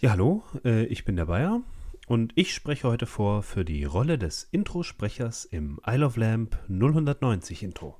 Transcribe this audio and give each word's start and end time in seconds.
Ja, 0.00 0.12
hallo, 0.12 0.44
äh, 0.64 0.84
ich 0.84 1.04
bin 1.04 1.16
der 1.16 1.26
Bayer 1.26 1.60
und 2.06 2.32
ich 2.36 2.54
spreche 2.54 2.86
heute 2.86 3.04
vor 3.04 3.42
für 3.42 3.64
die 3.64 3.82
Rolle 3.82 4.16
des 4.16 4.44
Introsprechers 4.44 5.44
im 5.44 5.80
Isle 5.84 6.06
of 6.06 6.16
Lamp 6.16 6.56
090 6.68 7.64
Intro. 7.64 7.96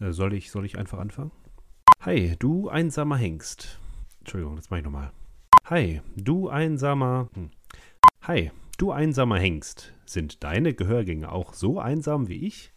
Äh, 0.00 0.12
soll, 0.12 0.34
ich, 0.34 0.50
soll 0.50 0.66
ich 0.66 0.76
einfach 0.76 0.98
anfangen? 0.98 1.30
Hi, 2.00 2.36
du 2.38 2.68
einsamer 2.68 3.16
Hengst. 3.16 3.80
Entschuldigung, 4.18 4.56
das 4.56 4.68
mache 4.68 4.80
ich 4.80 4.84
nochmal. 4.84 5.12
Hi, 5.64 6.02
du 6.14 6.50
einsamer. 6.50 7.30
Hm. 7.32 7.48
Hi, 8.20 8.50
du 8.76 8.92
einsamer 8.92 9.38
Hengst. 9.38 9.94
Sind 10.04 10.44
deine 10.44 10.74
Gehörgänge 10.74 11.32
auch 11.32 11.54
so 11.54 11.80
einsam 11.80 12.28
wie 12.28 12.46
ich? 12.46 12.74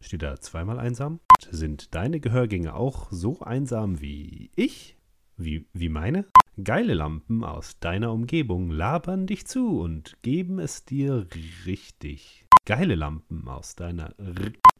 Steht 0.00 0.22
da 0.22 0.38
zweimal 0.38 0.78
einsam? 0.78 1.18
Sind 1.50 1.96
deine 1.96 2.20
Gehörgänge 2.20 2.76
auch 2.76 3.08
so 3.10 3.40
einsam 3.40 4.00
wie 4.00 4.52
ich? 4.54 4.96
Wie, 5.36 5.66
wie 5.72 5.88
meine? 5.88 6.26
Geile 6.64 6.94
Lampen 6.94 7.44
aus 7.44 7.78
deiner 7.80 8.12
Umgebung 8.12 8.70
labern 8.70 9.26
dich 9.26 9.46
zu 9.46 9.78
und 9.78 10.16
geben 10.22 10.58
es 10.58 10.86
dir 10.86 11.26
richtig. 11.66 12.46
Geile 12.64 12.94
Lampen 12.94 13.46
aus 13.46 13.76
deiner 13.76 14.14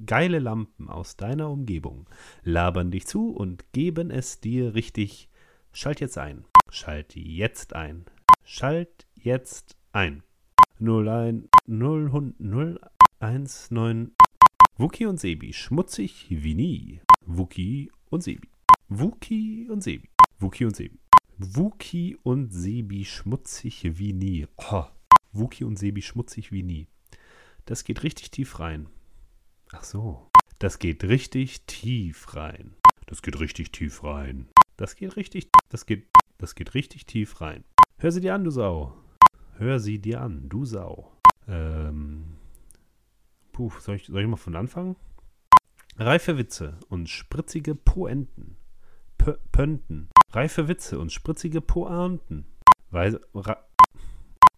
geile 0.06 0.38
Lampen 0.38 0.88
aus 0.88 1.18
deiner 1.18 1.50
Umgebung 1.50 2.08
labern 2.42 2.90
dich 2.90 3.06
zu 3.06 3.30
und 3.30 3.70
geben 3.72 4.10
es 4.10 4.40
dir 4.40 4.74
richtig. 4.74 5.28
Schalt 5.70 6.00
jetzt 6.00 6.16
ein. 6.16 6.46
Schalt 6.70 7.14
jetzt 7.14 7.74
ein. 7.74 8.06
Schalt 8.42 9.06
jetzt 9.14 9.76
ein. 9.92 10.22
01 10.80 11.44
0 11.66 12.32
019 12.38 14.14
Wookie 14.78 15.04
und 15.04 15.20
Sebi, 15.20 15.52
schmutzig 15.52 16.26
wie 16.30 16.54
nie. 16.54 17.00
Wookie 17.20 17.92
und 18.08 18.22
Sebi. 18.22 18.48
Wookie 18.88 19.68
und 19.68 19.82
Sebi. 19.82 20.08
Wookie 20.38 20.64
und 20.64 20.74
Sebi. 20.74 20.98
Wookie 21.38 22.16
und 22.22 22.50
Sebi, 22.50 23.04
schmutzig 23.04 23.98
wie 23.98 24.12
nie. 24.12 24.46
Oh, 24.56 24.84
Wookie 25.32 25.64
und 25.64 25.76
Sebi, 25.76 26.02
schmutzig 26.02 26.52
wie 26.52 26.62
nie. 26.62 26.86
Das 27.64 27.84
geht 27.84 28.02
richtig 28.02 28.30
tief 28.30 28.58
rein. 28.58 28.88
Ach 29.72 29.84
so. 29.84 30.30
Das 30.58 30.78
geht 30.78 31.04
richtig 31.04 31.66
tief 31.66 32.34
rein. 32.34 32.74
Das 33.06 33.22
geht 33.22 33.38
richtig 33.38 33.72
tief 33.72 34.02
rein. 34.02 34.48
Das 34.76 34.96
geht 34.96 35.16
richtig, 35.16 35.50
das 35.68 35.86
geht, 35.86 36.08
das 36.38 36.54
geht 36.54 36.74
richtig 36.74 37.06
tief 37.06 37.40
rein. 37.40 37.64
Hör 37.98 38.10
sie 38.10 38.20
dir 38.20 38.34
an, 38.34 38.44
du 38.44 38.50
Sau. 38.50 38.96
Hör 39.58 39.78
sie 39.80 39.98
dir 39.98 40.20
an, 40.20 40.48
du 40.48 40.64
Sau. 40.64 41.12
Ähm, 41.48 42.36
Puh, 43.56 43.70
soll 43.80 43.96
ich, 43.96 44.04
soll 44.04 44.20
ich 44.20 44.28
mal 44.28 44.36
von 44.36 44.54
Anfang? 44.54 44.96
Reife 45.96 46.36
Witze 46.36 46.78
und 46.90 47.08
spritzige 47.08 47.74
Poenten. 47.74 48.58
Pö 49.26 49.36
Pönten. 49.50 50.08
Reife 50.30 50.68
Witze 50.68 51.00
und 51.00 51.10
spritzige 51.10 51.60
Poenten. 51.60 52.46
Weise, 52.92 53.20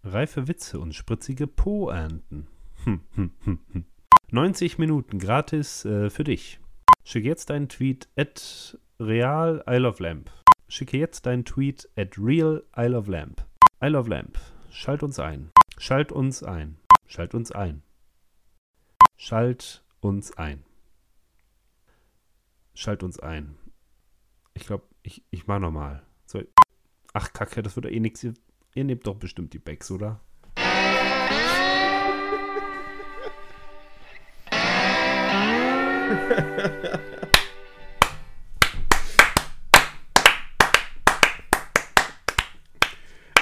reife 0.04 0.46
Witze 0.46 0.78
und 0.78 0.94
spritzige 0.94 1.46
Poenten. 1.46 2.48
Hm, 2.84 3.00
hm, 3.14 3.30
hm, 3.44 3.58
hm. 3.72 3.84
90 4.30 4.76
Minuten 4.76 5.18
gratis 5.18 5.86
äh, 5.86 6.10
für 6.10 6.24
dich. 6.24 6.60
Schicke 7.02 7.28
jetzt 7.28 7.48
deinen 7.48 7.70
Tweet 7.70 8.10
at 8.14 8.78
real 9.00 9.64
Isle 9.66 9.88
of 9.88 10.00
Lamp. 10.00 10.30
Schicke 10.68 10.98
jetzt 10.98 11.24
deinen 11.24 11.46
Tweet 11.46 11.88
at 11.96 12.18
real 12.18 12.62
Isle 12.76 12.98
of 12.98 13.06
Lamp. 13.08 13.46
Isle 13.82 13.98
of 13.98 14.06
Lamp. 14.06 14.38
Schalt 14.70 15.02
uns 15.02 15.18
ein. 15.18 15.50
Schalt 15.78 16.12
uns 16.12 16.42
ein. 16.42 16.76
Schalt 17.06 17.34
uns 17.34 17.52
ein. 17.52 17.82
Schalt 19.16 19.82
uns 20.02 20.36
ein. 20.36 20.62
Schalt 22.74 23.02
uns 23.02 23.18
ein. 23.18 23.56
Ich 24.58 24.66
glaube, 24.66 24.82
ich, 25.04 25.22
ich 25.30 25.46
mach 25.46 25.60
nochmal. 25.60 26.02
So. 26.26 26.42
Ach, 27.12 27.32
Kacke, 27.32 27.62
das 27.62 27.76
wird 27.76 27.84
doch 27.86 27.90
eh 27.90 28.00
nichts. 28.00 28.24
Ihr, 28.24 28.34
ihr 28.74 28.82
nehmt 28.82 29.06
doch 29.06 29.14
bestimmt 29.14 29.52
die 29.52 29.60
Bags, 29.60 29.88
oder? 29.92 30.20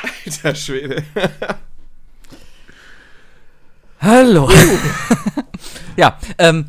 Alter 0.02 0.54
Schwede. 0.54 1.02
Hallo. 4.02 4.50
ja, 5.96 6.18
ähm, 6.36 6.68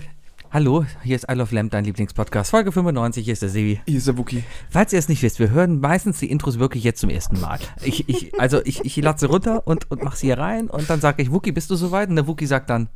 hallo, 0.58 0.88
hier 1.04 1.16
ist 1.16 1.30
I 1.30 1.36
Love 1.36 1.54
Lamp, 1.54 1.70
dein 1.70 1.84
Lieblingspodcast. 1.84 2.50
Folge 2.50 2.72
95, 2.72 3.24
hier 3.24 3.34
ist 3.34 3.44
der 3.44 3.50
Sebi. 3.50 3.80
Hier 3.86 3.98
ist 4.00 4.08
der 4.08 4.18
Wookie. 4.18 4.44
Falls 4.72 4.92
ihr 4.92 4.98
es 4.98 5.08
nicht 5.08 5.22
wisst, 5.22 5.38
wir 5.38 5.52
hören 5.52 5.80
meistens 5.80 6.18
die 6.18 6.32
Intros 6.32 6.58
wirklich 6.58 6.84
jetzt 6.84 7.00
zum 7.00 7.12
ersten 7.12 7.40
Mal. 7.40 7.60
Ich, 7.84 8.10
ich, 8.10 8.40
also 8.40 8.66
ich, 8.66 8.84
ich 8.84 8.96
lade 8.98 9.20
sie 9.20 9.28
runter 9.28 9.68
und, 9.68 9.92
und 9.92 10.02
mach 10.04 10.16
sie 10.16 10.26
hier 10.26 10.40
rein 10.40 10.68
und 10.68 10.90
dann 10.90 11.00
sage 11.00 11.22
ich, 11.22 11.32
Wookie, 11.32 11.52
bist 11.52 11.70
du 11.70 11.76
soweit? 11.76 12.10
Und 12.10 12.16
der 12.16 12.26
Wookie 12.26 12.48
sagt 12.48 12.72
dann, 12.72 12.90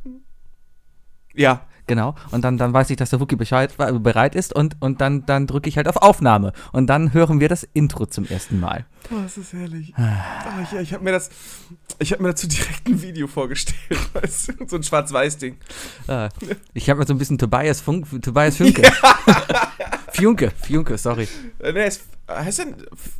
Ja. 1.34 1.68
Genau. 1.92 2.14
Und 2.30 2.42
dann, 2.42 2.56
dann 2.56 2.72
weiß 2.72 2.88
ich, 2.88 2.96
dass 2.96 3.10
der 3.10 3.20
Wookie 3.20 3.36
Bescheid, 3.36 3.74
äh, 3.78 3.92
bereit 3.92 4.34
ist 4.34 4.54
und, 4.54 4.76
und 4.80 5.02
dann, 5.02 5.26
dann 5.26 5.46
drücke 5.46 5.68
ich 5.68 5.76
halt 5.76 5.88
auf 5.88 5.96
Aufnahme. 5.96 6.54
Und 6.72 6.86
dann 6.86 7.12
hören 7.12 7.38
wir 7.38 7.50
das 7.50 7.64
Intro 7.74 8.06
zum 8.06 8.24
ersten 8.26 8.58
Mal. 8.60 8.86
Oh, 9.10 9.16
das 9.22 9.36
ist 9.36 9.52
herrlich. 9.52 9.92
Oh, 9.98 10.02
ich 10.62 10.72
ich 10.78 10.94
habe 10.94 11.04
mir 11.04 11.12
das, 11.12 11.28
ich 11.98 12.12
habe 12.12 12.22
mir 12.22 12.30
dazu 12.30 12.48
direkt 12.48 12.88
ein 12.88 13.02
Video 13.02 13.26
vorgestellt. 13.26 14.00
Weißt 14.14 14.48
du? 14.48 14.66
So 14.66 14.76
ein 14.76 14.82
Schwarz-Weiß-Ding. 14.82 15.58
Äh, 16.08 16.30
ich 16.72 16.88
habe 16.88 17.00
mir 17.00 17.06
so 17.06 17.12
ein 17.12 17.18
bisschen 17.18 17.36
Tobias, 17.36 17.82
Funk, 17.82 18.06
Tobias 18.22 18.56
Funke. 18.56 18.82
Funke, 20.14 20.50
Funke, 20.66 20.96
sorry. 20.96 21.28
Äh, 21.58 21.72
Nee, 21.72 21.84
es 21.84 22.00
heißt 22.26 22.60
denn 22.60 22.76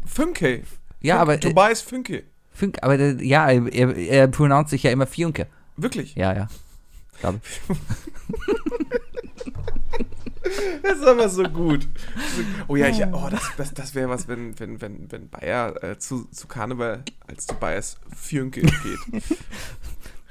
Fünke. 0.06 0.62
Ja, 1.02 1.18
aber, 1.18 1.34
äh, 1.34 1.40
Tobias 1.40 1.82
Fünke. 1.82 2.22
Funke, 2.52 2.82
aber 2.82 2.96
der, 2.96 3.22
ja, 3.22 3.50
er, 3.50 3.96
er 3.96 4.28
pronounced 4.28 4.70
sich 4.70 4.82
ja 4.84 4.90
immer 4.90 5.06
Funke. 5.06 5.46
Wirklich. 5.76 6.14
Ja, 6.14 6.34
ja. 6.34 6.48
Glaube 7.22 7.40
ich. 7.68 7.76
Das 10.82 10.98
ist 10.98 11.06
aber 11.06 11.28
so 11.28 11.44
gut. 11.44 11.88
Oh 12.68 12.76
ja, 12.76 12.88
ich, 12.88 13.00
oh, 13.12 13.28
das, 13.30 13.42
das, 13.56 13.72
das 13.74 13.94
wäre 13.94 14.08
was, 14.08 14.26
wenn, 14.28 14.58
wenn, 14.58 14.80
wenn, 14.80 15.10
wenn 15.10 15.28
Bayer 15.30 15.82
äh, 15.82 15.98
zu, 15.98 16.26
zu 16.32 16.46
Karneval 16.48 17.04
als 17.26 17.46
Tobias 17.46 17.96
Fünke 18.14 18.60
geht. 18.62 19.22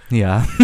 Ja. 0.09 0.46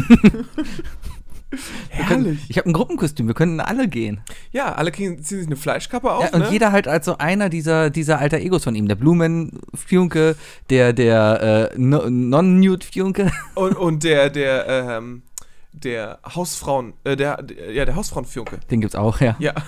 Herrlich. 1.89 2.39
Ich 2.49 2.57
habe 2.57 2.69
ein 2.69 2.73
Gruppenkostüm, 2.73 3.27
wir 3.27 3.33
könnten 3.33 3.61
alle 3.61 3.87
gehen. 3.87 4.19
Ja, 4.51 4.75
alle 4.75 4.91
kriegen, 4.91 5.23
ziehen 5.23 5.37
sich 5.39 5.47
eine 5.47 5.55
Fleischkappe 5.55 6.11
auf, 6.11 6.23
Ja, 6.25 6.29
und 6.33 6.41
ne? 6.41 6.49
jeder 6.51 6.73
halt 6.73 6.89
als 6.89 7.05
so 7.05 7.17
einer 7.17 7.47
dieser, 7.49 7.89
dieser 7.89 8.19
alter 8.19 8.39
Egos 8.39 8.65
von 8.65 8.75
ihm. 8.75 8.89
Der 8.89 8.95
Blumen 8.95 9.61
Funke, 9.73 10.35
der, 10.69 10.91
der 10.91 11.71
äh, 11.73 11.77
no- 11.79 12.09
Non-Nude 12.09 12.85
Funke. 12.85 13.31
Und, 13.55 13.77
und 13.77 14.03
der, 14.03 14.29
der, 14.29 14.67
ähm, 14.67 15.21
der 15.83 16.19
Hausfrauen, 16.35 16.93
äh, 17.03 17.15
der, 17.15 17.41
der, 17.43 17.71
ja, 17.71 17.85
der 17.85 17.95
Hausfrauen-Fünke. 17.95 18.59
Den 18.71 18.81
gibt's 18.81 18.95
auch, 18.95 19.19
ja. 19.21 19.35
Ja, 19.39 19.53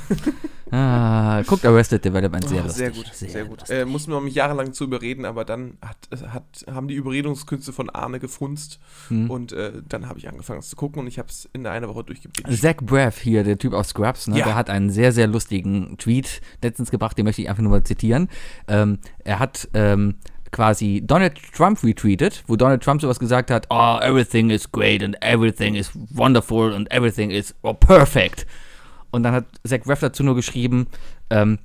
Ah, 0.72 1.42
guckt 1.48 1.66
Arrested 1.66 2.06
Development, 2.06 2.48
sehr 2.48 2.60
oh, 2.62 2.66
lustig. 2.66 2.78
sehr 2.78 2.92
gut, 2.92 3.12
sehr, 3.14 3.46
gut. 3.46 3.60
lustig. 3.62 3.76
Äh, 3.80 3.86
mussten 3.86 4.12
wir 4.12 4.22
mich 4.22 4.36
jahrelang 4.36 4.72
zu 4.72 4.84
überreden, 4.84 5.26
aber 5.26 5.44
dann 5.44 5.78
hat, 5.84 5.98
hat, 6.32 6.44
haben 6.72 6.88
die 6.88 6.94
Überredungskünste 6.94 7.74
von 7.74 7.90
Arne 7.90 8.20
gefunzt 8.20 8.80
Hm. 9.08 9.32
und 9.32 9.52
äh, 9.52 9.82
dann 9.90 10.08
habe 10.08 10.20
ich 10.20 10.30
angefangen, 10.30 10.60
es 10.60 10.70
zu 10.70 10.76
gucken 10.76 11.00
und 11.02 11.08
ich 11.08 11.18
habe 11.18 11.28
es 11.30 11.50
in 11.54 11.66
einer 11.66 11.90
Woche 11.90 12.04
durchgebinged. 12.04 12.56
Zach 12.62 12.76
Braff 12.84 13.18
hier, 13.20 13.44
der 13.44 13.58
Typ 13.58 13.74
aus 13.74 13.90
Scrubs, 13.90 14.28
ne, 14.28 14.38
Ja. 14.38 14.46
der 14.46 14.56
hat 14.56 14.70
einen 14.70 14.92
sehr, 14.92 15.12
sehr 15.12 15.26
lustigen 15.26 15.98
Tweet 15.98 16.40
letztens 16.62 16.92
gebracht, 16.92 17.18
den 17.18 17.26
möchte 17.26 17.42
ich 17.42 17.50
einfach 17.50 17.64
nur 17.64 17.72
mal 17.72 17.84
zitieren. 17.84 18.30
Ähm, 18.68 19.00
er 19.24 19.40
hat 19.40 19.70
ähm, 19.74 20.16
quasi 20.52 21.02
Donald 21.06 21.36
Trump 21.54 21.84
retweetet, 21.84 22.44
wo 22.48 22.56
Donald 22.56 22.84
Trump 22.84 23.02
sowas 23.02 23.20
gesagt 23.20 23.52
hat, 23.52 23.68
oh, 23.70 24.00
everything 24.02 24.50
is 24.50 24.70
great 24.72 25.04
and 25.04 25.16
everything 25.22 25.76
is 25.76 25.92
wonderful 26.12 26.74
and 26.74 26.92
everything 26.92 27.32
is 27.32 27.54
oh, 27.62 27.74
perfect. 27.74 28.46
Und 29.12 29.24
dann 29.24 29.34
hat 29.34 29.46
Zach 29.68 29.82
Braff 29.84 30.00
dazu 30.00 30.24
nur 30.24 30.36
geschrieben, 30.36 30.88
ähm, 31.30 31.60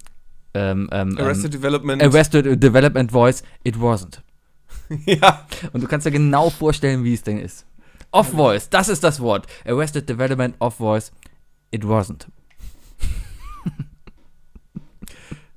ähm, 0.55 0.89
ähm, 0.93 1.19
Arrested 1.19 1.53
Development. 1.53 2.03
ähm, 2.03 2.11
Arrested 2.11 2.63
Development 2.63 3.11
Voice, 3.11 3.43
it 3.65 3.77
wasn't. 3.77 4.21
ja, 5.07 5.47
Und 5.73 5.83
du 5.83 5.89
kannst 5.89 6.07
dir 6.07 6.11
genau 6.11 6.51
vorstellen, 6.51 7.05
wie 7.05 7.15
es 7.15 7.23
denn 7.23 7.39
ist. 7.39 7.67
Off 8.13 8.29
Voice, 8.29 8.69
das 8.71 8.89
ist 8.89 9.03
das 9.03 9.21
Wort. 9.21 9.47
Arrested 9.67 10.09
Development 10.09 10.55
Off 10.61 10.77
Voice, 10.77 11.11
it 11.71 11.85
wasn't. 11.85 12.27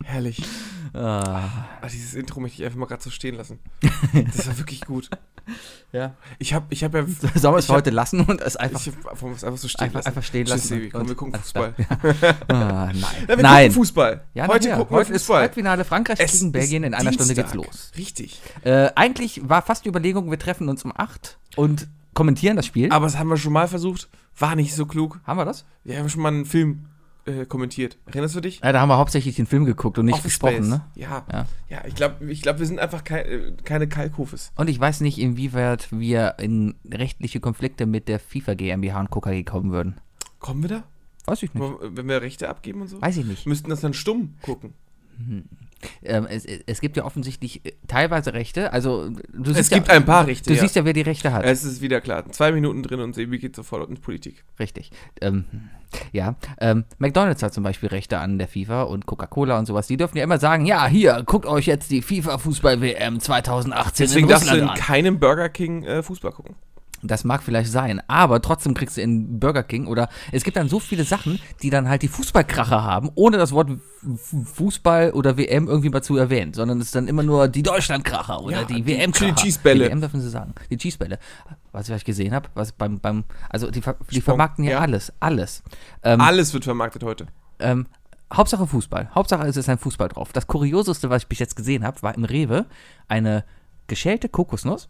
Herrlich. 0.07 0.43
Ah, 0.93 1.49
Ah, 1.81 1.87
dieses 1.91 2.13
Intro 2.13 2.39
möchte 2.39 2.59
ich 2.61 2.65
einfach 2.65 2.79
mal 2.79 2.85
gerade 2.85 3.03
so 3.03 3.09
stehen 3.09 3.35
lassen. 3.35 3.59
Das 4.35 4.47
war 4.47 4.57
wirklich 4.57 4.81
gut. 4.81 5.09
ja. 5.91 6.15
Ich 6.39 6.53
habe 6.53 6.65
ich 6.69 6.83
hab 6.83 6.93
ja. 6.95 7.05
Sollen 7.35 7.53
wir 7.55 7.57
es 7.59 7.69
heute 7.69 7.89
lassen 7.89 8.21
und 8.21 8.41
es 8.41 8.55
einfach, 8.55 8.79
Ich 8.85 8.93
hab, 9.05 9.21
es 9.31 9.43
einfach 9.43 9.57
so 9.59 9.67
stehen 9.67 9.83
einfach, 9.85 9.95
lassen? 9.95 10.07
einfach 10.07 10.23
stehen 10.23 10.45
Tschüss, 10.45 10.55
lassen? 10.55 10.67
Sebi, 10.67 10.89
komm, 10.89 11.07
wir 11.07 11.15
gucken 11.15 11.35
Fußball. 11.39 11.73
klar. 11.73 12.35
Ah, 12.47 12.85
nein. 12.93 12.95
Ja, 13.27 13.27
wir 13.27 13.37
nein. 13.43 13.67
gucken 13.67 13.71
Fußball. 13.73 14.21
Ja, 14.33 14.47
heute 14.47 14.69
gucken 14.69 14.89
wir 14.91 14.97
heute 14.97 15.13
ist 15.13 15.23
Fußball. 15.23 15.41
Halbfinale 15.41 15.83
Frankreich 15.85 16.19
Es 16.19 16.31
gegen 16.39 16.51
Belgien. 16.51 16.83
ist 16.83 16.87
In 16.87 16.93
einer 16.93 17.13
Stunde 17.13 17.35
geht's 17.35 17.51
Dienstag. 17.51 17.71
los. 17.73 17.91
Richtig. 17.97 18.41
Äh, 18.63 18.89
eigentlich 18.95 19.41
war 19.47 19.61
fast 19.61 19.85
die 19.85 19.89
Überlegung, 19.89 20.31
wir 20.31 20.39
treffen 20.39 20.69
uns 20.69 20.83
um 20.85 20.93
8 20.95 21.37
und 21.57 21.87
kommentieren 22.13 22.55
das 22.55 22.65
Spiel. 22.65 22.91
Aber 22.91 23.05
das 23.05 23.17
haben 23.17 23.27
wir 23.29 23.37
schon 23.37 23.53
mal 23.53 23.67
versucht. 23.67 24.09
War 24.39 24.55
nicht 24.55 24.73
so 24.73 24.85
klug. 24.85 25.19
Haben 25.25 25.37
wir 25.37 25.45
das? 25.45 25.65
Wir 25.83 25.99
haben 25.99 26.09
schon 26.09 26.21
mal 26.21 26.29
einen 26.29 26.45
Film 26.45 26.85
äh, 27.27 27.45
kommentiert. 27.45 27.97
Erinnerst 28.05 28.35
du 28.35 28.41
dich? 28.41 28.61
Ja, 28.63 28.71
da 28.71 28.79
haben 28.81 28.89
wir 28.89 28.97
hauptsächlich 28.97 29.35
den 29.35 29.45
Film 29.45 29.65
geguckt 29.65 29.97
und 29.99 30.05
nicht 30.05 30.15
Office 30.15 30.25
gesprochen, 30.25 30.55
Space. 30.55 30.67
ne? 30.67 30.85
Ja. 30.95 31.25
Ja. 31.31 31.45
Ja, 31.69 31.85
ich 31.85 31.95
glaube, 31.95 32.31
ich 32.31 32.41
glaub, 32.41 32.59
wir 32.59 32.65
sind 32.65 32.79
einfach 32.79 33.03
kei 33.03 33.21
äh, 33.21 33.51
keine 33.63 33.87
Kalkhofes. 33.87 34.51
Und 34.55 34.69
ich 34.69 34.79
weiß 34.79 35.01
nicht, 35.01 35.19
inwieweit 35.19 35.91
wir 35.91 36.35
in 36.39 36.75
rechtliche 36.91 37.39
Konflikte 37.39 37.85
mit 37.85 38.07
der 38.07 38.19
FIFA 38.19 38.53
GmbH 38.55 38.99
und 38.99 39.11
KKG 39.11 39.43
kommen 39.43 39.71
würden. 39.71 39.99
Kommen 40.39 40.63
wir 40.63 40.69
da? 40.69 40.83
Weiß 41.25 41.43
ich 41.43 41.53
nicht. 41.53 41.73
Wenn 41.81 42.07
wir 42.07 42.21
Rechte 42.21 42.47
abgeben 42.49 42.81
und 42.81 42.87
so? 42.87 43.01
Weiß 43.01 43.17
ich 43.17 43.25
nicht. 43.25 43.45
Müssten 43.45 43.69
das 43.69 43.81
dann 43.81 43.93
stumm 43.93 44.35
gucken. 44.41 44.73
Ähm, 46.03 46.25
es, 46.29 46.45
es 46.45 46.81
gibt 46.81 46.97
ja 46.97 47.05
offensichtlich 47.05 47.65
äh, 47.65 47.73
teilweise 47.87 48.33
Rechte. 48.33 48.73
Also 48.73 49.09
du 49.09 49.51
Es 49.51 49.57
siehst 49.57 49.71
gibt 49.71 49.87
ja, 49.87 49.93
ein 49.93 50.05
paar 50.05 50.27
Rechte, 50.27 50.49
Du 50.49 50.55
ja. 50.55 50.61
siehst 50.61 50.75
ja, 50.75 50.85
wer 50.85 50.93
die 50.93 51.01
Rechte 51.01 51.31
hat. 51.33 51.43
Es 51.45 51.63
ist 51.63 51.81
wieder 51.81 52.01
klar. 52.01 52.29
Zwei 52.31 52.51
Minuten 52.51 52.83
drin 52.83 52.99
und 52.99 53.13
Sebi 53.13 53.37
geht 53.39 53.55
sofort 53.55 53.89
in 53.89 53.97
Politik. 53.97 54.43
Richtig. 54.59 54.91
Ähm, 55.21 55.45
ja. 56.11 56.35
Ähm, 56.59 56.85
McDonalds 56.97 57.41
hat 57.43 57.53
zum 57.53 57.63
Beispiel 57.63 57.89
Rechte 57.89 58.19
an 58.19 58.37
der 58.37 58.47
FIFA 58.47 58.83
und 58.83 59.05
Coca-Cola 59.05 59.57
und 59.57 59.65
sowas. 59.65 59.87
Die 59.87 59.97
dürfen 59.97 60.17
ja 60.17 60.23
immer 60.23 60.39
sagen, 60.39 60.65
ja, 60.65 60.87
hier, 60.87 61.23
guckt 61.25 61.45
euch 61.45 61.65
jetzt 61.65 61.91
die 61.91 62.01
FIFA-Fußball-WM 62.01 63.19
2018 63.19 64.05
Deswegen 64.05 64.25
in 64.25 64.29
darfst 64.29 64.47
du 64.47 64.51
Russland 64.53 64.77
in 64.77 64.83
keinem 64.83 65.19
Burger 65.19 65.49
King 65.49 65.83
äh, 65.83 66.03
Fußball 66.03 66.31
gucken. 66.31 66.55
Das 67.03 67.23
mag 67.23 67.43
vielleicht 67.43 67.71
sein, 67.71 68.01
aber 68.07 68.41
trotzdem 68.41 68.73
kriegst 68.73 68.97
du 68.97 69.01
in 69.01 69.39
Burger 69.39 69.63
King 69.63 69.85
oder 69.85 70.09
es 70.31 70.43
gibt 70.43 70.57
dann 70.57 70.67
so 70.67 70.79
viele 70.79 71.03
Sachen, 71.03 71.39
die 71.61 71.69
dann 71.69 71.87
halt 71.87 72.01
die 72.01 72.07
Fußballkracher 72.07 72.83
haben, 72.83 73.11
ohne 73.13 73.37
das 73.37 73.51
Wort 73.51 73.69
Fußball 74.45 75.11
oder 75.11 75.37
WM 75.37 75.67
irgendwie 75.67 75.89
mal 75.89 76.01
zu 76.01 76.17
erwähnen, 76.17 76.53
sondern 76.53 76.79
es 76.79 76.87
ist 76.87 76.95
dann 76.95 77.07
immer 77.07 77.23
nur 77.23 77.47
die 77.47 77.63
Deutschlandkracher 77.63 78.41
oder 78.41 78.61
Ja, 78.61 78.63
die, 78.63 78.81
die 78.81 78.87
WM-Kracher. 78.87 79.25
Chili 79.25 79.35
Cheese-Bälle. 79.35 79.85
Die 79.85 79.89
WM 79.91 80.01
dürfen 80.01 80.21
sie 80.21 80.29
sagen. 80.29 80.53
Die 80.69 80.77
Cheesebälle. 80.77 81.19
Was, 81.71 81.89
ich 81.89 82.05
gesehen 82.05 82.33
habe, 82.33 82.49
was 82.55 82.71
beim, 82.71 82.99
beim, 82.99 83.23
also 83.49 83.69
die, 83.69 83.81
die 84.11 84.21
vermarkten 84.21 84.63
ja, 84.63 84.71
ja. 84.71 84.79
alles, 84.79 85.13
alles. 85.19 85.63
Ähm, 86.03 86.19
Alles 86.21 86.53
wird 86.53 86.63
vermarktet 86.63 87.03
heute. 87.03 87.27
ähm, 87.59 87.85
Hauptsache 88.33 88.67
Fußball. 88.67 89.09
Hauptsache 89.15 89.47
es 89.47 89.55
ist 89.55 89.69
ein 89.69 89.77
Fußball 89.77 90.09
drauf. 90.09 90.33
Das 90.33 90.47
Kurioseste, 90.47 91.09
was 91.09 91.23
ich 91.23 91.29
bis 91.29 91.39
jetzt 91.39 91.55
gesehen 91.55 91.85
habe, 91.85 92.01
war 92.01 92.13
im 92.15 92.25
Rewe 92.25 92.65
eine 93.07 93.45
geschälte 93.87 94.27
Kokosnuss, 94.27 94.89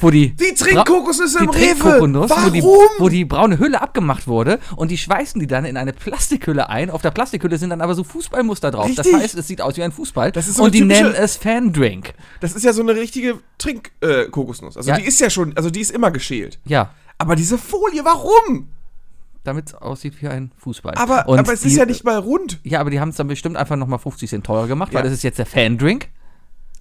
wo 0.00 0.10
die 0.10 0.30
Die 0.34 0.54
trinkt 0.54 0.86
Kokosnüsse 0.86 1.38
die 1.38 1.44
im 1.44 1.50
Rewe. 1.50 1.74
Kokosnuss, 1.78 2.30
Wo 2.30 2.50
die, 2.50 2.62
Warum? 2.62 2.88
wo 2.98 3.08
die 3.10 3.24
braune 3.26 3.58
Hülle 3.58 3.82
abgemacht 3.82 4.26
wurde 4.26 4.58
und 4.76 4.90
die 4.90 4.96
schweißen 4.96 5.38
die 5.38 5.46
dann 5.46 5.64
in 5.66 5.76
eine 5.76 5.92
Plastikhülle 5.92 6.68
ein. 6.70 6.88
Auf 6.90 7.02
der 7.02 7.10
Plastikhülle 7.10 7.58
sind 7.58 7.70
dann 7.70 7.80
aber 7.82 7.94
so 7.94 8.02
Fußballmuster 8.02 8.70
drauf. 8.70 8.90
Das 8.96 9.04
Richtig. 9.06 9.22
heißt, 9.22 9.34
es 9.36 9.46
sieht 9.46 9.60
aus 9.60 9.76
wie 9.76 9.82
ein 9.82 9.92
Fußball. 9.92 10.32
Das 10.32 10.48
ist 10.48 10.56
so 10.56 10.64
und 10.64 10.74
die 10.74 10.80
nennen 10.84 11.14
es 11.14 11.36
Fandrink. 11.36 12.14
Das 12.40 12.52
ist 12.54 12.64
ja 12.64 12.72
so 12.72 12.80
eine 12.82 12.94
richtige 12.94 13.38
Trink-Kokosnuss. 13.58 14.76
also 14.76 14.88
Ja. 14.90 14.96
die 14.96 15.04
ist 15.04 15.20
ja 15.20 15.28
schon, 15.30 15.56
also 15.56 15.70
die 15.70 15.80
ist 15.80 15.90
immer 15.90 16.10
geschält. 16.10 16.58
Ja, 16.64 16.90
Aber 17.18 17.36
diese 17.36 17.58
Folie, 17.58 18.04
warum? 18.04 18.68
damit 19.42 19.68
es 19.68 19.74
aussieht 19.74 20.20
wie 20.20 20.28
ein 20.28 20.52
Fußball. 20.58 20.94
Aber, 20.96 21.26
und 21.26 21.38
aber 21.38 21.52
es 21.54 21.62
die, 21.62 21.68
ist 21.68 21.76
ja 21.76 21.86
nicht 21.86 22.04
mal 22.04 22.18
rund. 22.18 22.60
Ja, 22.62 22.78
aber 22.80 22.90
die 22.90 23.00
haben 23.00 23.08
es 23.08 23.16
dann 23.16 23.26
bestimmt 23.26 23.56
einfach 23.56 23.74
nochmal 23.76 23.98
50 23.98 24.28
Cent 24.28 24.44
teurer 24.44 24.66
gemacht, 24.66 24.92
weil 24.92 25.00
Ja. 25.00 25.04
das 25.04 25.14
ist 25.14 25.22
jetzt 25.22 25.38
der 25.38 25.46
Fandrink. 25.46 26.08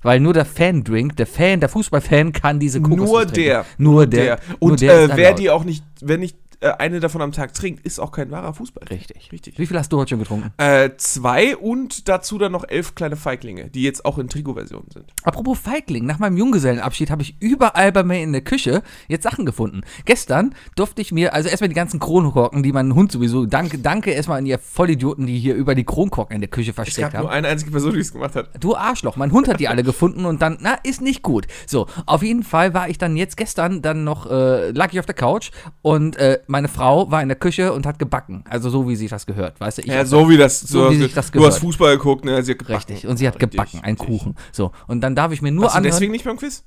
Weil 0.01 0.19
nur 0.19 0.33
der 0.33 0.45
Fandrink, 0.45 1.17
der 1.17 1.27
Fan, 1.27 1.59
der 1.59 1.69
Fußballfan 1.69 2.31
kann 2.31 2.59
diese 2.59 2.81
Kokosnuss 2.81 3.09
Nur 3.09 3.19
trinken. 3.21 3.35
der. 3.35 3.65
Nur 3.77 4.07
der. 4.07 4.39
nur 4.61 4.71
Und 4.71 4.81
der 4.81 5.03
ist 5.03 5.11
äh, 5.11 5.17
wer 5.17 5.33
die 5.33 5.49
auch 5.49 5.63
nicht, 5.65 5.83
wenn 6.01 6.21
nicht 6.21 6.37
äh, 6.61 6.71
eine 6.71 6.99
davon 6.99 7.21
am 7.21 7.31
Tag 7.31 7.53
trinkt, 7.53 7.85
ist 7.85 7.99
auch 7.99 8.11
kein 8.11 8.31
wahrer 8.31 8.53
Fußball. 8.53 8.87
Richtig. 8.89 9.31
Richtig. 9.31 9.57
Wie 9.59 9.65
viel 9.65 9.77
hast 9.77 9.91
du 9.93 9.97
heute 9.97 10.09
schon 10.09 10.19
getrunken? 10.19 10.51
Äh, 10.57 10.91
zwei 10.97 11.55
und 11.55 12.07
dazu 12.09 12.37
dann 12.37 12.51
noch 12.51 12.65
elf 12.67 12.95
kleine 12.95 13.15
Feiglinge, 13.15 13.69
die 13.69 13.83
jetzt 13.83 14.03
auch 14.05 14.17
in 14.17 14.27
Trikotversionen 14.29 14.89
sind. 14.91 15.05
Apropos 15.23 15.57
Feigling, 15.59 16.05
nach 16.05 16.19
meinem 16.19 16.37
Junggesellenabschied 16.37 17.11
habe 17.11 17.21
ich 17.21 17.35
überall 17.39 17.91
bei 17.91 18.03
mir 18.03 18.21
in 18.21 18.31
der 18.33 18.41
Küche 18.41 18.83
jetzt 19.07 19.23
Sachen 19.23 19.45
gefunden. 19.45 19.81
Gestern 20.05 20.53
durfte 20.75 21.01
ich 21.01 21.11
mir, 21.11 21.33
also 21.33 21.49
erstmal 21.49 21.69
die 21.69 21.75
ganzen 21.75 21.99
Kronkorken, 21.99 22.63
die 22.63 22.71
mein 22.71 22.93
Hund 22.95 23.11
sowieso, 23.11 23.45
danke, 23.45 23.77
danke 23.79 24.11
erstmal 24.11 24.39
an 24.39 24.45
ihr 24.45 24.59
Vollidioten, 24.59 25.25
die 25.27 25.39
hier 25.39 25.55
über 25.55 25.75
die 25.75 25.85
Kronkorken 25.85 26.35
in 26.35 26.41
der 26.41 26.49
Küche 26.49 26.71
Es 26.71 26.75
versteckt 26.75 27.13
gab 27.13 27.21
nur 27.21 27.29
haben. 27.29 27.37
eine 27.37 27.47
einzige 27.47 27.71
Person, 27.71 27.93
die 27.93 27.99
es 27.99 28.11
gemacht 28.11 28.35
hat. 28.35 28.49
Du 28.59 28.75
Arschloch, 28.75 29.15
mein 29.15 29.31
Hund 29.31 29.47
hat 29.47 29.59
die 29.59 29.67
alle 29.67 29.83
gefunden 29.83 30.25
und 30.25 30.41
dann, 30.41 30.57
na, 30.61 30.75
ist 30.83 31.01
nicht 31.01 31.21
gut. 31.23 31.47
So, 31.67 31.87
auf 32.05 32.23
jeden 32.23 32.43
Fall 32.43 32.73
war 32.73 32.89
ich 32.89 32.97
dann 32.97 33.15
jetzt 33.15 33.37
gestern 33.37 33.81
dann 33.81 34.03
noch, 34.03 34.29
äh, 34.29 34.71
lag 34.71 34.91
ich 34.91 34.99
auf 34.99 35.05
der 35.05 35.15
Couch 35.15 35.51
und 35.81 36.17
äh, 36.17 36.39
meine 36.49 36.67
Frau 36.67 37.09
war 37.11 37.21
in 37.21 37.29
der 37.29 37.37
Küche 37.37 37.71
und 37.73 37.85
hat 37.85 37.99
gebacken. 37.99 38.43
Also 38.49 38.69
so, 38.69 38.87
wie 38.89 38.95
sich 38.95 39.09
das 39.09 39.25
gehört, 39.25 39.59
weißt 39.59 39.77
du? 39.77 39.81
Ich 39.83 39.87
Ja, 39.87 40.03
so 40.05 40.27
wie 40.29 40.37
das. 40.37 40.59
so 40.59 40.89
wie 40.91 40.97
sich 40.97 41.13
das 41.13 41.31
du 41.31 41.39
hast 41.39 41.43
gehört. 41.43 41.53
Fußball 41.55 41.97
geguckt, 41.97 42.25
ne? 42.25 42.41
Sie 42.43 42.51
hat 42.51 42.59
gebacken. 42.59 42.75
Richtig, 42.91 43.07
und 43.07 43.17
sie 43.17 43.27
hat 43.27 43.35
Richtig, 43.35 43.51
gebacken, 43.51 43.79
einen 43.83 43.97
richtig. 43.97 44.19
Kuchen. 44.19 44.35
So, 44.51 44.71
und 44.87 45.01
dann 45.01 45.15
darf 45.15 45.31
ich 45.31 45.41
mir 45.41 45.51
nur 45.51 45.63
Warst 45.65 45.75
du 45.75 45.77
anhören. 45.77 45.91
deswegen 45.93 46.11
nicht 46.11 46.25
beim 46.25 46.37
Quiz? 46.37 46.63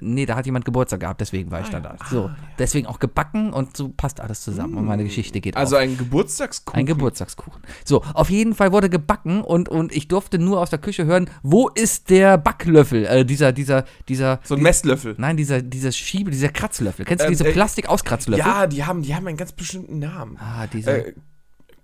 Nee, 0.00 0.26
da 0.26 0.36
hat 0.36 0.46
jemand 0.46 0.64
Geburtstag 0.64 1.00
gehabt, 1.00 1.20
deswegen 1.20 1.50
war 1.50 1.60
ich 1.60 1.66
Ah, 1.66 1.80
dann 1.80 1.82
da. 1.82 1.96
So, 2.08 2.30
deswegen 2.58 2.86
auch 2.86 2.98
gebacken 3.00 3.52
und 3.52 3.76
so 3.76 3.88
passt 3.88 4.20
alles 4.20 4.40
zusammen 4.42 4.74
und 4.76 4.84
meine 4.84 5.02
Geschichte 5.04 5.40
geht 5.40 5.56
Also 5.56 5.76
auf. 5.76 5.82
ein 5.82 5.98
Geburtstagskuchen. 5.98 6.78
Ein 6.78 6.86
Geburtstagskuchen. 6.86 7.60
So, 7.84 8.02
auf 8.14 8.30
jeden 8.30 8.54
Fall 8.54 8.72
wurde 8.72 8.88
gebacken 8.88 9.42
und, 9.42 9.68
und 9.68 9.92
ich 9.94 10.06
durfte 10.08 10.38
nur 10.38 10.60
aus 10.60 10.70
der 10.70 10.78
Küche 10.78 11.04
hören, 11.04 11.28
wo 11.42 11.68
ist 11.68 12.10
der 12.10 12.38
Backlöffel? 12.38 13.04
Äh, 13.06 13.24
dieser, 13.24 13.52
dieser, 13.52 13.84
dieser. 14.08 14.40
So 14.44 14.54
ein 14.54 14.62
Messlöffel. 14.62 15.14
Nein, 15.18 15.36
dieser, 15.36 15.60
dieser 15.62 15.90
Schiebe, 15.92 16.30
dieser 16.30 16.48
Kratzlöffel. 16.50 17.04
Kennst 17.04 17.22
du 17.24 17.26
Ähm, 17.26 17.32
diese 17.32 17.48
äh, 17.48 17.52
Plastikauskratzelöffel? 17.52 18.46
Ja, 18.46 18.66
die 18.68 18.84
haben, 18.84 19.02
die 19.02 19.14
haben 19.14 19.26
einen 19.26 19.36
ganz 19.36 19.52
bestimmten 19.52 19.98
Namen. 19.98 20.36
Ah, 20.38 20.66
diese. 20.68 21.08
Äh, 21.08 21.14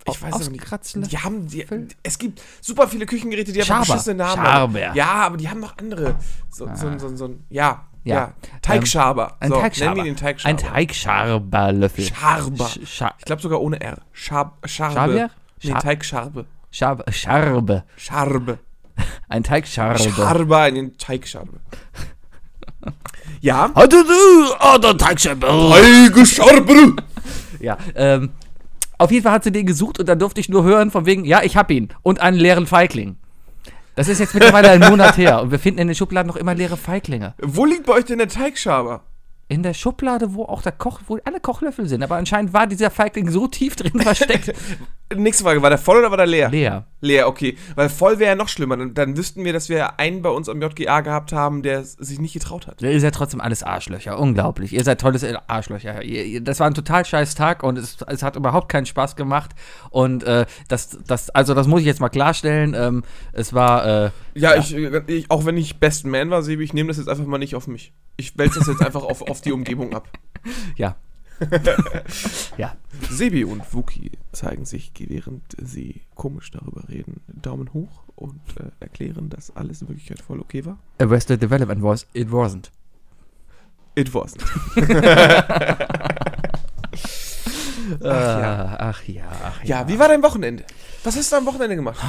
ich 0.06 0.22
weiß. 0.22 0.32
Auskratzlöffel? 0.34 1.08
Die 1.10 1.18
haben, 1.18 1.46
die, 1.48 1.66
es 2.02 2.18
gibt 2.18 2.42
super 2.60 2.88
viele 2.88 3.06
Küchengeräte, 3.06 3.52
die 3.52 3.60
haben 3.60 3.66
Schaber. 3.66 3.86
beschissene 3.86 4.16
Namen. 4.16 4.44
Schaber. 4.44 4.94
Ja, 4.94 5.06
aber 5.12 5.36
die 5.36 5.48
haben 5.48 5.60
noch 5.60 5.76
andere. 5.78 6.16
So, 6.50 6.68
so, 6.74 6.98
so, 6.98 7.16
so, 7.16 7.30
ja, 7.50 7.84
Ja. 8.04 8.14
ja. 8.14 8.32
Teigschaber. 8.62 9.36
ein 9.40 9.50
so, 9.50 9.60
Teigschaber. 9.60 9.94
Nenn 9.94 10.06
ihn 10.06 10.14
den 10.14 10.16
Teigschaber. 10.16 10.50
Ein 10.50 10.56
Teigschaberlöffel. 10.58 12.04
Scharber. 12.04 12.66
Sch- 12.66 13.12
Ich 13.18 13.24
glaube 13.24 13.42
sogar 13.42 13.60
ohne 13.60 13.80
R. 13.80 13.98
Schab, 14.12 14.58
Scharbe. 14.68 14.94
Schabier? 14.94 15.30
Nee, 15.62 15.70
Schar- 15.70 15.80
Teigscharbe. 15.82 16.46
Schab 16.70 17.14
Scharbe. 17.14 17.84
Scharbe. 17.96 18.58
Ein 19.28 19.42
Teigscharbe. 19.44 19.98
Scharbe 20.10 20.68
in 20.68 20.74
den 20.74 20.98
Teigscharbe. 20.98 21.60
ja. 23.40 23.70
Hatte 23.74 24.04
du, 24.04 24.54
oh, 24.60 24.78
der 24.78 24.96
Teigscharbe. 24.96 25.46
Teigscharbe. 26.12 26.96
Ja, 27.60 27.76
ähm, 27.94 28.30
auf 28.98 29.10
jeden 29.10 29.24
Fall 29.24 29.32
hat 29.32 29.44
sie 29.44 29.52
den 29.52 29.66
gesucht 29.66 29.98
und 29.98 30.08
dann 30.08 30.18
durfte 30.18 30.40
ich 30.40 30.48
nur 30.48 30.64
hören 30.64 30.90
von 30.90 31.06
wegen, 31.06 31.24
ja, 31.24 31.42
ich 31.42 31.56
hab 31.56 31.70
ihn 31.70 31.88
und 32.02 32.20
einen 32.20 32.36
leeren 32.36 32.66
Feigling. 32.66 33.16
Das 33.94 34.08
ist 34.08 34.20
jetzt 34.20 34.34
mittlerweile 34.34 34.70
ein 34.70 34.80
Monat 34.80 35.18
her 35.18 35.42
und 35.42 35.50
wir 35.50 35.58
finden 35.58 35.80
in 35.80 35.88
den 35.88 35.94
Schubladen 35.94 36.26
noch 36.26 36.36
immer 36.36 36.54
leere 36.54 36.78
Feiglinge. 36.78 37.34
Wo 37.42 37.66
liegt 37.66 37.84
bei 37.84 37.92
euch 37.92 38.06
denn 38.06 38.18
der 38.18 38.28
Teigschaber? 38.28 39.02
In 39.48 39.62
der 39.62 39.74
Schublade, 39.74 40.34
wo 40.34 40.44
auch 40.44 40.62
der 40.62 40.72
Koch, 40.72 41.00
wo 41.06 41.18
alle 41.24 41.40
Kochlöffel 41.40 41.86
sind, 41.86 42.02
aber 42.02 42.16
anscheinend 42.16 42.54
war 42.54 42.66
dieser 42.66 42.90
Feigling 42.90 43.30
so 43.30 43.48
tief 43.48 43.76
drin 43.76 44.00
versteckt. 44.00 44.54
Nächste 45.16 45.44
Frage, 45.44 45.62
war 45.62 45.70
der 45.70 45.78
voll 45.78 45.98
oder 45.98 46.10
war 46.10 46.16
der 46.16 46.26
leer? 46.26 46.50
Leer. 46.50 46.86
Leer, 47.00 47.28
okay. 47.28 47.56
Weil 47.74 47.88
voll 47.88 48.18
wäre 48.18 48.30
ja 48.30 48.34
noch 48.36 48.48
schlimmer. 48.48 48.76
Dann, 48.76 48.94
dann 48.94 49.16
wüssten 49.16 49.44
wir, 49.44 49.52
dass 49.52 49.68
wir 49.68 49.98
einen 49.98 50.22
bei 50.22 50.30
uns 50.30 50.48
am 50.48 50.62
JGA 50.62 51.00
gehabt 51.00 51.32
haben, 51.32 51.62
der 51.62 51.84
sich 51.84 52.20
nicht 52.20 52.32
getraut 52.32 52.66
hat. 52.66 52.80
Ihr 52.80 53.00
seid 53.00 53.14
trotzdem 53.14 53.40
alles 53.40 53.62
Arschlöcher, 53.62 54.18
unglaublich. 54.18 54.72
Ihr 54.72 54.84
seid 54.84 55.00
tolles 55.00 55.24
Arschlöcher. 55.46 56.02
Ihr, 56.02 56.24
ihr, 56.24 56.40
das 56.40 56.60
war 56.60 56.66
ein 56.66 56.74
total 56.74 57.04
scheiß 57.04 57.34
Tag 57.34 57.62
und 57.62 57.78
es, 57.78 57.96
es 58.06 58.22
hat 58.22 58.36
überhaupt 58.36 58.68
keinen 58.68 58.86
Spaß 58.86 59.16
gemacht. 59.16 59.50
Und 59.90 60.22
äh, 60.24 60.46
das, 60.68 60.98
das, 61.06 61.30
also 61.30 61.54
das 61.54 61.66
muss 61.66 61.80
ich 61.80 61.86
jetzt 61.86 62.00
mal 62.00 62.08
klarstellen. 62.08 62.74
Ähm, 62.74 63.02
es 63.32 63.52
war, 63.52 64.06
äh, 64.06 64.10
Ja, 64.34 64.54
Ich, 64.56 64.74
ich, 64.74 65.30
auch 65.30 65.44
wenn 65.44 65.56
ich 65.56 65.80
Best 65.80 66.06
Man 66.06 66.30
war, 66.30 66.42
Sebi, 66.42 66.64
ich 66.64 66.72
nehme 66.72 66.88
das 66.88 66.98
jetzt 66.98 67.08
einfach 67.08 67.26
mal 67.26 67.38
nicht 67.38 67.56
auf 67.56 67.66
mich. 67.66 67.92
Ich 68.16 68.38
wälze 68.38 68.60
das 68.60 68.68
jetzt 68.68 68.82
einfach 68.82 69.02
auf, 69.02 69.22
auf 69.22 69.40
die 69.40 69.52
Umgebung 69.52 69.94
ab. 69.94 70.08
ja. 70.76 70.96
ja. 72.56 72.76
Sebi 73.10 73.44
und 73.44 73.74
Wookie 73.74 74.12
zeigen 74.32 74.64
sich, 74.64 74.92
während 74.98 75.42
sie 75.60 76.02
komisch 76.14 76.50
darüber 76.50 76.88
reden, 76.88 77.20
Daumen 77.26 77.72
hoch 77.72 78.04
und 78.14 78.40
äh, 78.58 78.70
erklären, 78.80 79.28
dass 79.28 79.54
alles 79.56 79.82
in 79.82 79.88
Wirklichkeit 79.88 80.20
voll 80.20 80.40
okay 80.40 80.64
war. 80.64 80.78
Arrested 80.98 81.42
Development 81.42 81.82
was, 81.82 82.06
it 82.12 82.28
wasn't. 82.28 82.70
It 83.94 84.10
wasn't. 84.14 84.42
Ach 88.00 88.40
ja, 88.40 88.76
ach 88.78 89.02
ja, 89.04 89.24
ach 89.44 89.64
Ja, 89.64 89.88
wie 89.88 89.98
war 89.98 90.08
dein 90.08 90.22
Wochenende? 90.22 90.64
Was 91.04 91.16
hast 91.16 91.32
du 91.32 91.36
am 91.36 91.46
Wochenende 91.46 91.76
gemacht? 91.76 92.00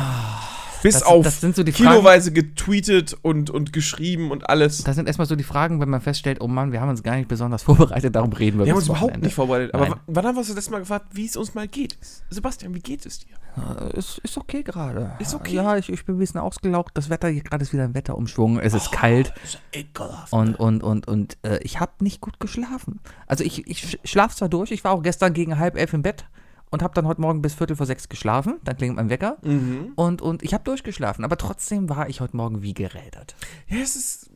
Bis 0.84 0.94
Das- 0.96 1.04
auf 1.04 1.24
das 1.24 1.42
sind 1.42 1.56
so 1.56 1.64
die 1.64 1.72
Fragen- 1.72 1.90
kiloweise 1.92 2.32
getweetet 2.32 3.18
und, 3.22 3.50
und 3.50 3.74
geschrieben 3.74 4.30
und 4.32 4.50
alles. 4.50 4.84
Das 4.84 4.96
sind 4.96 5.08
erstmal 5.08 5.28
so 5.28 5.36
die 5.36 5.44
Fragen, 5.44 5.80
wenn 5.82 5.90
man 5.90 6.02
feststellt, 6.02 6.42
oh 6.42 6.48
Mann, 6.48 6.72
wir 6.72 6.82
haben 6.82 6.90
uns 6.90 7.02
gar 7.02 7.16
nicht 7.16 7.28
besonders 7.28 7.64
vorbereitet, 7.64 8.16
darum 8.16 8.32
reden 8.34 8.60
wir 8.60 8.66
Wir 8.66 8.74
haben 8.74 8.78
uns 8.78 8.86
überhaupt 8.86 9.04
Wochenende. 9.04 9.26
nicht 9.28 9.36
vorbereitet. 9.36 9.74
Aber 9.74 9.86
Nein. 9.90 9.94
w- 9.96 10.00
wann 10.08 10.26
haben 10.26 10.36
wir 10.36 10.40
uns 10.40 10.48
das 10.48 10.56
letzte 10.56 10.72
Mal 10.72 10.80
gefragt, 10.80 11.08
wie 11.14 11.26
es 11.26 11.36
uns 11.38 11.54
mal 11.56 11.68
geht? 11.68 11.98
Sebastian, 12.30 12.76
wie 12.76 12.80
geht 12.80 13.06
es 13.06 13.20
dir? 13.20 13.34
Äh, 13.56 13.98
Ist, 13.98 14.18
ist 14.20 14.38
okay 14.38 14.64
gerade. 14.64 15.12
Ist 15.20 15.34
okay? 15.36 15.56
Ja, 15.56 15.78
ich, 15.78 15.90
ich 15.90 16.06
bin 16.06 16.16
ein 16.16 16.20
bisschen 16.20 16.40
ausgelaugt. 16.40 16.92
Das 16.98 17.10
Wetter, 17.10 17.28
hier 17.30 17.44
gerade 17.44 17.64
ist 17.64 17.72
wieder 17.72 17.84
ein 17.84 17.94
Wetterumschwung. 17.94 18.60
Es 18.60 18.74
ist 18.74 18.92
kalt. 18.92 19.34
ist 19.44 19.60
ekelhaft. 19.72 20.34
Und, 20.34 20.56
und, 20.60 20.84
und, 20.84 21.08
und 21.08 21.38
äh, 21.44 21.60
ich 21.62 21.80
habe 21.80 21.92
nicht 22.00 22.20
gut 22.20 22.40
geschlafen. 22.40 23.00
Also 23.28 23.44
ich, 23.44 23.68
ich 23.68 23.80
sch- 23.84 24.00
schlaf 24.04 24.36
zwar 24.36 24.50
durch, 24.50 24.72
ich 24.72 24.84
war 24.84 24.92
auch 24.92 25.04
gestern 25.04 25.34
gegen 25.34 25.60
halb 25.60 25.78
elf 25.78 25.94
im 25.94 26.02
Bett 26.02 26.26
und 26.74 26.82
habe 26.82 26.96
dann 26.96 27.06
heute 27.06 27.22
Morgen 27.22 27.44
bis 27.44 27.54
Viertel 27.54 27.76
vor 27.76 27.86
sechs 27.86 28.10
geschlafen. 28.10 28.60
Dann 28.64 28.76
klingelt 28.76 28.98
mein 28.98 29.12
Wecker. 29.12 29.38
Mhm. 29.44 29.94
Und, 29.96 30.24
und 30.24 30.42
ich 30.42 30.56
habe 30.56 30.64
durchgeschlafen. 30.64 31.24
Aber 31.24 31.38
trotzdem 31.38 31.88
war 31.88 32.10
ich 32.10 32.20
heute 32.20 32.36
Morgen 32.36 32.64
wie 32.64 32.74
gerädert. 32.74 33.36
Ja, 33.68 33.78
es 33.78 33.96
ist. 33.96 34.32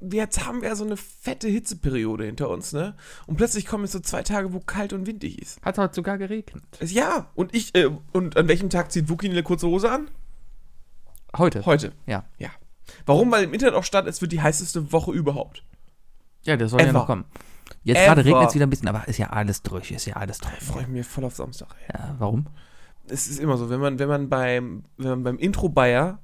jetzt 0.00 0.44
haben 0.44 0.60
wir 0.60 0.74
so 0.74 0.84
eine 0.84 0.96
fette 0.96 1.46
Hitzeperiode 1.46 2.24
hinter 2.24 2.50
uns, 2.50 2.72
ne? 2.72 2.96
Und 3.28 3.36
plötzlich 3.36 3.64
kommen 3.66 3.84
jetzt 3.84 3.92
so 3.92 4.00
zwei 4.00 4.24
Tage, 4.24 4.52
wo 4.52 4.58
kalt 4.58 4.92
und 4.92 5.06
windig 5.06 5.40
ist. 5.40 5.62
Hat 5.62 5.78
heute 5.78 5.94
sogar 5.94 6.18
geregnet. 6.18 6.64
Ja, 6.80 7.30
und 7.36 7.54
ich, 7.54 7.76
äh, 7.76 7.88
und 8.10 8.36
an 8.36 8.48
welchem 8.48 8.68
Tag 8.68 8.90
zieht 8.90 9.08
Wookie 9.08 9.30
eine 9.30 9.44
kurze 9.44 9.68
Hose 9.68 9.88
an? 9.88 10.10
Heute. 11.38 11.64
Heute. 11.64 11.92
Ja. 12.06 12.24
Ja. 12.38 12.50
Warum? 13.06 13.30
Weil 13.30 13.44
im 13.44 13.54
Internet 13.54 13.76
auch 13.76 13.84
stand, 13.84 14.08
es 14.08 14.20
wird 14.20 14.32
die 14.32 14.42
heißeste 14.42 14.90
Woche 14.90 15.12
überhaupt. 15.12 15.62
Ja, 16.42 16.56
das 16.56 16.72
soll 16.72 16.80
ja 16.80 16.86
Ever. 16.88 16.98
noch 16.98 17.06
kommen. 17.06 17.24
Jetzt 17.82 18.04
gerade 18.04 18.24
regnet 18.24 18.48
es 18.48 18.54
wieder 18.54 18.66
ein 18.66 18.70
bisschen, 18.70 18.88
aber 18.88 19.08
ist 19.08 19.18
ja 19.18 19.28
alles 19.30 19.62
durch, 19.62 19.90
ist 19.90 20.06
ja 20.06 20.16
alles 20.16 20.38
durch. 20.38 20.52
freue 20.62 20.82
ich 20.82 20.88
mich 20.88 21.06
voll 21.06 21.24
auf 21.24 21.34
Samstag, 21.34 21.68
ey. 21.88 21.94
Ja, 21.98 22.14
warum? 22.18 22.46
Es 23.08 23.26
ist 23.28 23.38
immer 23.40 23.56
so, 23.56 23.70
wenn 23.70 23.80
man, 23.80 23.98
wenn 23.98 24.08
man 24.08 24.28
beim, 24.28 24.84
wenn 24.98 25.08
man 25.10 25.22
beim 25.22 25.38
Intro 25.38 25.68
Bayer 25.68 26.18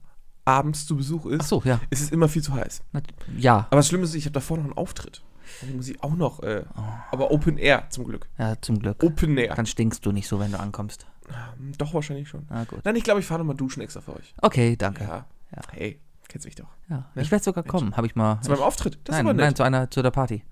abends 0.44 0.86
zu 0.86 0.96
Besuch 0.96 1.26
ist, 1.26 1.48
so, 1.48 1.62
ja. 1.64 1.80
ist 1.90 2.00
es 2.02 2.10
immer 2.10 2.28
viel 2.28 2.42
zu 2.42 2.52
heiß. 2.54 2.82
Na, 2.92 3.00
Ja, 3.36 3.66
Aber 3.70 3.76
das 3.76 3.88
Schlimme 3.88 4.04
ist, 4.04 4.14
ich 4.14 4.24
habe 4.24 4.32
davor 4.32 4.58
noch 4.58 4.64
einen 4.64 4.74
Auftritt. 4.74 5.22
Den 5.62 5.76
muss 5.76 5.88
ich 5.88 6.02
auch 6.02 6.14
noch, 6.14 6.42
äh, 6.42 6.64
Oh. 6.76 6.82
aber 7.12 7.30
Open 7.30 7.56
Air 7.56 7.86
zum 7.90 8.04
Glück. 8.04 8.28
ja, 8.38 8.60
zum 8.60 8.78
Glück. 8.78 9.02
Open 9.02 9.36
Air. 9.38 9.54
Dann 9.54 9.66
stinkst 9.66 10.04
du 10.04 10.12
nicht 10.12 10.28
so, 10.28 10.38
wenn 10.38 10.52
du 10.52 10.60
ankommst. 10.60 11.06
Ähm, 11.28 11.72
Doch, 11.78 11.94
wahrscheinlich 11.94 12.28
schon. 12.28 12.46
Na 12.50 12.64
gut. 12.64 12.80
Nein, 12.84 12.94
ich 12.96 13.02
glaube, 13.04 13.20
ich 13.20 13.26
fahre 13.26 13.40
nochmal 13.40 13.56
duschen 13.56 13.80
extra 13.82 14.00
für 14.00 14.14
euch. 14.14 14.34
Okay, 14.42 14.76
danke. 14.76 15.04
Ja. 15.04 15.08
Ja. 15.10 15.24
Ja. 15.56 15.62
Hey, 15.72 16.00
kennst 16.28 16.44
mich 16.46 16.54
doch. 16.56 16.68
Ich 17.14 17.30
werde 17.30 17.42
sogar 17.44 17.64
kommen, 17.64 17.96
habe 17.96 18.06
ich 18.06 18.14
mal. 18.14 18.40
Zu 18.42 18.50
meinem 18.50 18.62
Auftritt. 18.62 18.98
Das 19.04 19.14
nein, 19.14 19.24
ist 19.26 19.30
aber 19.30 19.34
nein, 19.38 19.48
nett. 19.48 19.56
zu 19.56 19.62
einer, 19.62 19.90
zu 19.90 20.02
der 20.02 20.10
Party. 20.10 20.44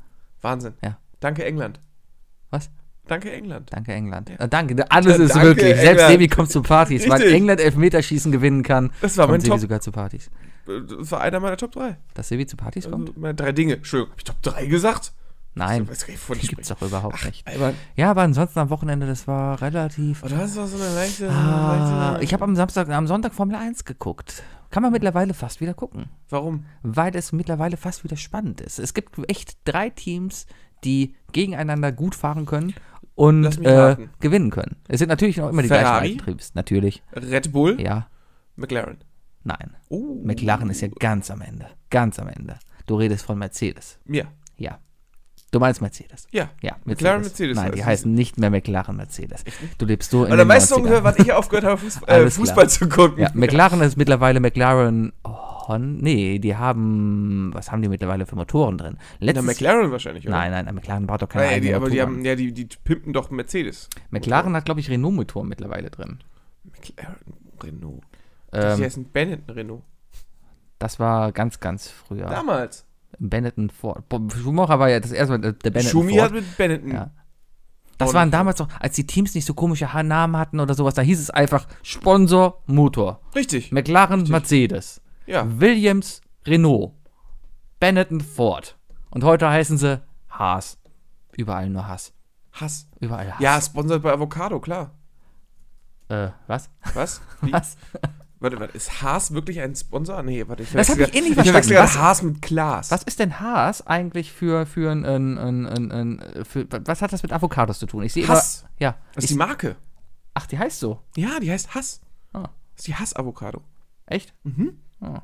Wahnsinn. 0.44 0.74
Ja. 0.82 0.98
Danke, 1.20 1.44
England. 1.44 1.80
Was? 2.50 2.70
Danke, 3.06 3.32
England. 3.32 3.70
Danke, 3.72 3.92
England. 3.92 4.30
Äh, 4.30 4.48
danke, 4.48 4.90
alles 4.90 5.18
ist 5.18 5.34
Danke, 5.34 5.48
möglich. 5.48 5.66
Selbst 5.76 5.86
England. 5.88 6.10
Sebi 6.10 6.28
kommt 6.28 6.50
zu 6.50 6.62
Partys. 6.62 7.08
Weil. 7.08 7.22
England 7.22 7.60
Elfmeterschießen 7.60 8.32
gewinnen 8.32 8.62
kann, 8.62 8.92
Das 9.00 9.16
war 9.18 9.26
mein 9.26 9.34
kommt 9.34 9.42
Sebi 9.42 9.50
Top. 9.50 9.60
sogar 9.60 9.80
zu 9.80 9.92
Partys. 9.92 10.30
Das 10.66 11.10
war 11.10 11.20
einer 11.20 11.40
meiner 11.40 11.56
Top 11.58 11.72
3. 11.72 11.98
Dass 12.14 12.28
Sebi 12.28 12.46
zu 12.46 12.56
Partys 12.56 12.88
kommt? 12.90 13.10
Also 13.10 13.20
meine 13.20 13.34
drei 13.34 13.52
Dinge. 13.52 13.74
Entschuldigung, 13.74 14.12
habe 14.12 14.20
ich 14.20 14.24
Top 14.24 14.40
3 14.42 14.66
gesagt? 14.66 15.12
Nein, 15.56 15.88
ich 15.90 16.06
gibt's 16.06 16.22
spreche. 16.42 16.56
doch 16.74 16.82
überhaupt 16.82 17.24
nicht. 17.24 17.46
Aber, 17.54 17.74
Ja, 17.96 18.10
aber 18.10 18.22
ansonsten 18.22 18.58
am 18.58 18.70
Wochenende, 18.70 19.06
das 19.06 19.28
war 19.28 19.60
relativ. 19.62 20.22
oh, 20.24 20.28
das 20.28 20.56
war 20.56 20.66
so 20.66 20.76
eine 20.82 20.94
leichte. 20.94 21.30
Ah, 21.30 22.10
leichte 22.12 22.24
ich 22.24 22.32
habe 22.32 22.42
am 22.44 22.56
Samstag, 22.56 22.88
am 22.88 23.06
Sonntag 23.06 23.32
Formel 23.34 23.56
1 23.56 23.84
geguckt. 23.84 24.42
Kann 24.70 24.82
man 24.82 24.90
mittlerweile 24.92 25.34
fast 25.34 25.60
wieder 25.60 25.74
gucken. 25.74 26.06
Warum? 26.28 26.64
Weil 26.82 27.14
es 27.14 27.32
mittlerweile 27.32 27.76
fast 27.76 28.02
wieder 28.02 28.16
spannend 28.16 28.60
ist. 28.60 28.80
Es 28.80 28.92
gibt 28.94 29.16
echt 29.30 29.56
drei 29.64 29.90
Teams, 29.90 30.46
die 30.82 31.14
gegeneinander 31.32 31.92
gut 31.92 32.16
fahren 32.16 32.44
können 32.46 32.74
und 33.14 33.64
äh, 33.64 33.96
gewinnen 34.18 34.50
können. 34.50 34.76
Es 34.88 34.98
sind 34.98 35.08
natürlich 35.08 35.36
noch 35.36 35.48
immer 35.48 35.62
die 35.62 35.68
Ferrari? 35.68 36.08
gleichen 36.08 36.18
Antriebs. 36.20 36.54
Natürlich. 36.56 37.02
Red 37.12 37.52
Bull, 37.52 37.80
Ja, 37.80 38.08
McLaren. 38.56 38.98
nein. 39.44 39.76
Oh. 39.88 40.20
McLaren 40.24 40.68
ist 40.70 40.80
ja 40.80 40.88
ganz 40.88 41.30
am 41.30 41.40
Ende. 41.40 41.66
Ganz 41.90 42.18
am 42.18 42.26
Ende. 42.26 42.58
Du 42.86 42.96
redest 42.96 43.24
von 43.24 43.38
Mercedes. 43.38 44.00
Ja. 44.06 44.24
Ja. 44.56 44.78
Du 45.54 45.60
meinst 45.60 45.80
Mercedes. 45.80 46.26
Ja. 46.32 46.50
Ja, 46.62 46.72
Mercedes. 46.84 46.86
McLaren, 46.86 47.20
Mercedes 47.20 47.54
Nein, 47.56 47.64
heißt 47.66 47.76
die 47.76 47.84
heißen 47.84 48.12
nicht 48.12 48.38
mehr 48.40 48.50
McLaren 48.50 48.96
Mercedes. 48.96 49.44
Du 49.78 49.86
lebst 49.86 50.10
so 50.10 50.24
in 50.24 50.36
den 50.36 50.48
weißt 50.48 50.72
du 50.72 50.74
90ern. 50.74 50.78
ungefähr, 50.78 51.04
wann 51.04 51.14
ich 51.18 51.32
aufgehört 51.32 51.64
habe, 51.64 51.78
Fußball, 51.78 52.22
äh, 52.26 52.30
Fußball 52.30 52.68
zu 52.68 52.88
gucken. 52.88 53.22
Ja, 53.22 53.30
McLaren 53.34 53.80
ist 53.82 53.96
mittlerweile 53.96 54.40
McLaren. 54.40 55.12
Hon 55.24 55.98
nee, 55.98 56.40
die 56.40 56.56
haben. 56.56 57.50
Was 57.54 57.70
haben 57.70 57.82
die 57.82 57.88
mittlerweile 57.88 58.26
für 58.26 58.34
Motoren 58.34 58.78
drin? 58.78 58.96
Na, 59.20 59.26
Letztes, 59.26 59.44
McLaren 59.46 59.92
wahrscheinlich, 59.92 60.26
oder? 60.26 60.36
Nein, 60.36 60.50
nein, 60.64 60.74
McLaren 60.74 61.06
baut 61.06 61.22
doch 61.22 61.28
keine 61.28 61.46
Nein, 61.46 61.62
die, 61.62 61.68
eigenen 61.68 61.74
aber 61.76 61.90
die 61.90 61.96
Motoren. 61.98 62.16
haben, 62.16 62.24
ja, 62.24 62.34
die, 62.34 62.52
die 62.52 62.68
pimpen 62.82 63.12
doch 63.12 63.30
Mercedes. 63.30 63.88
McLaren 64.10 64.56
hat, 64.56 64.64
glaube 64.64 64.80
ich, 64.80 64.90
Renault-Motoren 64.90 65.46
mittlerweile 65.48 65.88
drin. 65.90 66.18
McLaren, 66.64 67.16
Renault. 67.62 68.00
die 68.52 68.58
Ähm, 68.58 68.80
heißen 68.82 69.04
Benetton 69.04 69.54
Renault. 69.54 69.82
das 70.80 70.98
war 70.98 71.30
ganz, 71.30 71.60
ganz 71.60 71.88
früher. 71.88 72.26
Damals. 72.26 72.84
Benetton 73.18 73.70
Ford. 73.70 74.04
Schumacher 74.42 74.78
war 74.78 74.88
ja 74.90 75.00
das 75.00 75.12
erste 75.12 75.38
Mal 75.38 75.52
der, 75.52 75.52
Benetton 75.52 75.90
Schumi 75.90 76.16
hat 76.16 76.32
mit 76.32 76.56
Benetton. 76.56 76.92
Ja. 76.92 77.10
Das 77.98 78.12
waren 78.12 78.30
damals 78.30 78.58
noch, 78.58 78.68
als 78.80 78.96
die 78.96 79.06
Teams 79.06 79.34
nicht 79.34 79.44
so 79.44 79.54
komische 79.54 79.86
Namen 80.02 80.36
hatten 80.36 80.60
oder 80.60 80.74
sowas, 80.74 80.94
da 80.94 81.02
hieß 81.02 81.20
es 81.20 81.30
einfach 81.30 81.66
Sponsor 81.82 82.62
Motor. 82.66 83.20
Richtig. 83.34 83.72
McLaren 83.72 84.24
Mercedes. 84.24 85.00
Ja. 85.26 85.46
Williams 85.60 86.20
Renault. 86.46 86.92
Benetton 87.80 88.20
Ford. 88.20 88.76
Und 89.10 89.24
heute 89.24 89.48
heißen 89.48 89.78
sie 89.78 90.02
Haas. 90.28 90.78
Überall 91.36 91.70
nur 91.70 91.86
Haas. 91.86 92.12
Hass. 92.52 92.88
Überall 93.00 93.32
Haas. 93.32 93.40
Ja, 93.40 93.60
sponsert 93.60 94.02
bei 94.02 94.12
Avocado, 94.12 94.60
klar. 94.60 94.92
Äh, 96.08 96.28
was? 96.46 96.70
Was? 96.94 97.20
Wie? 97.40 97.52
Was? 97.52 97.76
Warte, 98.44 98.60
warte, 98.60 98.76
ist 98.76 99.02
Haas 99.02 99.32
wirklich 99.34 99.60
ein 99.60 99.74
Sponsor? 99.74 100.22
Nee, 100.22 100.46
warte, 100.46 100.62
ich 100.62 100.70
Das 100.72 100.88
hab 100.88 100.96
verwechsel 100.96 101.14
ich 101.16 101.20
eh 101.20 101.28
nicht 101.28 101.34
verstanden. 101.34 101.68
grad 101.70 101.84
Was- 101.84 101.98
Haas 101.98 102.22
mit 102.22 102.42
Klaas. 102.42 102.90
Was 102.92 103.02
ist 103.02 103.18
denn 103.18 103.40
Haas 103.40 103.86
eigentlich 103.86 104.30
für, 104.32 104.66
für 104.66 104.92
ein, 104.92 105.04
ein, 105.04 105.38
ein, 105.38 105.90
ein, 105.92 106.44
für, 106.44 106.66
was 106.84 107.02
hat 107.02 107.12
das 107.12 107.22
mit 107.22 107.32
Avocados 107.32 107.78
zu 107.78 107.86
tun? 107.86 108.02
Ich 108.04 108.12
sehe 108.12 108.24
immer, 108.24 108.34
Hass. 108.34 108.64
ja. 108.78 108.96
Das 109.14 109.24
ist 109.24 109.30
Ich, 109.30 109.34
die 109.34 109.38
Marke. 109.38 109.76
ach, 110.34 110.46
die 110.46 110.58
heißt 110.58 110.78
so. 110.78 111.00
Ja, 111.16 111.40
die 111.40 111.50
heißt 111.50 111.74
Hass. 111.74 112.00
Ah. 112.32 112.42
Das 112.42 112.50
ist 112.78 112.86
die 112.88 112.94
Hass-Avocado. 112.94 113.62
Echt? 114.06 114.34
Mhm. 114.44 114.78
Ah. 115.00 115.22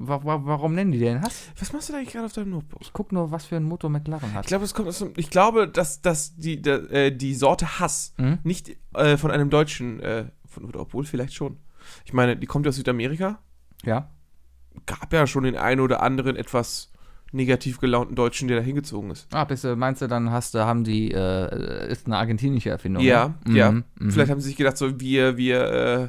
Wa 0.00 0.22
wa 0.24 0.40
warum 0.44 0.74
nennen 0.76 0.92
die 0.92 0.98
den 1.00 1.20
Hass? 1.22 1.50
Was 1.58 1.72
machst 1.72 1.88
du 1.88 1.92
da 1.92 1.98
eigentlich 1.98 2.12
gerade 2.12 2.26
auf 2.26 2.32
deinem 2.32 2.50
Notebook? 2.50 2.80
Ich 2.82 2.92
guck 2.92 3.10
nur, 3.10 3.32
was 3.32 3.46
für 3.46 3.56
ein 3.56 3.64
Motor 3.64 3.90
McLaren 3.90 4.32
hat. 4.32 4.44
Ich 4.44 4.48
glaube, 4.48 4.62
das 4.62 4.72
kommt 4.72 4.86
aus 4.86 5.00
dem, 5.00 5.12
ich 5.16 5.28
glaube, 5.28 5.66
dass, 5.66 6.00
dass 6.02 6.36
die, 6.36 6.62
der, 6.62 6.88
äh, 6.92 7.10
die 7.16 7.34
Sorte 7.34 7.80
Hass 7.80 8.14
Mhm. 8.16 8.38
nicht 8.44 8.76
äh, 8.94 9.16
von 9.16 9.32
einem 9.32 9.50
Deutschen, 9.50 9.98
äh, 9.98 10.26
von, 10.58 10.68
oder 10.68 10.80
obwohl 10.80 11.04
vielleicht 11.04 11.34
schon. 11.34 11.58
Ich 12.04 12.12
meine, 12.12 12.36
die 12.36 12.46
kommt 12.46 12.66
ja 12.66 12.70
aus 12.70 12.76
Südamerika. 12.76 13.38
Ja. 13.84 14.10
Gab 14.86 15.12
ja 15.12 15.26
schon 15.26 15.44
den 15.44 15.56
einen 15.56 15.80
oder 15.80 16.02
anderen 16.02 16.36
etwas 16.36 16.92
negativ 17.30 17.78
gelaunten 17.78 18.14
Deutschen, 18.14 18.48
der 18.48 18.58
da 18.58 18.62
hingezogen 18.62 19.10
ist. 19.10 19.26
Ah, 19.32 19.44
bist 19.44 19.62
du, 19.64 19.76
meinst 19.76 20.00
du, 20.00 20.06
dann 20.06 20.30
hast 20.30 20.54
du, 20.54 20.60
haben 20.64 20.84
die, 20.84 21.12
äh, 21.12 21.90
ist 21.90 22.06
eine 22.06 22.16
argentinische 22.16 22.70
Erfindung? 22.70 23.02
Ja, 23.02 23.34
ne? 23.46 23.58
ja. 23.58 23.70
Mhm, 23.72 23.84
mhm. 23.98 24.10
Vielleicht 24.10 24.30
haben 24.30 24.40
sie 24.40 24.48
sich 24.48 24.56
gedacht, 24.56 24.78
so 24.78 24.98
wir, 25.00 25.36
wir 25.36 25.60
äh, 25.70 26.08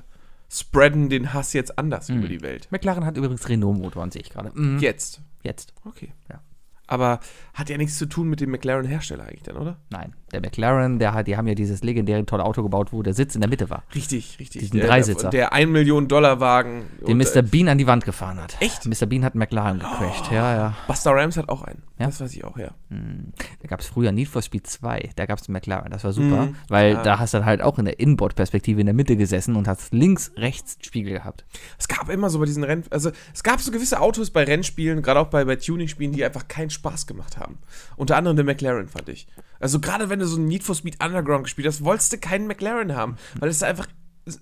spreaden 0.49 1.09
den 1.09 1.33
Hass 1.33 1.51
jetzt 1.53 1.77
anders 1.77 2.07
Mhm. 2.09 2.19
über 2.19 2.27
die 2.29 2.41
Welt. 2.41 2.67
McLaren 2.71 3.05
hat 3.05 3.17
übrigens 3.17 3.47
Renault-Motoren, 3.49 4.11
sehe 4.11 4.21
ich 4.21 4.29
gerade. 4.29 4.51
Mhm. 4.53 4.79
Jetzt. 4.79 5.21
Jetzt. 5.43 5.73
Okay. 5.83 6.13
Ja. 6.29 6.41
Aber 6.89 7.19
hat 7.53 7.69
ja 7.69 7.77
nichts 7.77 7.97
zu 7.97 8.07
tun 8.07 8.29
mit 8.29 8.41
dem 8.41 8.49
McLaren-Hersteller 8.51 9.23
eigentlich 9.23 9.43
dann, 9.43 9.57
oder? 9.57 9.77
Nein. 9.89 10.15
Der 10.31 10.41
McLaren, 10.41 10.97
der 10.99 11.13
hat, 11.13 11.27
die 11.27 11.37
haben 11.37 11.47
ja 11.47 11.55
dieses 11.55 11.83
legendäre 11.83 12.25
tolle 12.25 12.43
Auto 12.45 12.63
gebaut, 12.63 12.91
wo 12.91 13.01
der 13.03 13.13
Sitz 13.13 13.35
in 13.35 13.41
der 13.41 13.49
Mitte 13.49 13.69
war. 13.69 13.83
Richtig, 13.95 14.37
richtig. 14.39 14.61
Diesen 14.61 14.77
der, 14.79 14.87
Dreisitzer. 14.87 15.29
Der 15.29 15.53
1 15.53 15.69
Million 15.71 16.07
Dollar 16.07 16.39
Wagen. 16.39 16.83
Den 17.07 17.17
Mr. 17.17 17.41
Bean 17.41 17.67
an 17.67 17.77
die 17.77 17.87
Wand 17.87 18.05
gefahren 18.05 18.39
hat. 18.39 18.57
Echt? 18.59 18.85
Mr. 18.85 19.05
Bean 19.07 19.23
hat 19.23 19.33
einen 19.33 19.39
McLaren 19.39 19.79
gecrashed, 19.79 20.31
ja, 20.31 20.55
ja. 20.55 20.75
Buster 20.87 21.11
Rams 21.11 21.37
hat 21.37 21.49
auch 21.49 21.63
einen. 21.63 21.81
Ja? 21.99 22.07
Das 22.07 22.21
weiß 22.21 22.33
ich 22.35 22.43
auch, 22.43 22.57
ja. 22.57 22.71
Hm. 22.89 23.33
Da 23.61 23.67
gab 23.67 23.79
es 23.81 23.87
früher 23.87 24.11
Need 24.11 24.27
for 24.29 24.41
Speed 24.41 24.65
2, 24.67 25.09
da 25.15 25.25
gab 25.25 25.39
es 25.39 25.47
einen 25.47 25.53
McLaren, 25.53 25.91
das 25.91 26.03
war 26.03 26.13
super, 26.13 26.45
Mhm. 26.47 26.55
weil 26.69 26.93
Ja. 26.93 27.03
da 27.03 27.19
hast 27.19 27.33
du 27.33 27.43
halt 27.45 27.61
auch 27.61 27.77
in 27.79 27.85
der 27.85 27.99
Inboard-Perspektive 27.99 28.79
in 28.79 28.85
der 28.87 28.95
Mitte 28.95 29.15
gesessen 29.17 29.55
und 29.55 29.67
hast 29.67 29.93
links, 29.93 30.31
rechts 30.37 30.77
Spiegel 30.81 31.13
gehabt. 31.13 31.43
Es 31.77 31.87
gab 31.87 32.09
immer 32.09 32.29
so 32.29 32.39
bei 32.39 32.45
diesen 32.45 32.63
Rennen, 32.63 32.83
also 32.91 33.11
es 33.33 33.43
gab 33.43 33.59
so 33.61 33.71
gewisse 33.71 33.99
Autos 33.99 34.29
bei 34.31 34.43
Rennspielen, 34.43 35.01
gerade 35.01 35.19
auch 35.19 35.27
bei, 35.27 35.43
bei 35.45 35.55
Tuning-Spielen, 35.55 36.11
die 36.13 36.23
einfach 36.23 36.47
keinen 36.47 36.69
Spaß 36.79 37.07
gemacht 37.07 37.37
haben. 37.37 37.59
Unter 37.97 38.15
anderem 38.15 38.37
der 38.37 38.45
McLaren, 38.45 38.87
fand 38.87 39.09
ich. 39.09 39.27
Also 39.59 39.81
gerade 39.81 40.09
wenn 40.09 40.19
du 40.19 40.25
so 40.25 40.37
ein 40.37 40.45
Need 40.45 40.63
for 40.63 40.75
Speed 40.75 41.03
Underground 41.03 41.43
gespielt 41.43 41.67
hast, 41.67 41.83
wolltest 41.83 42.13
du 42.13 42.17
keinen 42.17 42.47
McLaren 42.47 42.95
haben, 42.95 43.17
weil 43.37 43.49
es 43.49 43.61
einfach, 43.61 43.87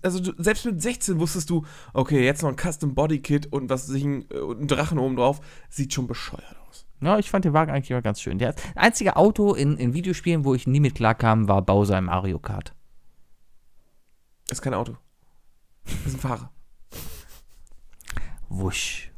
also 0.04 0.20
du, 0.20 0.32
selbst 0.42 0.66
mit 0.66 0.82
16 0.82 1.20
wusstest 1.20 1.50
du, 1.50 1.66
okay, 1.94 2.24
jetzt 2.24 2.44
noch 2.44 2.50
ein 2.50 2.58
Custom 2.58 2.94
Body 2.94 3.20
Kit 3.20 3.52
und 3.52 3.72
was 3.72 3.88
sich 3.88 4.04
ein, 4.04 4.30
äh, 4.30 4.38
ein 4.38 4.68
Drachen 4.68 5.00
oben 5.00 5.16
drauf, 5.16 5.42
sieht 5.70 5.94
schon 5.94 6.06
bescheuert 6.06 6.56
aus. 6.70 6.86
Ja, 7.02 7.18
ich 7.18 7.30
fand 7.32 7.46
den 7.46 7.54
Wagen 7.54 7.72
eigentlich 7.72 7.92
immer 7.92 8.02
ganz 8.02 8.22
schön. 8.22 8.38
Der 8.38 8.56
einzige 8.76 9.16
Auto 9.16 9.56
in, 9.56 9.78
in 9.78 9.94
Videospielen, 9.96 10.46
wo 10.46 10.54
ich 10.54 10.68
nie 10.68 10.80
mit 10.80 10.96
klarkam, 10.96 11.48
war 11.48 11.64
Bowser 11.64 11.98
im 11.98 12.06
Mario 12.06 12.38
Kart. 12.38 12.74
Das 14.48 14.60
ist 14.60 14.62
kein 14.62 14.74
Auto. 14.76 14.96
Das 15.86 16.06
ist 16.06 16.14
ein 16.16 16.20
Fahrer. 16.20 16.52
Wusch. 18.50 19.12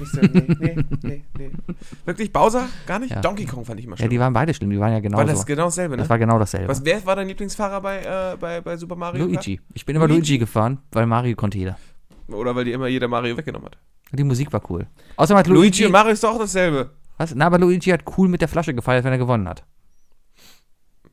Nicht 0.00 0.12
so, 0.12 0.20
nee, 0.20 0.56
nee, 0.58 0.76
nee, 1.02 1.24
nee. 1.38 1.50
Wirklich, 2.04 2.32
Bowser? 2.32 2.68
Gar 2.86 2.98
nicht? 2.98 3.12
Ja. 3.12 3.20
Donkey 3.20 3.44
Kong 3.46 3.64
fand 3.64 3.78
ich 3.80 3.86
immer 3.86 3.94
Ja, 3.94 3.98
schlimm. 3.98 4.10
die 4.10 4.20
waren 4.20 4.32
beide 4.32 4.52
schlimm, 4.54 4.70
die 4.70 4.78
waren 4.80 4.92
ja 4.92 5.00
genauso. 5.00 5.18
war 5.26 5.32
das 5.32 5.46
genau 5.46 5.64
dasselbe, 5.64 5.96
ne? 5.96 6.02
Das 6.02 6.08
war 6.10 6.18
genau 6.18 6.38
dasselbe. 6.38 6.68
Was, 6.68 6.84
wer 6.84 7.04
war 7.06 7.16
dein 7.16 7.28
Lieblingsfahrer 7.28 7.80
bei, 7.80 7.98
äh, 8.00 8.36
bei, 8.38 8.60
bei 8.60 8.76
Super 8.76 8.96
Mario 8.96 9.20
Kart? 9.24 9.34
Luigi. 9.34 9.60
Ich 9.72 9.84
bin 9.86 9.96
immer 9.96 10.06
Luigi? 10.08 10.20
Luigi 10.20 10.38
gefahren, 10.38 10.78
weil 10.92 11.06
Mario 11.06 11.36
konnte 11.36 11.58
jeder. 11.58 11.76
Oder 12.28 12.54
weil 12.56 12.64
dir 12.64 12.74
immer 12.74 12.86
jeder 12.88 13.08
Mario 13.08 13.36
weggenommen 13.36 13.66
hat? 13.66 13.78
Die 14.12 14.24
Musik 14.24 14.52
war 14.52 14.62
cool. 14.70 14.86
Außerdem 15.16 15.38
hat 15.38 15.46
Luigi, 15.46 15.60
Luigi. 15.82 15.86
und 15.86 15.92
Mario 15.92 16.12
ist 16.12 16.22
doch 16.24 16.34
auch 16.34 16.38
dasselbe. 16.38 16.90
was? 17.18 17.34
Na, 17.34 17.46
aber 17.46 17.58
Luigi 17.58 17.90
hat 17.90 18.02
cool 18.16 18.28
mit 18.28 18.40
der 18.40 18.48
Flasche 18.48 18.74
gefeiert, 18.74 19.04
wenn 19.04 19.12
er 19.12 19.18
gewonnen 19.18 19.48
hat. 19.48 19.64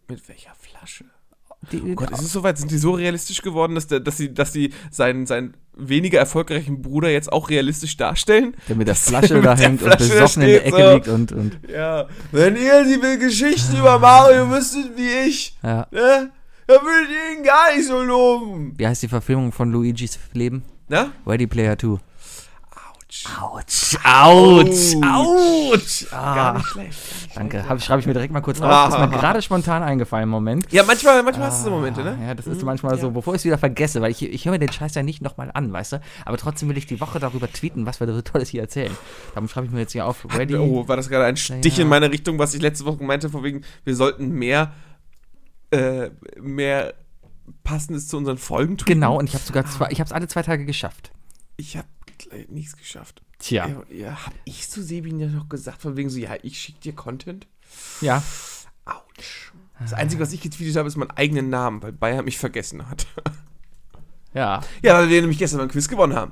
Mit 0.08 0.28
welcher 0.28 0.54
Flasche? 0.56 1.06
Die, 1.72 1.82
Oh 1.82 1.96
Gott, 1.96 2.10
ist 2.12 2.22
es 2.22 2.32
soweit? 2.32 2.58
Sind 2.58 2.72
die 2.72 2.78
so 2.78 2.92
realistisch 2.92 3.42
geworden, 3.42 3.76
dass, 3.76 3.88
der, 3.88 4.00
dass 4.00 4.18
sie, 4.18 4.34
dass 4.34 4.52
sie 4.52 4.74
seinen, 4.90 5.28
seinen 5.28 5.54
weniger 5.78 6.18
erfolgreichen 6.18 6.82
Bruder 6.82 7.10
jetzt 7.10 7.32
auch 7.32 7.50
realistisch 7.50 7.98
darstellen? 7.98 8.56
der 8.68 8.76
mit 8.76 8.88
der 8.88 8.96
Flasche 8.96 9.42
da 9.42 9.56
der 9.56 9.68
hängt 9.68 9.82
und 9.82 9.88
Flasche 9.88 10.10
besoffen 10.10 10.42
in 10.42 10.50
der 10.50 10.66
Ecke 10.66 10.78
so. 10.84 10.94
liegt 10.94 11.08
und, 11.08 11.32
und 11.32 11.60
Ja. 11.72 12.08
Wenn 12.32 12.56
ihr 12.56 12.84
die 12.84 13.20
Geschichten 13.20 13.78
über 13.78 14.00
Mario 14.00 14.50
wüsstet 14.50 14.92
wie 14.98 15.30
ich, 15.30 15.56
ja. 15.62 15.88
ne? 15.92 16.32
Dann 16.68 16.82
würdet 16.86 17.10
ihr 17.10 17.38
ihn 17.38 17.44
gar 17.44 17.76
nicht 17.76 17.88
so 17.88 18.02
loben. 18.02 18.74
Wie 18.78 18.88
heißt 18.88 19.04
die 19.04 19.08
Verfilmung 19.08 19.52
von 19.52 19.72
Luigis 19.72 20.18
Leben? 20.34 20.64
Na? 20.88 21.12
Ready 21.28 21.46
Player 21.48 21.78
2. 21.78 21.98
Autsch. 23.40 23.98
Autsch. 24.04 24.96
Autsch. 25.04 26.10
Gar 26.10 26.54
Ah, 26.54 26.54
nicht 26.58 26.66
schlecht. 26.68 26.98
danke. 27.36 27.68
Hab, 27.70 27.82
schreibe 27.82 28.00
ich 28.02 28.08
mir 28.08 28.14
direkt 28.14 28.34
mal 28.34 28.42
kurz 28.42 28.60
auf. 28.62 28.68
Ah. 28.70 28.86
Das 28.86 28.96
ist 28.96 29.00
mir 29.00 29.10
gerade 29.10 29.42
spontan 29.42 29.84
eingefallen 29.84 30.24
im 30.24 30.30
Moment. 30.30 30.72
Ja, 30.72 30.84
manchmal, 30.84 31.22
manchmal 31.24 31.48
hast 31.48 31.62
du 31.62 31.66
so 31.66 31.70
Momente, 31.72 32.04
ne? 32.04 32.18
Ja, 32.26 32.34
das 32.34 32.48
ist 32.48 32.64
manchmal 32.64 32.98
so, 33.00 33.12
bevor 33.12 33.36
ich 33.36 33.42
es 33.42 33.46
wieder 33.46 33.58
vergesse, 33.58 34.02
weil 34.02 34.12
ich, 34.12 34.24
ich 34.24 34.46
höre 34.46 34.54
mir 34.54 34.60
den 34.60 34.72
Scheiß 34.72 34.96
ja 34.96 35.04
nicht 35.04 35.22
nochmal 35.22 35.52
an, 35.54 35.72
weißt 35.72 35.94
du? 35.94 36.02
Aber 36.26 36.38
trotzdem 36.38 36.70
will 36.70 36.78
ich 36.78 36.88
die 36.88 37.00
Woche 37.00 37.20
darüber 37.20 37.52
tweeten, 37.52 37.86
was 37.86 38.00
wir 38.00 38.08
da 38.08 38.14
so 38.14 38.22
Tolles 38.22 38.50
hier 38.50 38.62
erzählen. 38.62 38.96
Darum 39.36 39.48
schreibe 39.48 39.68
ich 39.68 39.72
mir 39.72 39.80
jetzt 39.82 39.92
hier 39.94 40.06
auf, 40.06 40.26
ready. 40.38 40.56
Oh, 40.56 40.88
war 40.88 40.98
das 40.98 41.08
gerade 41.10 41.26
ein 41.26 41.38
Stich 41.38 41.78
Ja. 41.78 41.84
in 41.84 41.90
meine 41.90 42.12
Richtung, 42.12 42.40
was 42.40 42.54
ich 42.54 42.62
letzte 42.62 42.86
Woche 42.86 43.04
meinte, 43.04 43.30
von 43.30 43.44
wegen, 43.44 43.62
wir 43.84 43.96
sollten 43.96 44.30
mehr, 44.30 44.72
äh, 45.72 46.10
mehr 46.40 46.94
Passendes 47.64 48.08
zu 48.08 48.18
unseren 48.18 48.38
Folgen 48.38 48.78
tun? 48.78 48.86
Genau, 48.88 49.18
und 49.20 49.28
ich 49.28 49.36
habe 49.36 49.44
sogar 49.44 49.66
zwei, 49.66 49.90
ich 49.92 50.00
habe 50.00 50.08
es 50.08 50.12
alle 50.12 50.28
zwei 50.28 50.42
Tage 50.42 50.66
geschafft. 50.66 51.12
Ich 51.58 51.78
habe 51.78 51.88
nichts 52.50 52.78
geschafft. 52.78 53.22
Tja, 53.40 53.68
Ja, 53.68 53.84
ja 53.90 54.26
habe 54.26 54.36
ich 54.46 54.70
zu 54.70 54.84
Sebin 54.84 55.20
ja 55.20 55.28
noch 55.28 55.50
gesagt, 55.50 55.82
von 55.82 55.96
wegen 55.98 56.10
so, 56.10 56.20
ja, 56.20 56.36
ich 56.44 56.60
schicke 56.60 56.80
dir 56.80 56.94
Content? 56.94 57.48
ja. 58.02 58.22
Autsch. 58.86 59.52
Das 59.80 59.94
Einzige, 59.94 60.22
was 60.22 60.34
ich 60.34 60.42
getweetet 60.42 60.76
habe, 60.76 60.88
ist 60.88 60.96
meinen 60.98 61.12
eigenen 61.12 61.50
Namen, 61.50 61.82
weil 61.82 61.92
Bayer 61.92 62.22
mich 62.24 62.38
vergessen 62.38 62.90
hat. 62.90 63.08
Ja, 64.34 64.62
ja, 64.82 64.94
weil 64.94 65.10
wir 65.10 65.20
nämlich 65.20 65.40
gestern 65.40 65.60
beim 65.60 65.68
Quiz 65.68 65.90
gewonnen 65.90 66.16
haben. 66.16 66.32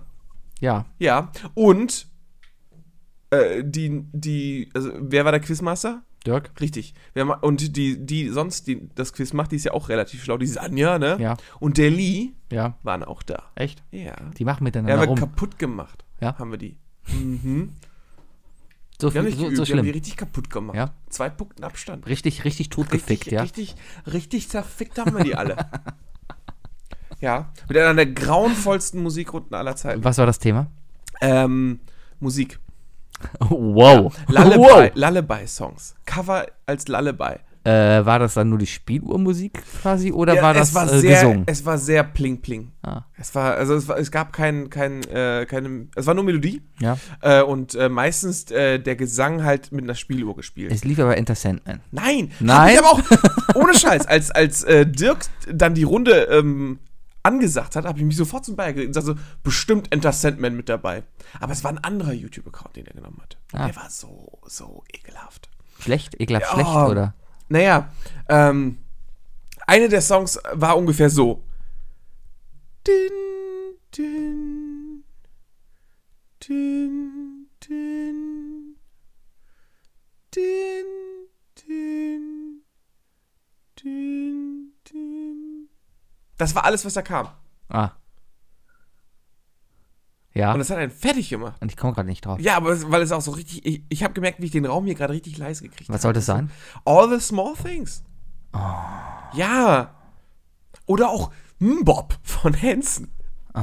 ja. 0.61 0.85
Ja, 0.99 1.33
und 1.53 2.07
äh, 3.29 3.61
die, 3.61 4.05
die, 4.13 4.69
also 4.73 4.91
wer 4.95 5.25
war 5.25 5.33
der 5.33 5.41
Quizmaster? 5.41 6.01
Dirk? 6.25 6.51
Richtig. 6.59 6.93
Und 7.41 7.75
die, 7.77 8.05
die 8.05 8.29
sonst 8.29 8.67
die, 8.67 8.89
das 8.95 9.13
Quiz 9.13 9.33
macht, 9.33 9.51
die 9.51 9.55
ist 9.55 9.63
ja 9.65 9.73
auch 9.73 9.89
relativ 9.89 10.23
schlau. 10.23 10.37
Die 10.37 10.45
ist 10.45 10.57
Anja, 10.57 10.99
ne? 10.99 11.17
Ja, 11.19 11.37
Und 11.59 11.77
der 11.77 11.89
Lee 11.89 12.31
ja. 12.51 12.77
waren 12.83 13.03
auch 13.03 13.23
da. 13.23 13.43
Echt? 13.55 13.83
Ja. 13.91 14.15
Die 14.37 14.43
machen 14.45 14.59
Ja, 14.59 14.63
miteinander 14.65 14.93
haben 14.93 15.01
wir 15.01 15.07
rum. 15.09 15.19
kaputt 15.19 15.57
gemacht. 15.57 16.03
Ja. 16.19 16.37
Haben 16.37 16.51
wir 16.51 16.57
die. 16.57 16.77
Mhm. 17.07 17.73
So, 19.01 19.13
Wir 19.13 19.21
haben 19.21 19.27
viel, 19.27 19.37
so, 19.37 19.43
geübt, 19.45 19.57
so 19.57 19.63
wir 19.65 19.77
haben 19.77 19.77
die 19.77 19.89
schlimm. 19.89 19.93
richtig 19.93 20.17
kaputt 20.17 20.49
gemacht. 20.49 20.75
Ja. 20.75 20.93
Zwei 21.09 21.29
Punkten 21.29 21.63
Abstand. 21.63 22.05
Richtig, 22.07 22.43
richtig 22.43 22.67
totgefickt, 22.69 23.09
richtig, 23.09 23.31
ja. 23.31 23.41
Richtig, 23.41 23.75
richtig 24.05 24.49
zerfickt 24.49 24.99
haben 24.99 25.15
wir 25.17 25.23
die 25.23 25.35
alle. 25.35 25.55
ja. 27.21 27.51
Mit 27.69 27.77
einer 27.77 27.93
der 27.95 28.07
grauenvollsten 28.07 29.01
Musikrunden 29.01 29.55
aller 29.55 29.77
Zeiten. 29.77 30.03
Was 30.03 30.17
war 30.17 30.25
das 30.25 30.39
Thema? 30.39 30.67
Ähm, 31.21 31.79
Musik. 32.19 32.59
Wow. 33.49 34.13
Lullaby, 34.27 34.57
wow. 34.57 34.91
Lullaby-Songs. 34.93 35.95
Cover 36.05 36.45
als 36.65 36.87
Lullaby. 36.87 37.35
Äh, 37.65 38.05
war 38.05 38.19
das 38.19 38.35
dann 38.35 38.49
nur 38.49 38.57
die 38.57 38.65
Spieluhrmusik 38.65 39.61
quasi 39.81 40.13
oder 40.13 40.33
Ja, 40.35 40.41
war 40.41 40.53
das 40.53 40.69
es 40.69 40.75
war 40.75 40.91
äh, 40.91 40.99
sehr, 40.99 41.21
gesungen? 41.21 41.43
Es 41.45 41.65
war 41.65 41.77
sehr 41.77 42.03
pling 42.05 42.39
pling. 42.41 42.71
Ah, 42.83 43.01
Es 43.17 43.35
war, 43.35 43.55
also 43.55 43.75
es, 43.75 43.85
war, 43.89 43.97
es 43.97 44.11
gab 44.11 44.31
kein, 44.31 44.69
kein, 44.69 45.03
äh, 45.03 45.45
keine, 45.45 45.87
es 45.93 46.05
war 46.05 46.13
nur 46.13 46.23
Melodie 46.23 46.61
ja. 46.79 46.97
äh, 47.21 47.41
und 47.41 47.75
äh, 47.75 47.89
meistens 47.89 48.49
äh, 48.49 48.79
der 48.79 48.95
Gesang 48.95 49.43
halt 49.43 49.73
mit 49.73 49.83
einer 49.83 49.95
Spieluhr 49.95 50.37
gespielt. 50.37 50.71
Es 50.71 50.85
lief 50.85 50.99
aber 50.99 51.17
Enter 51.17 51.35
Sandman. 51.35 51.81
Nein, 51.91 52.31
Nein? 52.39 52.75
Ich 52.75 52.79
aber 52.79 52.91
auch, 52.91 53.01
ohne 53.55 53.73
Scheiß, 53.73 54.07
als, 54.07 54.31
als 54.31 54.65
Dirk 54.65 55.25
dann 55.51 55.73
die 55.73 55.83
Runde 55.83 56.29
ähm, 56.31 56.79
angesagt 57.23 57.75
hat, 57.75 57.85
habe 57.85 57.99
ich 57.99 58.05
mich 58.05 58.15
sofort 58.15 58.45
zum 58.45 58.55
Bayer 58.55 58.73
gelegt 58.73 58.89
und 58.89 58.93
sagte 58.93 59.19
so, 59.19 59.37
bestimmt 59.43 59.91
Enter 59.91 60.11
Sandman 60.13 60.55
mit 60.55 60.69
dabei. 60.69 61.03
Aber 61.39 61.51
es 61.51 61.63
war 61.63 61.71
ein 61.71 61.77
anderer 61.83 62.13
YouTube-Account, 62.13 62.75
den 62.75 62.85
er 62.87 62.93
genommen 62.93 63.19
hat. 63.21 63.37
Ah. 63.53 63.65
Der 63.67 63.75
war 63.75 63.89
so, 63.89 64.39
so 64.45 64.83
ekelhaft. 64.93 65.49
Schlecht? 65.79 66.19
Ekelhaft 66.19 66.45
Ja. 66.47 66.53
schlecht, 66.53 66.69
oder? 66.91 67.13
Naja, 67.49 67.91
ähm, 68.27 68.77
eine 69.67 69.89
der 69.89 70.01
Songs 70.01 70.39
war 70.53 70.77
ungefähr 70.77 71.09
so. 71.09 71.43
Din, 72.87 73.11
din, 73.95 75.03
din, 76.41 77.45
din, 77.61 78.85
din, 80.33 80.85
din, 81.57 81.65
din, 81.67 82.61
din. 83.83 84.58
Das 86.39 86.55
war 86.55 86.63
alles, 86.65 86.83
was 86.85 86.93
da 86.95 87.03
kam. 87.03 87.27
Ah. 87.67 87.91
Ja. 90.33 90.47
Und 90.49 90.53
Und, 90.53 90.59
das 90.59 90.69
hat 90.69 90.77
einen 90.77 90.89
fertig 90.89 91.29
gemacht. 91.29 91.61
ich 91.65 91.75
komme 91.77 91.93
gerade 91.93 92.07
nicht 92.07 92.25
drauf. 92.25 92.39
Ja, 92.39 92.55
aber 92.55 92.71
es, 92.71 92.89
weil 92.89 93.01
es 93.01 93.11
auch 93.11 93.21
so 93.21 93.31
richtig. 93.31 93.65
Ich, 93.65 93.83
ich 93.89 94.03
habe 94.03 94.13
gemerkt, 94.13 94.39
wie 94.41 94.45
ich 94.45 94.51
den 94.51 94.65
Raum 94.65 94.85
hier 94.85 94.95
gerade 94.95 95.13
richtig 95.13 95.37
leise 95.37 95.63
gekriegt 95.63 95.89
habe. 95.89 95.93
Was 95.95 96.01
soll 96.01 96.13
das 96.13 96.25
sein? 96.25 96.49
All 96.85 97.09
the 97.09 97.19
small 97.19 97.53
things. 97.55 98.03
Ja. 99.33 99.93
Oder 100.85 101.09
auch 101.09 101.31
Mbop 101.59 102.17
von 102.23 102.59
Hansen. 102.59 103.11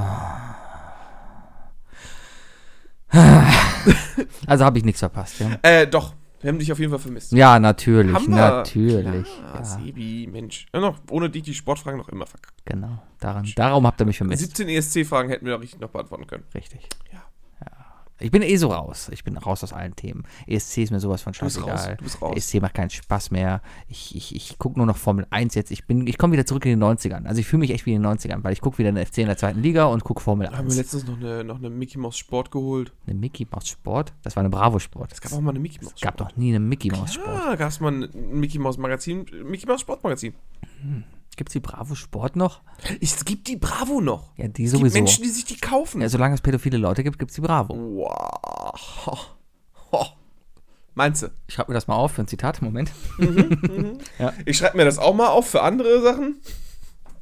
Also 4.46 4.64
habe 4.64 4.78
ich 4.78 4.84
nichts 4.84 4.98
verpasst, 5.00 5.38
ja. 5.38 5.58
Äh, 5.62 5.86
doch. 5.86 6.14
Wir 6.40 6.48
haben 6.50 6.58
dich 6.58 6.70
auf 6.70 6.78
jeden 6.78 6.90
Fall 6.90 6.98
vermisst. 6.98 7.32
Ja, 7.32 7.58
natürlich, 7.58 8.14
Haben 8.14 8.28
wir. 8.28 8.36
natürlich. 8.36 9.26
Ah, 9.42 9.56
Ja, 9.56 9.64
Sebi, 9.64 10.28
Mensch. 10.30 10.66
Ja, 10.72 10.80
noch, 10.80 10.98
ohne 11.10 11.30
dich 11.30 11.42
die 11.44 11.54
Sportfragen 11.54 11.98
noch 11.98 12.08
immer 12.10 12.26
verkackt. 12.26 12.62
genau. 12.66 13.02
Daran, 13.20 13.50
darum 13.56 13.86
habt 13.86 14.00
ihr 14.00 14.06
mich 14.06 14.18
vermisst. 14.18 14.42
17 14.42 14.68
ESC-Fragen 14.68 15.30
hätten 15.30 15.46
wir 15.46 15.54
doch 15.54 15.62
richtig 15.62 15.80
noch 15.80 15.88
beantworten 15.90 16.26
können. 16.26 16.44
Richtig. 16.54 16.86
Ja. 17.12 17.22
Ich 18.18 18.30
bin 18.30 18.40
eh 18.42 18.56
so 18.56 18.68
raus. 18.68 19.10
Ich 19.12 19.24
bin 19.24 19.36
raus 19.36 19.62
aus 19.62 19.72
allen 19.72 19.94
Themen. 19.94 20.24
ESC 20.46 20.78
ist 20.78 20.90
mir 20.90 21.00
sowas 21.00 21.20
von 21.22 21.32
Du 21.34 21.44
bist 21.44 21.58
raus. 21.62 21.68
scheißegal. 21.68 21.96
Du 21.96 22.04
bist 22.04 22.22
raus. 22.22 22.34
ESC 22.36 22.60
macht 22.62 22.74
keinen 22.74 22.88
Spaß 22.90 23.30
mehr. 23.30 23.60
Ich, 23.88 24.16
ich, 24.16 24.34
ich 24.34 24.58
gucke 24.58 24.78
nur 24.78 24.86
noch 24.86 24.96
Formel 24.96 25.26
1 25.30 25.54
jetzt. 25.54 25.70
Ich, 25.70 25.86
bin- 25.86 26.06
ich 26.06 26.16
komme 26.16 26.32
wieder 26.32 26.46
zurück 26.46 26.64
in 26.64 26.78
den 26.80 26.82
90ern. 26.82 27.26
Also 27.26 27.40
ich 27.40 27.46
fühle 27.46 27.60
mich 27.60 27.70
echt 27.72 27.84
wie 27.84 27.92
in 27.92 28.02
den 28.02 28.10
90ern, 28.10 28.42
weil 28.42 28.52
ich 28.54 28.60
gucke 28.62 28.78
wieder 28.78 28.88
eine 28.88 29.04
FC 29.04 29.18
in 29.18 29.26
der 29.26 29.36
zweiten 29.36 29.60
Liga 29.60 29.84
und 29.84 30.02
gucke 30.04 30.22
Formel 30.22 30.46
Da 30.46 30.52
haben 30.56 30.64
wir 30.64 30.70
1. 30.70 30.76
letztens 30.76 31.06
noch 31.06 31.16
eine, 31.18 31.44
noch 31.44 31.58
eine 31.58 31.68
Mickey 31.68 31.98
Mouse 31.98 32.16
Sport 32.16 32.50
geholt. 32.50 32.92
Eine 33.06 33.16
Mickey 33.16 33.46
Mouse 33.50 33.68
Sport? 33.68 34.14
Das 34.22 34.34
war 34.34 34.40
eine 34.40 34.50
Bravo 34.50 34.78
Sport. 34.78 35.12
Es 35.12 35.20
gab 35.20 35.32
auch 35.32 35.40
mal 35.40 35.50
eine 35.50 35.58
Mickey 35.60 35.78
Mouse 35.82 35.92
Es 35.96 36.00
gab 36.00 36.16
doch 36.16 36.34
nie 36.36 36.48
eine 36.50 36.60
Mickey 36.60 36.90
Mouse 36.90 37.14
Sport. 37.14 37.28
Ja, 37.44 37.54
gab 37.56 37.68
es 37.68 37.80
mal 37.80 37.92
ein 37.92 38.08
Mickey 38.40 38.58
Mouse 38.58 38.78
Magazin, 38.78 39.26
Mickey 39.44 39.66
Mouse 39.66 39.82
Sportmagazin. 39.82 40.32
Gibt 41.36 41.50
es 41.50 41.52
die 41.52 41.60
Bravo 41.60 41.94
Sport 41.94 42.34
noch? 42.36 42.62
Es 43.00 43.24
gibt 43.24 43.46
die 43.48 43.56
Bravo 43.56 44.00
noch. 44.00 44.32
Ja, 44.36 44.48
die 44.48 44.64
Es 44.64 44.72
gibt 44.72 44.80
sowieso. 44.80 44.98
Menschen, 44.98 45.22
die 45.22 45.28
sich 45.28 45.44
die 45.44 45.56
kaufen. 45.56 46.00
Ja, 46.00 46.08
solange 46.08 46.34
es 46.34 46.40
pädophile 46.40 46.78
Leute 46.78 47.04
gibt, 47.04 47.18
gibt 47.18 47.30
es 47.30 47.34
die 47.34 47.42
Bravo. 47.42 47.74
Wow. 47.76 49.06
Ho. 49.06 49.18
Ho. 49.92 50.06
Meinst 50.94 51.22
du? 51.22 51.28
Ich 51.46 51.54
schreibe 51.54 51.70
mir 51.72 51.74
das 51.74 51.86
mal 51.88 51.96
auf 51.96 52.12
für 52.12 52.22
ein 52.22 52.26
Zitat. 52.26 52.62
Moment. 52.62 52.90
Ich 54.46 54.56
schreibe 54.56 54.78
mir 54.78 54.86
das 54.86 54.98
auch 54.98 55.14
mal 55.14 55.28
auf 55.28 55.48
für 55.50 55.62
andere 55.62 56.00
Sachen. 56.00 56.40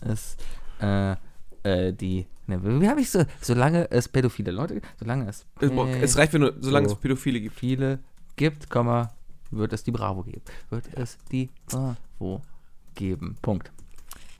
Es, 0.00 0.36
äh, 0.80 1.16
äh, 1.64 1.92
die, 1.92 2.26
ne, 2.46 2.60
wie 2.80 2.88
habe 2.88 3.00
ich 3.00 3.10
so, 3.10 3.24
solange 3.40 3.90
es 3.90 4.08
pädophile 4.08 4.52
Leute 4.52 4.74
gibt, 4.74 4.86
solange 4.98 5.28
es 5.28 5.44
Es, 5.60 5.70
es 6.02 6.16
reicht, 6.16 6.32
wenn 6.34 6.42
du, 6.42 6.54
solange 6.60 6.88
so. 6.88 6.94
es 6.94 7.00
Pädophile 7.00 7.40
gibt. 7.40 7.58
viele 7.58 7.98
gibt, 8.36 8.70
Komma, 8.70 9.12
wird 9.50 9.72
es 9.72 9.82
die 9.82 9.90
Bravo 9.90 10.22
geben. 10.22 10.42
Wird 10.70 10.84
es 10.94 11.18
die 11.32 11.50
Bravo 11.66 12.42
geben. 12.94 13.36
Punkt. 13.42 13.72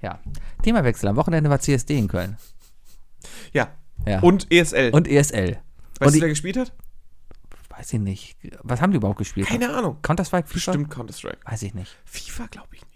Ja. 0.04 0.20
Themawechsel. 0.62 1.08
Am 1.08 1.16
Wochenende 1.16 1.48
war 1.50 1.58
CSD 1.60 1.98
in 1.98 2.08
Köln. 2.08 2.36
Ja. 3.52 3.68
Ja. 4.06 4.20
Und 4.20 4.50
ESL. 4.52 4.90
Und 4.92 5.08
ESL. 5.08 5.52
weißt 5.52 5.58
und 6.00 6.06
du, 6.08 6.12
die- 6.12 6.20
wer 6.20 6.28
gespielt 6.28 6.56
hat? 6.58 6.72
Weiß 7.70 7.92
ich 7.92 7.98
nicht. 8.00 8.36
Was 8.62 8.80
haben 8.80 8.92
die 8.92 8.98
überhaupt 8.98 9.18
gespielt? 9.18 9.48
Keine 9.48 9.74
Ahnung. 9.74 9.96
Counter-Strike, 10.02 10.46
FIFA? 10.46 10.54
Bestimmt 10.72 10.90
Counter-Strike. 10.90 11.38
Weiß 11.44 11.62
ich 11.62 11.74
nicht. 11.74 11.96
FIFA 12.04 12.46
glaube 12.46 12.68
ich 12.72 12.82
nicht. 12.82 12.93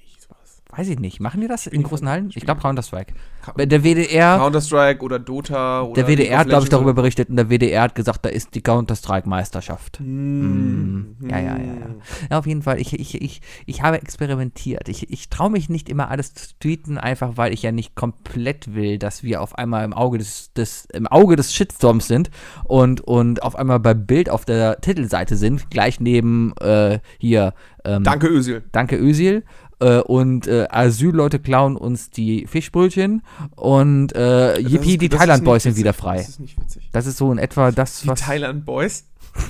Weiß 0.71 0.89
ich 0.89 0.99
nicht. 0.99 1.19
Machen 1.19 1.41
die 1.41 1.49
das 1.49 1.67
in 1.67 1.83
großen 1.83 2.07
Hallen? 2.09 2.31
ich 2.35 2.45
glaube 2.45 2.61
Counter-Strike. 2.61 3.15
Der 3.57 3.83
WDR, 3.83 4.37
Counter-Strike 4.37 5.03
oder 5.03 5.19
Dota 5.19 5.83
oder 5.83 6.03
der 6.03 6.07
WDR 6.07 6.39
hat, 6.41 6.49
glaube 6.49 6.65
ich, 6.65 6.69
darüber 6.69 6.93
berichtet 6.93 7.31
und 7.31 7.37
der 7.37 7.49
WDR 7.49 7.83
hat 7.83 7.95
gesagt, 7.95 8.27
da 8.27 8.29
ist 8.29 8.55
die 8.55 8.61
Counter-Strike-Meisterschaft. 8.61 9.99
Mm. 10.01 11.17
Ja, 11.23 11.39
ja, 11.39 11.57
ja, 11.57 11.57
ja. 11.57 11.87
Ja, 12.31 12.39
auf 12.39 12.47
jeden 12.47 12.61
Fall. 12.61 12.79
Ich, 12.79 12.93
ich, 12.93 13.21
ich, 13.23 13.41
ich 13.65 13.83
habe 13.83 14.03
experimentiert. 14.03 14.91
Ich, 14.91 15.11
ich 15.11 15.31
traue 15.31 15.51
mich 15.51 15.71
nicht 15.71 15.89
immer 15.89 16.11
alles 16.11 16.35
zu 16.35 16.49
tweeten, 16.61 16.99
einfach 16.99 17.39
weil 17.39 17.55
ich 17.55 17.63
ja 17.63 17.73
nicht 17.73 17.95
komplett 17.95 18.75
will, 18.75 18.99
dass 18.99 19.23
wir 19.23 19.41
auf 19.41 19.57
einmal 19.57 19.87
im 19.87 19.95
Auge 19.95 20.19
des, 20.19 20.53
des, 20.53 20.87
im 20.93 21.07
Auge 21.07 21.37
des 21.37 21.55
Shitstorms 21.55 22.07
sind 22.07 22.31
und, 22.65 23.01
und 23.01 23.43
auf 23.43 23.57
einmal 23.57 23.81
bei 23.81 23.95
Bild 23.95 24.29
auf 24.29 24.45
der 24.45 24.83
Titelseite 24.83 25.37
sind, 25.37 25.71
gleich 25.71 25.99
neben 25.99 26.53
äh, 26.59 26.99
hier 27.19 27.55
ähm, 27.85 28.05
Danke, 28.05 28.29
Özil. 28.29 28.63
Danke 28.73 28.97
Özil. 28.97 29.45
Äh, 29.81 30.01
und 30.01 30.47
äh, 30.49 30.67
Asylleute 30.71 31.39
klauen 31.39 31.77
uns 31.77 32.11
die 32.11 32.47
Fischbrötchen 32.47 33.23
und 33.55 34.13
äh, 34.13 34.61
Das 34.63 34.73
Yippie, 34.73 34.93
ist- 34.95 35.03
die 35.03 35.09
das 35.09 35.21
Thailand 35.21 35.45
Boys 35.45 35.63
sind 35.63 35.77
wieder 35.77 35.93
frei. 35.93 36.17
Das 36.17 36.29
ist 36.31 36.41
nicht 36.41 36.59
witzig. 36.61 36.89
Das 36.93 37.07
ist 37.07 37.17
so 37.17 37.31
in 37.31 37.39
etwa 37.39 37.71
das, 37.71 38.01
Die 38.01 38.09
was. 38.09 38.21
Thailand 38.21 38.65
Boys. 38.65 39.05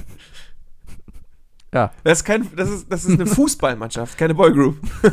Ja. 1.75 1.93
Das 2.03 2.21
ist, 2.21 2.25
kein, 2.25 2.49
das 2.57 2.71
ist, 2.71 2.91
das 2.91 3.05
ist 3.05 3.11
eine 3.21 3.27
Fußballmannschaft, 3.27 4.17
keine 4.17 4.35
Boygroup. 4.35 4.79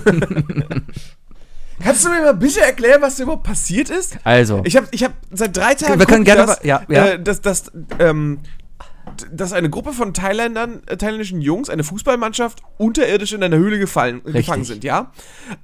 Kannst 1.84 2.06
du 2.06 2.10
mir 2.10 2.22
mal 2.22 2.34
bitte 2.34 2.62
erklären, 2.62 3.02
was 3.02 3.18
da 3.18 3.24
überhaupt 3.24 3.44
passiert 3.44 3.90
ist? 3.90 4.18
Also, 4.24 4.62
Ich 4.64 4.78
habe 4.78 4.88
ich 4.92 5.04
hab 5.04 5.12
seit 5.32 5.56
drei 5.58 5.76
Tagen. 5.76 6.00
Wir 6.00 6.06
können 6.06 6.24
gerne 6.24 6.46
das, 6.46 6.64
ja, 6.64 6.82
ja. 6.88 7.08
Äh, 7.08 7.22
dass, 7.22 7.42
dass, 7.42 7.72
ähm, 8.00 8.40
dass 9.32 9.54
eine 9.54 9.70
Gruppe 9.70 9.94
von 9.94 10.14
Thailändern, 10.14 10.82
äh, 10.88 10.98
thailändischen 10.98 11.42
Jungs, 11.42 11.70
eine 11.70 11.84
Fußballmannschaft, 11.84 12.62
unterirdisch 12.78 13.34
in 13.34 13.44
einer 13.44 13.58
Höhle 13.58 13.80
gefallen, 13.80 14.22
gefangen 14.24 14.64
sind, 14.64 14.84
ja. 14.84 15.12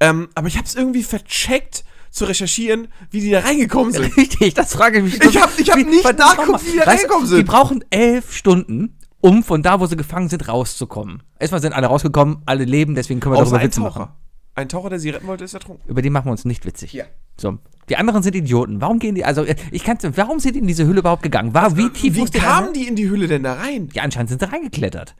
Ähm, 0.00 0.28
aber 0.34 0.48
ich 0.48 0.56
habe 0.56 0.66
es 0.66 0.74
irgendwie 0.74 1.02
vercheckt, 1.02 1.84
zu 2.10 2.26
recherchieren, 2.26 2.88
wie 3.10 3.20
die 3.22 3.30
da 3.30 3.40
reingekommen 3.40 3.90
sind. 3.92 4.14
Richtig, 4.18 4.52
das 4.52 4.74
frage 4.74 4.98
ich 4.98 5.04
mich. 5.04 5.24
Ich 5.24 5.40
hab- 5.40 5.58
ich 5.58 5.70
hab 5.70 5.78
Wie- 5.78 5.84
nicht 5.84 6.04
nachgeguckt, 6.18 6.66
wie 6.66 6.72
die 6.72 6.78
da 6.78 6.86
Weißt 6.86 7.04
reingekommen 7.04 7.26
sind. 7.26 7.38
Die 7.38 7.42
brauchen 7.44 7.82
elf 7.88 8.34
Stunden, 8.34 8.98
um 9.22 9.42
von 9.42 9.62
da, 9.62 9.80
wo 9.80 9.86
sie 9.86 9.96
gefangen 9.96 10.28
sind, 10.28 10.46
rauszukommen. 10.46 11.22
Erstmal 11.38 11.62
sind 11.62 11.72
alle 11.72 11.86
rausgekommen, 11.86 12.42
alle 12.44 12.64
leben, 12.64 12.94
deswegen 12.94 13.20
können 13.20 13.34
wir 13.34 13.38
Außer 13.40 13.52
darüber 13.52 13.64
Witze 13.64 13.80
machen. 13.80 14.08
Ein 14.54 14.68
Taucher, 14.68 14.90
der 14.90 14.98
sie 14.98 15.08
retten 15.08 15.26
wollte, 15.26 15.44
ist 15.44 15.54
ertrunken. 15.54 15.88
Über 15.88 16.02
den 16.02 16.12
machen 16.12 16.26
wir 16.26 16.32
uns 16.32 16.44
nicht 16.44 16.66
witzig. 16.66 16.92
Ja. 16.92 17.04
So. 17.36 17.58
Die 17.88 17.96
anderen 17.96 18.22
sind 18.22 18.34
Idioten. 18.36 18.80
Warum 18.80 18.98
gehen 18.98 19.14
die, 19.14 19.24
also, 19.24 19.44
äh, 19.44 19.56
ich 19.70 19.84
kann 19.84 19.98
warum 20.16 20.38
sind 20.38 20.54
die 20.54 20.60
in 20.60 20.66
diese 20.66 20.86
Hülle 20.86 21.00
überhaupt 21.00 21.22
gegangen? 21.22 21.52
War, 21.52 21.76
wie 21.76 21.90
tief 21.90 22.14
Wie 22.14 22.24
kamen 22.24 22.72
die 22.72 22.86
in 22.86 22.96
die 22.96 23.08
Hülle 23.08 23.26
denn 23.26 23.42
da 23.42 23.54
rein? 23.54 23.88
Ja, 23.92 24.02
anscheinend 24.02 24.30
sind 24.30 24.40
sie 24.40 24.50
reingeklettert. 24.50 25.14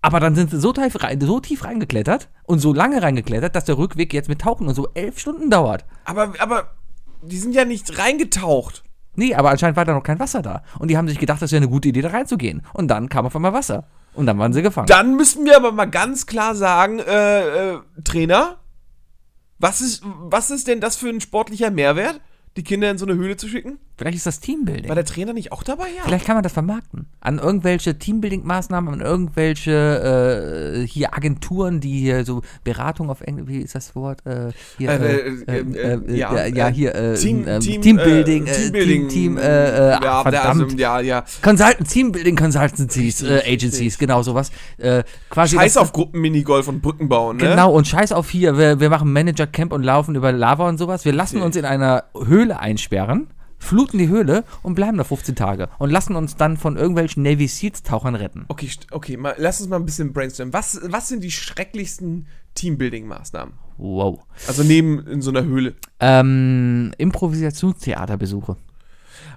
Aber 0.00 0.20
dann 0.20 0.34
sind 0.34 0.50
sie 0.50 0.60
so 0.60 0.72
tief, 0.72 1.02
rein, 1.02 1.20
so 1.20 1.40
tief 1.40 1.64
reingeklettert 1.64 2.28
und 2.44 2.60
so 2.60 2.72
lange 2.72 3.02
reingeklettert, 3.02 3.54
dass 3.54 3.64
der 3.64 3.78
Rückweg 3.78 4.12
jetzt 4.12 4.28
mit 4.28 4.40
Tauchen 4.40 4.68
und 4.68 4.74
so 4.74 4.88
elf 4.94 5.18
Stunden 5.18 5.50
dauert. 5.50 5.84
Aber, 6.04 6.34
aber, 6.38 6.70
die 7.22 7.36
sind 7.36 7.54
ja 7.54 7.64
nicht 7.64 7.98
reingetaucht. 7.98 8.84
Nee, 9.16 9.34
aber 9.34 9.50
anscheinend 9.50 9.76
war 9.76 9.84
da 9.84 9.94
noch 9.94 10.04
kein 10.04 10.20
Wasser 10.20 10.42
da. 10.42 10.62
Und 10.78 10.88
die 10.88 10.96
haben 10.96 11.08
sich 11.08 11.18
gedacht, 11.18 11.42
das 11.42 11.50
wäre 11.50 11.62
eine 11.62 11.70
gute 11.70 11.88
Idee, 11.88 12.02
da 12.02 12.10
reinzugehen. 12.10 12.62
Und 12.72 12.88
dann 12.88 13.08
kam 13.08 13.26
auf 13.26 13.34
einmal 13.34 13.52
Wasser. 13.52 13.88
Und 14.14 14.26
dann 14.26 14.38
waren 14.38 14.52
sie 14.52 14.62
gefangen. 14.62 14.86
Dann 14.86 15.16
müssen 15.16 15.44
wir 15.44 15.56
aber 15.56 15.72
mal 15.72 15.86
ganz 15.86 16.26
klar 16.26 16.54
sagen, 16.54 17.00
äh, 17.00 17.72
äh, 17.72 17.78
Trainer, 18.04 18.58
was 19.58 19.80
ist, 19.80 20.02
was 20.04 20.50
ist 20.50 20.68
denn 20.68 20.80
das 20.80 20.96
für 20.96 21.08
ein 21.08 21.20
sportlicher 21.20 21.70
Mehrwert, 21.70 22.20
die 22.56 22.64
Kinder 22.64 22.90
in 22.90 22.98
so 22.98 23.06
eine 23.06 23.14
Höhle 23.14 23.36
zu 23.36 23.48
schicken? 23.48 23.78
Vielleicht 23.98 24.16
ist 24.16 24.26
das 24.26 24.40
Teambuilding. 24.40 24.88
War 24.88 24.94
der 24.94 25.04
Trainer 25.04 25.32
nicht 25.32 25.52
auch 25.52 25.62
dabei? 25.62 25.88
Ja. 25.94 26.04
Vielleicht 26.04 26.24
kann 26.24 26.36
man 26.36 26.44
das 26.44 26.52
vermarkten. 26.52 27.06
An 27.20 27.38
irgendwelche 27.38 27.98
Teambuilding-Maßnahmen, 27.98 28.92
an 28.92 29.00
irgendwelche 29.00 30.82
äh, 30.82 30.86
hier 30.86 31.14
Agenturen, 31.14 31.80
die 31.80 31.98
hier 31.98 32.24
so 32.24 32.42
Beratung 32.64 33.10
auf 33.10 33.20
Englisch, 33.20 33.48
wie 33.48 33.58
ist 33.58 33.74
das 33.74 33.94
Wort? 33.96 34.24
Äh, 34.24 34.52
hier, 34.78 34.90
Äh, 35.48 36.16
ja, 36.16 36.68
hier 36.68 37.14
Team, 37.16 37.44
Team, 37.60 37.82
Teambuilding, 37.82 38.44
Teambuilding, 38.46 39.08
Team, 39.08 39.34
Team, 39.34 39.38
äh, 39.38 39.40
äh, 39.42 39.90
ja, 40.02 40.22
verdammt. 40.22 40.62
Also, 40.62 40.76
ja, 40.76 41.00
ja. 41.00 41.24
Consultant, 41.42 41.88
Teambuilding 41.88 42.36
Consultancies, 42.36 43.22
äh, 43.22 43.42
Agencies, 43.46 43.98
genau 43.98 44.22
sowas. 44.22 44.50
Quasi 45.28 45.56
Scheiß 45.56 45.76
auf 45.76 45.92
Gruppenminigolf 45.92 46.68
und 46.68 46.82
Brückenbauen, 46.82 47.38
ne? 47.38 47.48
Genau, 47.48 47.72
und 47.72 47.88
scheiß 47.88 48.12
auf 48.12 48.30
hier, 48.30 48.56
wir, 48.56 48.78
wir 48.78 48.90
machen 48.90 49.12
Manager-Camp 49.12 49.72
und 49.72 49.82
laufen 49.82 50.14
über 50.14 50.30
Lava 50.30 50.68
und 50.68 50.78
sowas. 50.78 51.04
Wir 51.04 51.12
lassen 51.12 51.42
uns 51.42 51.56
in 51.56 51.64
einer 51.64 52.04
Höhle 52.14 52.60
einsperren, 52.60 53.26
fluten 53.58 53.98
die 53.98 54.08
Höhle 54.08 54.44
und 54.62 54.74
bleiben 54.74 54.96
da 54.98 55.04
15 55.04 55.34
Tage 55.36 55.68
und 55.78 55.90
lassen 55.90 56.16
uns 56.16 56.36
dann 56.36 56.56
von 56.56 56.76
irgendwelchen 56.76 57.22
Navy 57.22 57.48
Seals-Tauchern 57.48 58.14
retten. 58.14 58.44
Okay, 58.48 58.70
okay, 58.92 59.16
mal, 59.16 59.34
lass 59.38 59.60
uns 59.60 59.68
mal 59.68 59.76
ein 59.76 59.84
bisschen 59.84 60.12
brainstormen. 60.12 60.52
Was, 60.52 60.80
was 60.84 61.08
sind 61.08 61.22
die 61.24 61.30
schrecklichsten 61.30 62.26
Teambuilding-Maßnahmen? 62.56 63.52
Wow. 63.76 64.20
Also 64.46 64.62
neben 64.64 65.06
in 65.06 65.22
so 65.22 65.30
einer 65.30 65.44
Höhle. 65.44 65.74
Ähm, 66.00 66.92
Improvisationstheaterbesuche. 66.98 68.56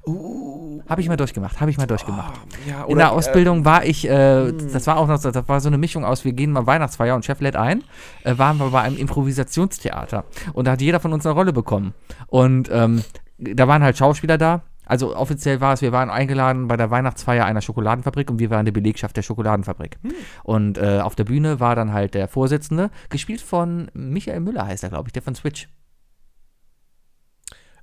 Uh, 0.05 0.81
Habe 0.89 1.01
ich 1.01 1.07
mal 1.07 1.15
durchgemacht, 1.15 1.61
habe 1.61 1.69
ich 1.69 1.77
mal 1.77 1.85
durchgemacht. 1.85 2.33
ja, 2.67 2.85
In 2.85 2.97
der 2.97 3.07
äh, 3.07 3.09
Ausbildung 3.09 3.65
war 3.65 3.85
ich, 3.85 4.07
äh, 4.09 4.51
das 4.51 4.87
war 4.87 4.97
auch 4.97 5.07
noch, 5.07 5.17
so- 5.19 5.29
das 5.29 5.47
war 5.47 5.61
so 5.61 5.67
eine 5.69 5.77
Mischung 5.77 6.03
aus, 6.05 6.25
wir 6.25 6.33
gehen 6.33 6.51
mal 6.51 6.65
Weihnachtsfeier 6.65 7.13
und 7.15 7.23
Chef 7.23 7.39
lädt 7.39 7.55
ein, 7.55 7.83
äh, 8.23 8.35
waren 8.39 8.57
wir 8.57 8.71
bei 8.71 8.81
einem 8.81 8.97
Improvisationstheater 8.97 10.25
und 10.53 10.65
da 10.65 10.71
hat 10.71 10.81
jeder 10.81 10.99
von 10.99 11.13
uns 11.13 11.23
eine 11.27 11.35
Rolle 11.35 11.53
bekommen. 11.53 11.93
Und 12.27 12.67
ähm, 12.71 13.03
da 13.41 13.67
waren 13.67 13.83
halt 13.83 13.97
Schauspieler 13.97 14.37
da. 14.37 14.63
Also 14.85 15.15
offiziell 15.15 15.61
war 15.61 15.73
es, 15.73 15.81
wir 15.81 15.91
waren 15.91 16.09
eingeladen 16.09 16.67
bei 16.67 16.75
der 16.75 16.89
Weihnachtsfeier 16.91 17.45
einer 17.45 17.61
Schokoladenfabrik 17.61 18.29
und 18.29 18.39
wir 18.39 18.49
waren 18.49 18.65
die 18.65 18.71
Belegschaft 18.71 19.15
der 19.15 19.21
Schokoladenfabrik. 19.21 19.97
Und 20.43 20.77
äh, 20.77 20.99
auf 21.01 21.15
der 21.15 21.23
Bühne 21.23 21.59
war 21.59 21.75
dann 21.75 21.93
halt 21.93 22.13
der 22.13 22.27
Vorsitzende, 22.27 22.89
gespielt 23.09 23.41
von 23.41 23.89
Michael 23.93 24.41
Müller 24.41 24.65
heißt 24.67 24.83
er, 24.83 24.89
glaube 24.89 25.07
ich, 25.09 25.13
der 25.13 25.21
von 25.21 25.35
Switch. 25.35 25.69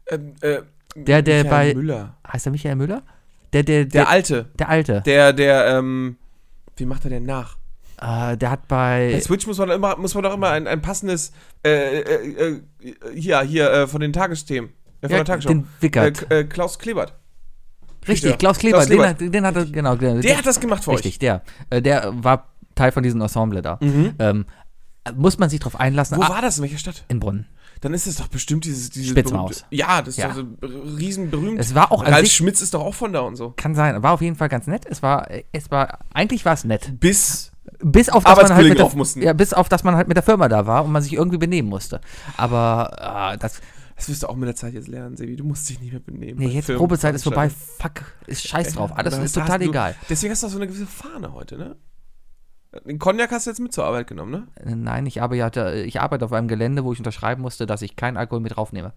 ähm, 0.08 0.34
äh, 0.42 0.62
Der, 0.96 1.22
der 1.22 1.44
Michael 1.44 1.50
bei, 1.50 1.74
Müller. 1.74 2.16
heißt 2.30 2.46
er 2.46 2.52
Michael 2.52 2.76
Müller? 2.76 3.02
Der, 3.52 3.62
der, 3.62 3.84
Der 3.84 4.04
der, 4.04 4.08
Alte. 4.08 4.50
der 4.58 4.68
Alte. 4.68 5.00
Der, 5.06 5.32
der, 5.32 5.78
ähm, 5.78 6.16
wie 6.76 6.84
macht 6.86 7.04
er 7.04 7.10
denn 7.10 7.24
nach? 7.24 7.56
Äh, 8.00 8.36
der 8.36 8.50
hat 8.50 8.68
bei, 8.68 9.10
Bei 9.12 9.20
Switch 9.20 9.46
muss 9.46 9.58
man, 9.58 9.70
immer, 9.70 9.96
muss 9.96 10.14
man 10.14 10.24
doch 10.24 10.34
immer 10.34 10.50
ein, 10.50 10.66
ein 10.66 10.82
passendes, 10.82 11.32
äh, 11.64 12.00
äh, 12.00 12.28
äh, 12.28 12.60
hier, 13.14 13.40
hier, 13.42 13.70
äh, 13.72 13.86
von 13.86 14.00
den 14.00 14.12
Tagesthemen. 14.12 14.70
Äh, 15.00 15.08
von 15.08 15.10
ja, 15.10 15.16
der 15.18 15.24
Tagesschau. 15.24 15.48
den 15.50 15.60
Äh, 15.60 15.82
Wickert. 15.82 16.28
K- 16.28 16.34
äh, 16.34 16.44
Klaus 16.44 16.78
Klebert. 16.78 17.14
Richtig, 18.06 18.30
Ja. 18.30 18.36
Klaus 18.36 18.58
Kleber, 18.58 18.78
Klaus 18.78 18.88
den, 18.88 18.98
Klebert. 18.98 19.20
hat, 19.22 19.34
den 19.34 19.46
hat 19.46 19.56
er, 19.56 19.64
genau. 19.66 19.96
Der, 19.96 20.14
Der 20.16 20.38
hat 20.38 20.46
das 20.46 20.60
gemacht 20.60 20.84
für 20.84 20.92
Richtig, 20.92 21.18
der. 21.18 21.42
Äh, 21.70 21.82
der 21.82 22.12
war 22.24 22.48
Teil 22.74 22.92
von 22.92 23.02
diesem 23.02 23.20
Ensemble 23.20 23.60
da. 23.60 23.78
Mhm. 23.80 24.14
Ähm, 24.18 24.46
muss 25.16 25.38
man 25.38 25.50
sich 25.50 25.60
drauf 25.60 25.78
einlassen? 25.78 26.16
Wo 26.16 26.22
Ah, 26.22 26.28
war 26.30 26.42
das? 26.42 26.58
In 26.58 26.62
welcher 26.62 26.78
Stadt? 26.78 27.04
in 27.08 27.18
Brunnen. 27.20 27.46
Dann 27.80 27.94
ist 27.94 28.06
es 28.06 28.16
doch 28.16 28.26
bestimmt 28.28 28.64
dieses, 28.64 28.90
dieses 28.90 29.10
Spitzmaus. 29.10 29.64
Ja, 29.70 30.00
das 30.02 30.08
ist 30.10 30.16
Ja. 30.18 30.34
so 30.34 30.44
riesen 30.96 31.30
berühmt. 31.30 31.60
Es 31.60 31.74
war 31.74 31.92
auch 31.92 32.04
Ralf 32.04 32.20
sich, 32.26 32.32
Schmitz 32.34 32.60
ist 32.60 32.74
doch 32.74 32.80
auch 32.82 32.94
von 32.94 33.12
da 33.12 33.20
und 33.20 33.36
so. 33.36 33.52
kann 33.56 33.74
sein, 33.76 34.02
war 34.02 34.12
auf 34.12 34.20
jeden 34.20 34.34
Fall 34.36 34.48
ganz 34.48 34.66
nett. 34.66 34.84
Es 34.88 35.02
war, 35.02 35.28
es 35.52 35.70
war, 35.70 35.98
eigentlich 36.12 36.44
war 36.44 36.54
es 36.54 36.64
nett. 36.64 36.92
Bis 36.98 37.52
Bis 37.80 38.08
auf, 38.08 38.24
dass 38.24 38.36
man 38.48 38.54
halt 38.56 38.68
mit 38.68 38.78
der. 38.78 39.22
Ja, 39.22 39.32
bis 39.32 39.52
auf, 39.52 39.68
dass 39.68 39.84
man 39.84 39.94
halt 39.94 40.08
mit 40.08 40.16
der 40.16 40.24
Firma 40.24 40.48
da 40.48 40.66
war 40.66 40.84
und 40.84 40.90
man 40.92 41.02
sich 41.02 41.12
irgendwie 41.12 41.38
benehmen 41.38 41.68
musste. 41.68 42.00
Aber, 42.36 43.32
äh, 43.34 43.38
das, 43.38 43.60
Das 43.98 44.08
wirst 44.08 44.22
du 44.22 44.28
auch 44.28 44.36
mit 44.36 44.48
der 44.48 44.56
Zeit 44.56 44.72
jetzt 44.74 44.88
lernen, 44.88 45.16
Sebi. 45.16 45.36
Du 45.36 45.44
musst 45.44 45.68
dich 45.68 45.80
nicht 45.80 45.90
mehr 45.92 46.00
benehmen. 46.00 46.38
nee, 46.38 46.46
jetzt 46.48 46.74
Probezeit 46.74 47.14
ist 47.14 47.24
vorbei. 47.24 47.50
Fuck, 47.50 48.04
ist 48.26 48.46
scheiß 48.46 48.74
drauf. 48.74 48.96
Alles 48.96 49.18
ist 49.18 49.32
total 49.34 49.58
du- 49.58 49.66
egal. 49.66 49.94
Deswegen 50.08 50.30
hast 50.32 50.42
du 50.42 50.46
auch 50.46 50.50
so 50.50 50.56
eine 50.58 50.66
gewisse 50.68 50.86
Fahne 50.86 51.32
heute, 51.34 51.58
ne? 51.58 51.76
Den 52.86 52.98
Cognac 52.98 53.30
hast 53.32 53.46
du 53.46 53.50
jetzt 53.50 53.60
mit 53.60 53.72
zur 53.72 53.84
Arbeit 53.84 54.06
genommen, 54.06 54.30
ne? 54.30 54.46
Äh, 54.56 54.74
Nein, 54.76 55.06
ich 55.06 55.20
arbeite, 55.22 55.82
ich 55.86 56.00
arbeite 56.00 56.24
auf 56.24 56.32
einem 56.32 56.48
Gelände, 56.48 56.84
wo 56.84 56.92
ich 56.92 56.98
unterschreiben 56.98 57.42
musste, 57.42 57.66
dass 57.66 57.82
ich 57.82 57.96
keinen 57.96 58.16
Alkohol 58.16 58.40
mit 58.40 58.56
draufnehme. 58.56 58.92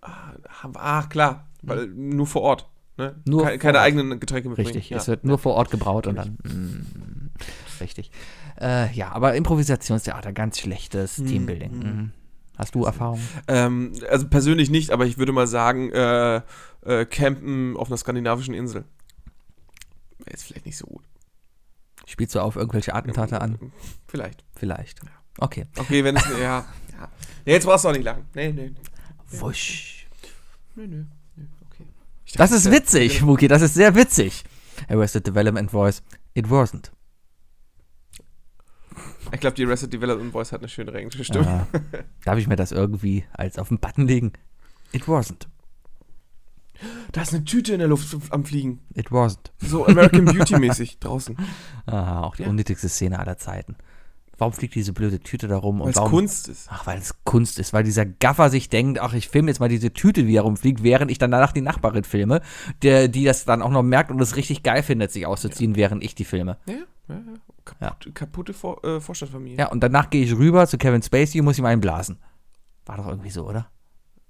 Ach, 0.00 1.08
klar. 1.08 1.48
Weil 1.62 1.88
nur 1.88 2.26
vor 2.26 2.42
Ort. 2.42 2.68
Ne? 2.96 3.16
Nur 3.26 3.44
keine, 3.44 3.58
keine 3.58 3.80
eigenen 3.80 4.20
Getränke 4.20 4.48
mitbringen. 4.48 4.68
Richtig, 4.68 4.90
Ja. 4.90 4.96
es 4.98 5.08
wird 5.08 5.24
nur 5.24 5.38
vor 5.38 5.54
Ort 5.54 5.70
gebraut 5.70 6.06
und 6.06 6.16
dann. 6.16 6.38
Mm, 6.44 7.30
richtig. 7.80 8.10
Äh, 8.60 8.92
ja, 8.92 9.10
aber 9.12 9.34
Improvisationstheater, 9.34 10.32
ganz 10.32 10.58
schlechtes 10.58 11.16
Teambuilding. 11.16 11.78
Mhm. 11.78 12.12
Hast 12.58 12.74
du 12.74 12.84
Erfahrung? 12.84 13.20
Ähm, 13.46 13.92
also 14.10 14.26
persönlich 14.26 14.68
nicht, 14.68 14.90
aber 14.90 15.06
ich 15.06 15.16
würde 15.16 15.30
mal 15.30 15.46
sagen, 15.46 15.92
äh, 15.92 16.42
äh, 16.84 17.06
campen 17.06 17.76
auf 17.76 17.86
einer 17.86 17.96
skandinavischen 17.96 18.52
Insel. 18.52 18.84
Jetzt 20.28 20.42
vielleicht 20.42 20.66
nicht 20.66 20.76
so 20.76 20.86
gut. 20.86 21.04
Spielst 22.04 22.34
du 22.34 22.40
auf 22.40 22.56
irgendwelche 22.56 22.94
Attentate 22.94 23.40
an? 23.40 23.72
Vielleicht. 24.08 24.44
Vielleicht. 24.56 25.00
Okay. 25.38 25.66
Okay, 25.76 26.02
wenn 26.02 26.16
es. 26.16 26.24
ja, 26.32 26.38
ja. 26.38 26.66
ja. 26.98 27.08
Jetzt 27.44 27.64
brauchst 27.64 27.84
du 27.84 27.90
auch 27.90 27.92
nicht 27.92 28.04
lachen. 28.04 28.26
Nee, 28.34 28.52
nee. 28.52 28.72
Wusch. 29.30 30.08
Nö, 30.74 30.88
nö. 30.88 31.04
Okay. 31.70 31.84
Das 32.34 32.50
ist 32.50 32.70
witzig, 32.72 33.22
Muki, 33.22 33.46
das 33.46 33.62
ist 33.62 33.74
sehr 33.74 33.94
witzig. 33.94 34.42
Arrested 34.88 35.26
Development 35.26 35.70
Voice. 35.70 36.02
It 36.34 36.46
wasn't. 36.46 36.90
Ich 39.32 39.40
glaube, 39.40 39.54
die 39.56 39.64
Arrested 39.64 39.92
Development 39.92 40.32
Voice 40.32 40.52
hat 40.52 40.60
eine 40.60 40.68
schöne 40.68 40.92
englische 40.92 41.24
Stimme. 41.24 41.66
Äh, 41.92 42.02
darf 42.24 42.38
ich 42.38 42.46
mir 42.48 42.56
das 42.56 42.72
irgendwie 42.72 43.24
als 43.32 43.58
auf 43.58 43.68
den 43.68 43.78
Button 43.78 44.06
legen? 44.06 44.32
It 44.92 45.04
wasn't. 45.04 45.46
Da 47.12 47.22
ist 47.22 47.34
eine 47.34 47.44
Tüte 47.44 47.72
in 47.72 47.80
der 47.80 47.88
Luft 47.88 48.16
am 48.30 48.44
Fliegen. 48.44 48.80
It 48.94 49.08
wasn't. 49.08 49.50
So 49.58 49.86
American 49.86 50.24
Beauty 50.26 50.58
mäßig 50.58 50.98
draußen. 51.00 51.36
Ah, 51.86 52.22
auch 52.22 52.36
die 52.36 52.44
Ja. 52.44 52.48
unnötigste 52.48 52.88
Szene 52.88 53.18
aller 53.18 53.36
Zeiten. 53.36 53.76
Warum 54.40 54.52
fliegt 54.54 54.76
diese 54.76 54.92
blöde 54.92 55.18
Tüte 55.18 55.48
da 55.48 55.56
rum? 55.56 55.80
Weil 55.80 55.88
es 55.90 55.96
Kunst 55.96 56.48
ist. 56.48 56.68
Ach, 56.70 56.86
weil 56.86 56.98
es 56.98 57.12
Kunst 57.24 57.58
ist, 57.58 57.72
weil 57.72 57.82
dieser 57.82 58.06
Gaffer 58.06 58.50
sich 58.50 58.68
denkt, 58.68 59.00
ach, 59.00 59.12
ich 59.12 59.28
filme 59.28 59.50
jetzt 59.50 59.58
mal 59.58 59.68
diese 59.68 59.92
Tüte, 59.92 60.28
wie 60.28 60.36
er 60.36 60.42
rumfliegt, 60.42 60.84
während 60.84 61.10
ich 61.10 61.18
dann 61.18 61.32
danach 61.32 61.50
die 61.50 61.60
Nachbarin 61.60 62.04
filme, 62.04 62.40
der, 62.82 63.08
die 63.08 63.24
das 63.24 63.44
dann 63.44 63.62
auch 63.62 63.70
noch 63.72 63.82
merkt 63.82 64.12
und 64.12 64.20
es 64.22 64.36
richtig 64.36 64.62
geil 64.62 64.84
findet, 64.84 65.10
sich 65.10 65.26
auszuziehen, 65.26 65.74
während 65.74 66.04
ich 66.04 66.14
die 66.14 66.24
filme. 66.24 66.56
Ja, 66.66 66.74
ja, 67.08 67.14
ja. 67.16 67.20
Kaputt, 67.78 68.14
Kaputte 68.14 68.54
Vor, 68.54 68.84
äh, 68.84 69.00
Vorstadtfamilie. 69.00 69.58
Ja, 69.58 69.68
und 69.70 69.80
danach 69.80 70.10
gehe 70.10 70.24
ich 70.24 70.34
rüber 70.36 70.66
zu 70.66 70.78
Kevin 70.78 71.02
Spacey 71.02 71.40
und 71.40 71.44
muss 71.44 71.58
ihm 71.58 71.64
einen 71.66 71.80
blasen. 71.80 72.18
War 72.86 72.96
doch 72.96 73.06
irgendwie 73.08 73.30
so, 73.30 73.46
oder? 73.48 73.70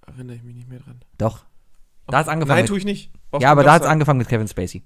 Erinnere 0.07 0.37
ich 0.37 0.43
mich 0.43 0.55
nicht 0.57 0.69
mehr 0.69 0.81
dran. 0.81 1.01
Doch. 1.19 1.45
Da 2.11 2.19
hat's 2.19 2.29
angefangen. 2.31 2.57
Nein, 2.57 2.63
mit, 2.63 2.69
tue 2.69 2.79
ich 2.79 2.87
nicht. 2.87 3.13
Brauchst 3.31 3.43
ja, 3.43 3.51
aber 3.53 3.63
da 3.63 3.73
hat's 3.73 3.83
sagen? 3.85 3.93
angefangen 3.93 4.19
mit 4.19 4.29
Kevin 4.29 4.49
Spacey. 4.49 4.83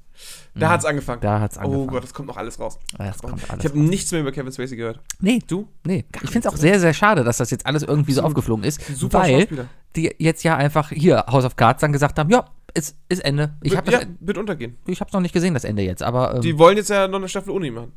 Da 0.57 0.71
hat's 0.71 0.85
angefangen. 0.85 1.21
Da 1.21 1.39
hat's 1.39 1.57
oh 1.57 1.61
angefangen. 1.61 1.87
Gott, 1.87 2.03
das 2.03 2.13
kommt 2.15 2.27
noch 2.27 2.37
alles 2.37 2.59
raus. 2.59 2.81
das 2.99 3.19
kommt 3.23 3.49
alles 3.49 3.65
ich 3.65 3.71
habe 3.71 3.79
nichts 3.81 4.11
mehr 4.11 4.23
über 4.23 4.33
Kevin 4.33 4.51
Spacey 4.53 4.77
gehört. 4.77 4.99
Nee, 5.21 5.39
Du? 5.47 5.69
nee. 5.87 6.05
Ich 6.23 6.31
finde 6.31 6.49
es 6.49 6.53
auch 6.53 6.57
sehr, 6.57 6.81
sehr 6.81 6.93
schade, 6.93 7.23
dass 7.23 7.37
das 7.37 7.51
jetzt 7.53 7.65
alles 7.65 7.85
irgendwie 7.85 8.13
so 8.13 8.23
aufgeflogen 8.23 8.65
ist, 8.65 8.81
Super 8.97 9.21
weil 9.21 9.69
die 9.95 10.13
jetzt 10.19 10.43
ja 10.43 10.57
einfach 10.57 10.91
hier 10.91 11.25
House 11.29 11.45
of 11.45 11.55
Cards 11.55 11.81
dann 11.83 11.93
gesagt 11.93 12.19
haben, 12.19 12.29
ja, 12.31 12.45
ist, 12.75 12.97
ist 13.09 13.25
Ende. 13.25 13.55
Ich 13.63 13.71
Wird- 13.71 13.79
habe 13.83 13.93
ja, 13.93 13.99
das, 14.01 14.09
wird 14.19 14.39
untergehen. 14.39 14.77
ich 14.87 15.01
hab's 15.01 15.13
noch 15.13 15.21
nicht 15.21 15.33
gesehen, 15.33 15.55
das 15.55 15.63
Ende 15.63 15.83
jetzt, 15.83 16.03
aber 16.03 16.35
ähm, 16.35 16.41
Die 16.41 16.59
wollen 16.59 16.77
jetzt 16.77 16.91
ja 16.91 17.07
noch 17.07 17.19
eine 17.19 17.29
Staffel 17.29 17.51
ohne 17.51 17.69
ihn 17.69 17.75
machen. 17.75 17.93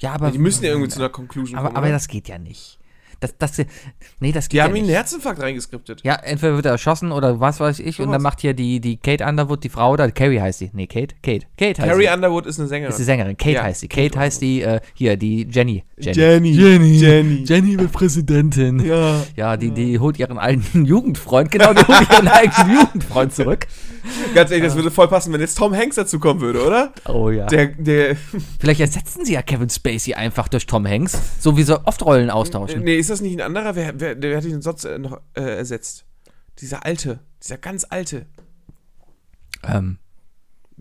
Ja, 0.00 0.12
aber 0.12 0.30
die 0.30 0.38
müssen 0.38 0.64
ja 0.64 0.70
irgendwie 0.70 0.88
zu 0.88 0.98
einer 0.98 1.08
Conclusion 1.10 1.58
Aber, 1.58 1.68
kommen. 1.68 1.76
aber 1.76 1.86
oder? 1.86 1.94
das 1.94 2.08
geht 2.08 2.28
ja 2.28 2.38
nicht. 2.38 2.79
Das, 3.20 3.36
das, 3.38 3.58
nee, 4.20 4.32
das 4.32 4.44
geht 4.48 4.52
Die 4.54 4.56
ja 4.58 4.64
haben 4.64 4.70
ihm 4.70 4.82
nicht. 4.82 4.84
einen 4.84 4.94
Herzinfarkt 4.96 5.40
reingeskriptet. 5.42 6.02
Ja, 6.04 6.14
entweder 6.14 6.54
wird 6.56 6.64
er 6.66 6.72
erschossen 6.72 7.12
oder 7.12 7.38
was 7.38 7.60
weiß 7.60 7.78
ich. 7.80 8.00
Und 8.00 8.12
dann 8.12 8.22
macht 8.22 8.40
hier 8.40 8.54
die, 8.54 8.80
die 8.80 8.96
Kate 8.96 9.24
Underwood, 9.26 9.62
die 9.62 9.68
Frau 9.68 9.94
da, 9.96 10.10
Carrie 10.10 10.40
heißt 10.40 10.58
sie. 10.60 10.70
Nee, 10.72 10.86
Kate? 10.86 11.14
Kate. 11.22 11.46
Kate 11.58 11.82
heißt 11.82 11.90
Carrie 11.90 12.06
sie. 12.06 12.12
Underwood 12.14 12.46
ist 12.46 12.58
eine 12.58 12.68
Sängerin. 12.68 12.90
ist 12.90 12.98
die 12.98 13.04
Sängerin. 13.04 13.36
Kate 13.36 13.50
Ja, 13.56 13.62
heißt 13.64 13.80
sie. 13.80 13.88
Kate 13.88 14.18
heißt 14.18 14.40
die, 14.40 14.62
äh, 14.62 14.80
hier, 14.94 15.16
die 15.18 15.46
Jenny. 15.50 15.84
Jenny. 15.98 16.50
Jenny. 16.50 16.92
Jenny. 16.96 17.44
Jenny 17.46 17.78
wird 17.78 17.92
Präsidentin. 17.92 18.80
Ja. 18.84 19.22
Ja, 19.36 19.56
die, 19.58 19.70
die 19.70 19.98
holt 19.98 20.18
ihren 20.18 20.38
alten 20.38 20.86
Jugendfreund, 20.86 21.50
genau, 21.50 21.74
die 21.74 21.82
holt 21.86 22.10
ihren 22.10 22.28
eigenen 22.28 22.78
Jugendfreund 22.80 23.34
zurück. 23.34 23.66
Ganz 24.34 24.50
ehrlich, 24.50 24.64
das 24.64 24.76
würde 24.76 24.90
voll 24.90 25.08
passen, 25.08 25.30
wenn 25.34 25.40
jetzt 25.42 25.58
Tom 25.58 25.74
Hanks 25.76 25.96
dazu 25.96 26.18
kommen 26.18 26.40
würde, 26.40 26.64
oder? 26.66 26.92
Oh 27.06 27.28
ja. 27.28 27.44
Der, 27.46 27.66
der, 27.66 28.16
Vielleicht 28.58 28.80
ersetzen 28.80 29.26
sie 29.26 29.34
ja 29.34 29.42
Kevin 29.42 29.68
Spacey 29.68 30.14
einfach 30.14 30.48
durch 30.48 30.64
Tom 30.66 30.86
Hanks, 30.88 31.18
so 31.38 31.58
wie 31.58 31.62
sie 31.64 31.78
oft 31.86 32.02
Rollen 32.02 32.30
austauschen. 32.30 32.82
nee, 32.82 32.96
ist 32.96 33.09
das 33.10 33.20
nicht 33.20 33.34
ein 33.34 33.40
anderer? 33.40 33.74
Wer, 33.74 33.98
wer, 34.00 34.20
wer 34.22 34.36
hat 34.36 34.44
ihn 34.44 34.50
denn 34.52 34.62
sonst 34.62 34.84
äh, 34.84 34.98
noch 34.98 35.20
äh, 35.34 35.40
ersetzt? 35.42 36.04
Dieser 36.60 36.84
alte, 36.84 37.20
dieser 37.42 37.58
ganz 37.58 37.84
alte. 37.88 38.26
Ähm, 39.64 39.98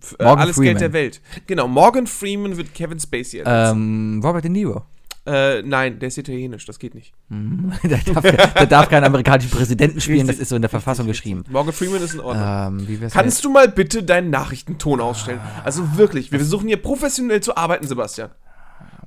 F- 0.02 0.15
Äh, 0.20 0.24
Morgan 0.24 0.39
alles 0.44 0.56
Freeman. 0.56 0.70
Geld 0.78 0.82
der 0.82 0.94
Welt. 0.94 1.22
Genau, 1.48 1.68
Morgan 1.68 2.08
Freeman 2.08 2.56
wird 2.58 2.74
Kevin 2.74 3.00
Spacey 3.00 3.39
ersetzen. 3.39 3.78
ähm, 4.18 4.22
Robert 4.24 4.44
De 4.44 4.52
Niro. 4.52 4.84
Äh, 5.26 5.62
nein, 5.62 6.00
der 6.00 6.08
ist 6.08 6.18
italienisch, 6.18 6.65
das 6.65 6.80
geht 6.80 6.96
nicht. 6.96 7.13
Hm. 7.30 7.74
der, 7.84 7.98
darf, 8.00 8.22
der 8.24 8.65
darf 8.65 8.89
keinen 8.89 9.04
amerikanischen 9.04 9.52
Präsidenten 9.52 10.00
spielen, 10.02 10.26
das 10.26 10.39
ist 10.39 10.50
so 10.50 10.56
in 10.56 10.62
der 10.62 10.70
Verfassung 10.70 11.06
geschrieben. 11.08 11.44
Morgan 11.50 11.74
Freeman 11.74 12.02
ist 12.02 12.13
in 12.13 12.22
Ordnung. 12.22 12.88
Ähm, 12.89 13.10
Kannst 13.12 13.44
du 13.44 13.52
mal 13.52 13.68
bitte 13.68 14.02
deinen 14.02 14.30
Nachrichtenton 14.32 15.02
ausstellen? 15.02 15.42
Also 15.63 15.98
wirklich, 15.98 16.32
wir 16.32 16.39
versuchen 16.39 16.68
hier 16.68 16.82
professionell 16.82 17.42
zu 17.42 17.56
arbeiten, 17.58 17.86
Sebastian. 17.86 18.32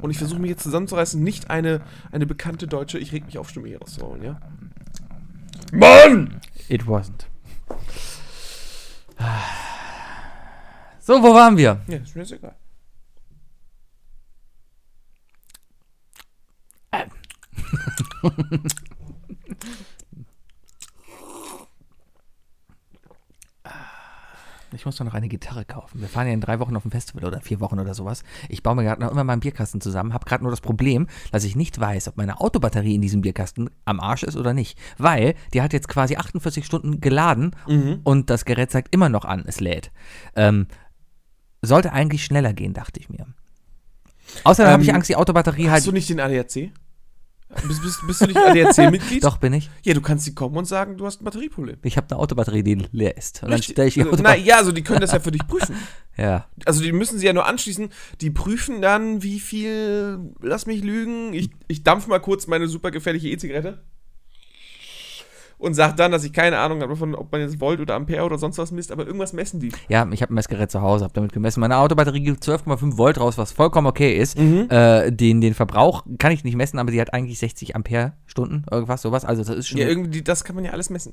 Und 0.03 0.11
ich 0.11 0.19
versuche 0.19 0.41
mich 0.41 0.51
jetzt 0.51 0.65
zusammenzureißen, 0.65 1.23
nicht 1.23 1.49
eine, 1.49 1.81
eine 2.11 2.27
bekannte 2.27 2.67
deutsche 2.67 2.99
Ich 2.99 3.13
reg 3.13 3.25
mich 3.25 3.39
auf 3.39 3.49
Stimme 3.49 3.69
hier 3.69 3.79
rauszuholen, 3.79 4.23
ja? 4.23 4.41
Mann! 5.73 6.41
It 6.69 6.83
wasn't. 6.83 7.27
So, 10.99 11.23
wo 11.23 11.35
waren 11.35 11.57
wir? 11.57 11.81
Ja, 11.87 11.99
ist 11.99 12.15
mir 12.15 12.23
jetzt 12.23 12.33
egal. 12.33 12.55
Ich 24.75 24.85
muss 24.87 24.97
doch 24.97 25.05
noch 25.05 25.15
eine 25.15 25.29
Gitarre 25.29 25.65
kaufen. 25.65 26.01
Wir 26.01 26.09
fahren 26.09 26.27
ja 26.27 26.33
in 26.33 26.41
drei 26.41 26.59
Wochen 26.61 26.75
auf 26.77 26.85
ein 26.85 26.91
Festival 26.91 27.25
oder 27.25 27.41
vier 27.41 27.61
Wochen 27.61 27.79
oder 27.79 27.95
sowas. 27.95 28.23
Ich 28.49 28.63
baue 28.63 28.75
mir 28.77 28.85
gerade 28.85 29.01
noch 29.03 29.11
immer 29.11 29.25
meinen 29.25 29.41
Bierkasten 29.41 29.81
zusammen, 29.81 30.15
habe 30.15 30.25
gerade 30.25 30.43
nur 30.43 30.51
das 30.51 30.61
Problem, 30.61 31.07
dass 31.31 31.45
ich 31.45 31.57
nicht 31.57 31.79
weiß, 31.79 32.09
ob 32.09 32.17
meine 32.17 32.41
Autobatterie 32.41 32.95
in 32.95 33.01
diesem 33.03 33.21
Bierkasten 33.23 33.71
am 33.85 34.01
Arsch 34.01 34.23
ist 34.23 34.37
oder 34.37 34.55
nicht. 34.55 34.79
Weil 34.99 35.35
die 35.55 35.63
hat 35.63 35.73
jetzt 35.73 35.89
quasi 35.89 36.17
48 36.17 36.65
Stunden 36.65 37.01
geladen 37.01 37.55
und 38.05 38.31
das 38.31 38.45
Gerät 38.45 38.71
zeigt 38.71 38.95
immer 38.95 39.09
noch 39.09 39.25
an, 39.25 39.45
es 39.47 39.61
lädt. 39.61 39.91
Ähm, 40.37 40.67
sollte 41.63 41.93
eigentlich 41.93 42.25
schneller 42.25 42.53
gehen, 42.53 42.73
dachte 42.75 42.99
ich 43.01 43.09
mir. 43.09 43.27
Außerdem 44.45 44.73
habe 44.73 44.83
ich 44.83 44.89
Ähm, 44.89 44.95
Angst, 44.97 45.09
die 45.11 45.17
Autobatterie 45.17 45.65
Hast 45.67 45.73
halt. 45.73 45.87
du 45.87 45.93
nicht 45.93 46.09
den 46.09 46.21
ADAC? 46.21 46.71
Bist, 47.67 47.83
bist, 47.83 48.07
bist 48.07 48.21
du 48.21 48.27
nicht 48.27 48.37
ADAC-Mitglied? 48.37 49.25
Doch, 49.25 49.37
bin 49.37 49.53
ich. 49.53 49.71
Ja, 49.83 49.95
du 49.95 50.01
kannst 50.01 50.25
sie 50.25 50.35
kommen 50.35 50.57
und 50.57 50.65
sagen, 50.65 50.97
du 50.97 51.07
hast 51.07 51.21
ein 51.21 51.25
Batterieproblem. 51.25 51.79
Ich 51.83 51.97
habe 51.97 52.07
eine 52.11 52.19
Autobatterie, 52.19 52.63
die 52.63 52.87
leer 52.93 53.17
ist. 53.17 53.43
Und 53.43 53.51
dann 53.51 53.63
stelle 53.63 53.89
ich 53.89 53.95
die 53.95 54.05
Na 54.23 54.35
ja, 54.37 54.57
also 54.57 54.73
die 54.73 54.83
können 54.83 55.01
das 55.01 55.13
ja 55.13 55.21
für 55.21 55.31
dich 55.31 55.47
prüfen. 55.47 55.77
Ja. 56.19 56.47
Also 56.67 56.83
die 56.83 56.93
müssen 56.93 57.19
sie 57.19 57.25
ja 57.25 57.33
nur 57.33 57.47
anschließen. 57.47 57.89
Die 58.21 58.29
prüfen 58.29 58.83
dann, 58.83 59.23
wie 59.23 59.41
viel, 59.41 60.19
lass 60.43 60.67
mich 60.67 60.85
lügen, 60.85 61.33
ich, 61.33 61.49
ich 61.69 61.85
dampf 61.85 62.07
mal 62.07 62.19
kurz 62.19 62.47
meine 62.47 62.69
super 62.69 62.91
gefährliche 62.91 63.29
E-Zigarette 63.29 63.83
und 65.63 65.75
sag 65.75 65.97
dann, 65.97 66.11
dass 66.13 66.25
ich 66.25 66.33
keine 66.33 66.59
Ahnung 66.59 66.81
habe 66.83 66.93
davon, 66.93 67.15
ob 67.15 67.31
man 67.33 67.41
jetzt 67.41 67.61
Volt 67.61 67.81
oder 67.81 67.95
Ampere 67.95 68.25
oder 68.25 68.37
sonst 68.37 68.59
was 68.59 68.73
misst, 68.73 68.91
aber 68.93 69.07
irgendwas 69.07 69.33
messen 69.33 69.61
die. 69.61 69.71
Ja, 69.89 70.07
ich 70.11 70.21
habe 70.23 70.33
ein 70.33 70.35
Messgerät 70.35 70.71
zu 70.71 70.81
Hause, 70.83 71.05
habe 71.05 71.15
damit 71.15 71.33
gemessen. 71.33 71.61
Meine 71.61 71.77
Autobatterie 71.79 72.21
gibt 72.21 72.43
12,5 72.45 72.97
Volt 72.99 73.19
raus, 73.21 73.39
was 73.39 73.53
vollkommen 73.53 73.87
okay 73.87 74.17
ist. 74.19 74.39
Mhm. 74.39 74.67
Äh, 74.71 75.11
den, 75.13 75.41
den 75.41 75.55
Verbrauch 75.55 76.05
kann 76.19 76.33
ich 76.33 76.45
nicht 76.45 76.57
messen, 76.57 76.79
aber 76.79 76.91
die 76.91 77.01
hat 77.01 77.15
eigentlich 77.15 77.39
60 77.39 77.77
Ampere-Stunden, 77.77 78.65
irgendwas, 78.71 79.03
sowas. 79.03 79.25
Also 79.25 79.45
das 79.45 79.57
ist 79.57 79.69
schon. 79.69 79.79
Ja, 79.79 79.85
Ja, 79.85 79.91
irgendwie, 79.91 80.23
das 80.23 80.45
kann 80.45 80.57
man 80.57 80.65
ja 80.65 80.73
alles 80.73 80.91
messen. 80.91 81.13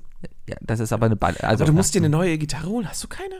das 0.61 0.79
ist 0.79 0.91
aber 0.93 1.05
eine. 1.05 1.15
Ba- 1.15 1.27
Also, 1.41 1.63
aber 1.63 1.65
du 1.65 1.73
musst 1.73 1.93
dir 1.93 1.99
eine 1.99 2.09
neue 2.09 2.37
Gitarre 2.37 2.67
holen, 2.67 2.87
hast 2.89 3.03
du 3.03 3.07
keine? 3.07 3.35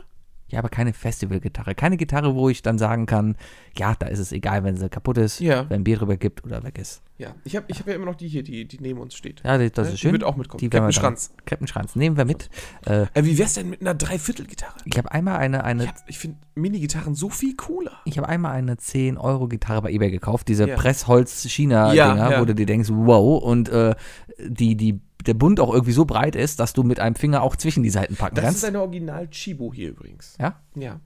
Ja, 0.50 0.58
aber 0.58 0.68
keine 0.68 0.92
Festivalgitarre. 0.92 1.74
Keine 1.74 1.96
Gitarre, 1.96 2.34
wo 2.34 2.48
ich 2.48 2.62
dann 2.62 2.76
sagen 2.78 3.06
kann, 3.06 3.36
ja, 3.78 3.94
da 3.98 4.06
ist 4.06 4.18
es 4.18 4.32
egal, 4.32 4.64
wenn 4.64 4.76
sie 4.76 4.88
kaputt 4.88 5.16
ist, 5.18 5.40
Ja. 5.40 5.68
wenn 5.70 5.84
Bier 5.84 5.96
drüber 5.98 6.16
gibt 6.16 6.44
oder 6.44 6.62
weg 6.64 6.78
ist. 6.78 7.02
Ja, 7.18 7.34
ich 7.44 7.54
habe 7.54 7.66
ich 7.68 7.78
hab 7.78 7.86
ja 7.86 7.94
immer 7.94 8.06
noch 8.06 8.14
die 8.16 8.28
hier, 8.28 8.42
die, 8.42 8.66
die 8.66 8.78
neben 8.80 8.98
uns 8.98 9.14
steht. 9.14 9.42
Ja, 9.44 9.58
das, 9.58 9.70
Ja, 9.76 9.82
ist 9.84 9.92
die 9.92 9.98
schön. 9.98 10.12
wird 10.12 10.24
auch 10.24 10.36
mitkommen. 10.36 10.58
Die 10.58 10.70
Captain 10.70 10.92
Schranz. 10.92 11.32
Captain 11.44 11.66
Schranz. 11.68 11.94
Nehmen 11.94 12.16
wir 12.16 12.24
mit. 12.24 12.48
Äh, 12.86 13.02
Äh, 13.14 13.24
wie 13.24 13.36
wär's 13.38 13.54
denn 13.54 13.68
mit 13.70 13.80
einer 13.82 13.94
Dreiviertelgitarre? 13.94 14.74
ich 14.86 14.96
habe 14.98 15.12
einmal 15.12 15.36
eine, 15.36 15.62
eine 15.64 15.84
Ich, 15.84 15.88
hab- 15.90 15.96
ich 16.08 16.18
finde 16.18 16.38
Mini-Gitarren 16.54 17.14
so 17.14 17.28
viel 17.28 17.54
cooler. 17.56 17.92
Ich 18.06 18.16
habe 18.18 18.28
einmal 18.28 18.52
eine 18.52 18.74
10-Euro-Gitarre 18.76 19.82
bei 19.82 19.90
eBay 19.92 20.10
gekauft, 20.10 20.48
diese 20.48 20.66
Ja. 20.66 20.76
Pressholz-China-Dinger, 20.76 21.94
Ja, 21.94 22.30
ja. 22.30 22.40
wo 22.40 22.44
du 22.44 22.54
dir 22.54 22.66
denkst, 22.66 22.88
wow, 22.90 23.42
und 23.42 23.68
äh, 23.68 23.94
die, 24.46 24.76
die, 24.76 25.00
der 25.22 25.34
Bund 25.34 25.60
auch 25.60 25.72
irgendwie 25.72 25.92
so 25.92 26.04
breit 26.04 26.36
ist, 26.36 26.60
dass 26.60 26.72
du 26.72 26.82
mit 26.82 27.00
einem 27.00 27.14
Finger 27.14 27.42
auch 27.42 27.56
zwischen 27.56 27.82
die 27.82 27.90
Seiten 27.90 28.16
packen 28.16 28.34
Das 28.36 28.44
kannst. 28.44 28.58
ist 28.58 28.64
eine 28.64 28.80
Original 28.80 29.28
Chibo 29.28 29.72
hier 29.72 29.90
übrigens. 29.90 30.36
ja? 30.40 30.56
Ja. 30.74 31.00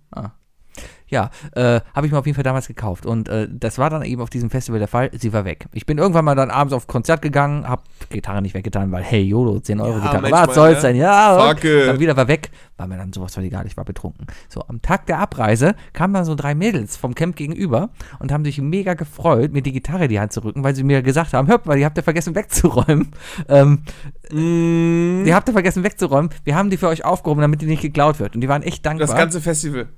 Ja, 1.06 1.30
äh, 1.52 1.80
habe 1.94 2.06
ich 2.06 2.12
mir 2.12 2.18
auf 2.18 2.26
jeden 2.26 2.34
Fall 2.34 2.42
damals 2.42 2.66
gekauft. 2.66 3.06
Und 3.06 3.28
äh, 3.28 3.46
das 3.48 3.78
war 3.78 3.88
dann 3.90 4.02
eben 4.02 4.20
auf 4.20 4.30
diesem 4.30 4.50
Festival 4.50 4.78
der 4.80 4.88
Fall. 4.88 5.10
Sie 5.12 5.32
war 5.32 5.44
weg. 5.44 5.66
Ich 5.72 5.86
bin 5.86 5.98
irgendwann 5.98 6.24
mal 6.24 6.34
dann 6.34 6.50
abends 6.50 6.74
auf 6.74 6.86
Konzert 6.88 7.22
gegangen, 7.22 7.68
hab 7.68 7.84
Gitarre 8.08 8.42
nicht 8.42 8.54
weggetan, 8.54 8.90
weil, 8.90 9.02
hey, 9.04 9.22
YOLO, 9.22 9.60
10 9.60 9.80
Euro 9.80 9.98
Ja, 9.98 10.12
Gitarre, 10.18 10.30
was 10.32 10.54
soll's 10.54 10.82
ne? 10.82 10.88
denn? 10.88 10.96
Ja, 10.96 11.36
und 11.36 11.48
Fuck 11.60 11.64
it. 11.64 11.88
dann 11.88 12.00
wieder 12.00 12.16
war 12.16 12.26
weg. 12.26 12.50
War 12.78 12.88
mir 12.88 12.96
dann 12.96 13.12
sowas 13.12 13.34
von 13.34 13.44
egal, 13.44 13.66
ich 13.66 13.76
war 13.76 13.84
betrunken. 13.84 14.26
So, 14.48 14.62
am 14.66 14.82
Tag 14.82 15.06
der 15.06 15.20
Abreise 15.20 15.76
kamen 15.92 16.14
dann 16.14 16.24
so 16.24 16.34
drei 16.34 16.54
Mädels 16.56 16.96
vom 16.96 17.14
Camp 17.14 17.36
gegenüber 17.36 17.90
und 18.18 18.32
haben 18.32 18.44
sich 18.44 18.60
mega 18.60 18.94
gefreut, 18.94 19.52
mir 19.52 19.62
die 19.62 19.72
Gitarre 19.72 20.04
in 20.04 20.10
die 20.10 20.18
Hand 20.18 20.32
zu 20.32 20.42
rücken, 20.42 20.64
weil 20.64 20.74
sie 20.74 20.82
mir 20.82 21.02
gesagt 21.02 21.32
haben, 21.34 21.46
hört 21.46 21.66
mal, 21.66 21.76
die 21.76 21.84
habt 21.84 21.96
ihr 21.96 22.02
vergessen 22.02 22.34
wegzuräumen. 22.34 23.12
Ähm, 23.48 23.82
Mm, 24.30 25.24
die 25.24 25.34
habt 25.34 25.48
ihr 25.48 25.52
vergessen 25.52 25.84
wegzuräumen. 25.84 26.30
Wir 26.44 26.56
haben 26.56 26.70
die 26.70 26.76
für 26.76 26.88
euch 26.88 27.04
aufgehoben, 27.04 27.42
damit 27.42 27.60
die 27.60 27.66
nicht 27.66 27.82
geklaut 27.82 28.18
wird. 28.18 28.34
Und 28.34 28.40
die 28.40 28.48
waren 28.48 28.62
echt 28.62 28.84
dankbar. 28.84 29.06
das 29.06 29.16
ganze 29.16 29.40
Festival. 29.40 29.88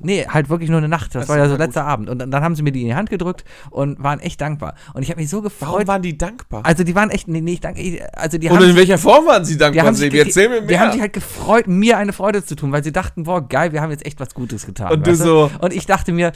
Nee, 0.00 0.26
halt 0.28 0.48
wirklich 0.48 0.70
nur 0.70 0.78
eine 0.78 0.88
Nacht. 0.88 1.14
Das, 1.14 1.22
Das 1.22 1.28
war 1.28 1.38
ja 1.38 1.48
so 1.48 1.56
letzter 1.56 1.84
Abend. 1.84 2.08
Und 2.08 2.20
dann, 2.20 2.30
dann 2.30 2.44
haben 2.44 2.54
sie 2.54 2.62
mir 2.62 2.70
die 2.70 2.82
in 2.82 2.86
die 2.88 2.94
Hand 2.94 3.10
gedrückt 3.10 3.44
und 3.70 4.00
waren 4.02 4.20
echt 4.20 4.40
dankbar. 4.40 4.74
Und 4.94 5.02
ich 5.02 5.10
habe 5.10 5.20
mich 5.20 5.28
so 5.28 5.42
gefreut. 5.42 5.68
Warum 5.70 5.86
waren 5.88 6.02
die 6.02 6.16
dankbar? 6.16 6.64
also 6.64 6.84
die 6.84 6.94
waren 6.94 7.10
echt, 7.10 7.26
nee, 7.26 7.40
nee, 7.40 7.54
ich 7.54 7.60
danke, 7.60 8.08
also 8.14 8.38
die 8.38 8.48
Und 8.48 8.56
haben, 8.58 8.70
in 8.70 8.76
welcher 8.76 8.98
Form 8.98 9.26
waren 9.26 9.44
sie 9.44 9.54
die 9.54 9.58
dankbar, 9.58 9.86
haben, 9.86 9.94
sich, 9.96 10.10
die, 10.10 10.18
Erzähl 10.20 10.48
mir 10.48 10.60
die 10.60 10.66
mehr. 10.68 10.80
haben 10.80 10.92
sich 10.92 11.00
halt 11.00 11.12
gefreut, 11.12 11.66
mir 11.66 11.98
eine 11.98 12.12
Freude 12.12 12.44
zu 12.44 12.54
tun, 12.54 12.70
weil 12.70 12.84
sie 12.84 12.92
dachten, 12.92 13.24
boah, 13.24 13.46
geil, 13.46 13.72
wir 13.72 13.80
haben 13.82 13.90
jetzt 13.90 14.06
echt 14.06 14.20
was 14.20 14.34
Gutes 14.34 14.66
getan. 14.66 14.92
Und 14.92 15.06
du 15.06 15.16
so- 15.16 15.50
Und 15.60 15.72
ich 15.72 15.86
dachte 15.86 16.12
mir, 16.12 16.30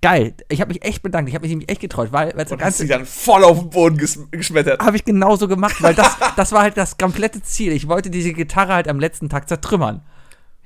geil, 0.00 0.34
ich 0.48 0.60
habe 0.60 0.68
mich 0.72 0.84
echt 0.84 1.02
bedankt, 1.02 1.28
ich 1.28 1.34
habe 1.34 1.42
mich 1.42 1.50
nämlich 1.50 1.68
echt 1.68 1.80
getreut, 1.80 2.12
weil, 2.12 2.32
weil 2.36 2.46
und 2.46 2.62
hast 2.62 2.78
sie 2.78 2.86
dann 2.86 3.04
voll 3.06 3.42
auf 3.42 3.58
den 3.58 3.70
Boden 3.70 3.96
ges 3.98 4.18
geschmettert. 4.30 4.80
habe 4.80 4.96
ich 4.96 5.04
genauso 5.04 5.48
gemacht, 5.48 5.82
weil 5.82 5.94
das, 5.94 6.16
das 6.36 6.52
war 6.52 6.62
halt 6.62 6.76
das 6.76 6.98
komplette 6.98 7.42
Ziel. 7.42 7.72
Ich 7.72 7.88
wollte 7.88 8.10
diese 8.10 8.32
Gitarre 8.32 8.74
halt 8.74 8.88
am 8.88 9.00
letzten 9.00 9.28
Tag 9.28 9.48
zertrümmern. 9.48 10.02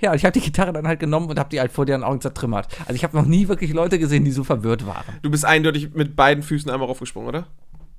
Ja, 0.01 0.15
ich 0.15 0.25
habe 0.25 0.33
die 0.33 0.41
Gitarre 0.41 0.73
dann 0.73 0.87
halt 0.87 1.01
genommen 1.01 1.29
und 1.29 1.39
habe 1.39 1.51
die 1.51 1.61
halt 1.61 1.73
vor 1.73 1.87
deren 1.87 2.03
Augen 2.03 2.21
zertrümmert. 2.21 2.69
Also 2.83 2.95
ich 2.95 3.05
habe 3.05 3.17
noch 3.17 3.27
nie 3.27 3.49
wirklich 3.49 3.73
Leute 3.73 3.99
gesehen, 3.99 4.25
die 4.25 4.31
so 4.31 4.45
verwirrt 4.45 4.87
waren. 4.87 5.05
Du 5.23 5.31
bist 5.31 5.45
eindeutig 5.45 5.95
mit 5.95 6.17
beiden 6.17 6.43
Füßen 6.43 6.71
einmal 6.71 6.89
raufgesprungen, 6.89 7.29
oder? 7.29 7.47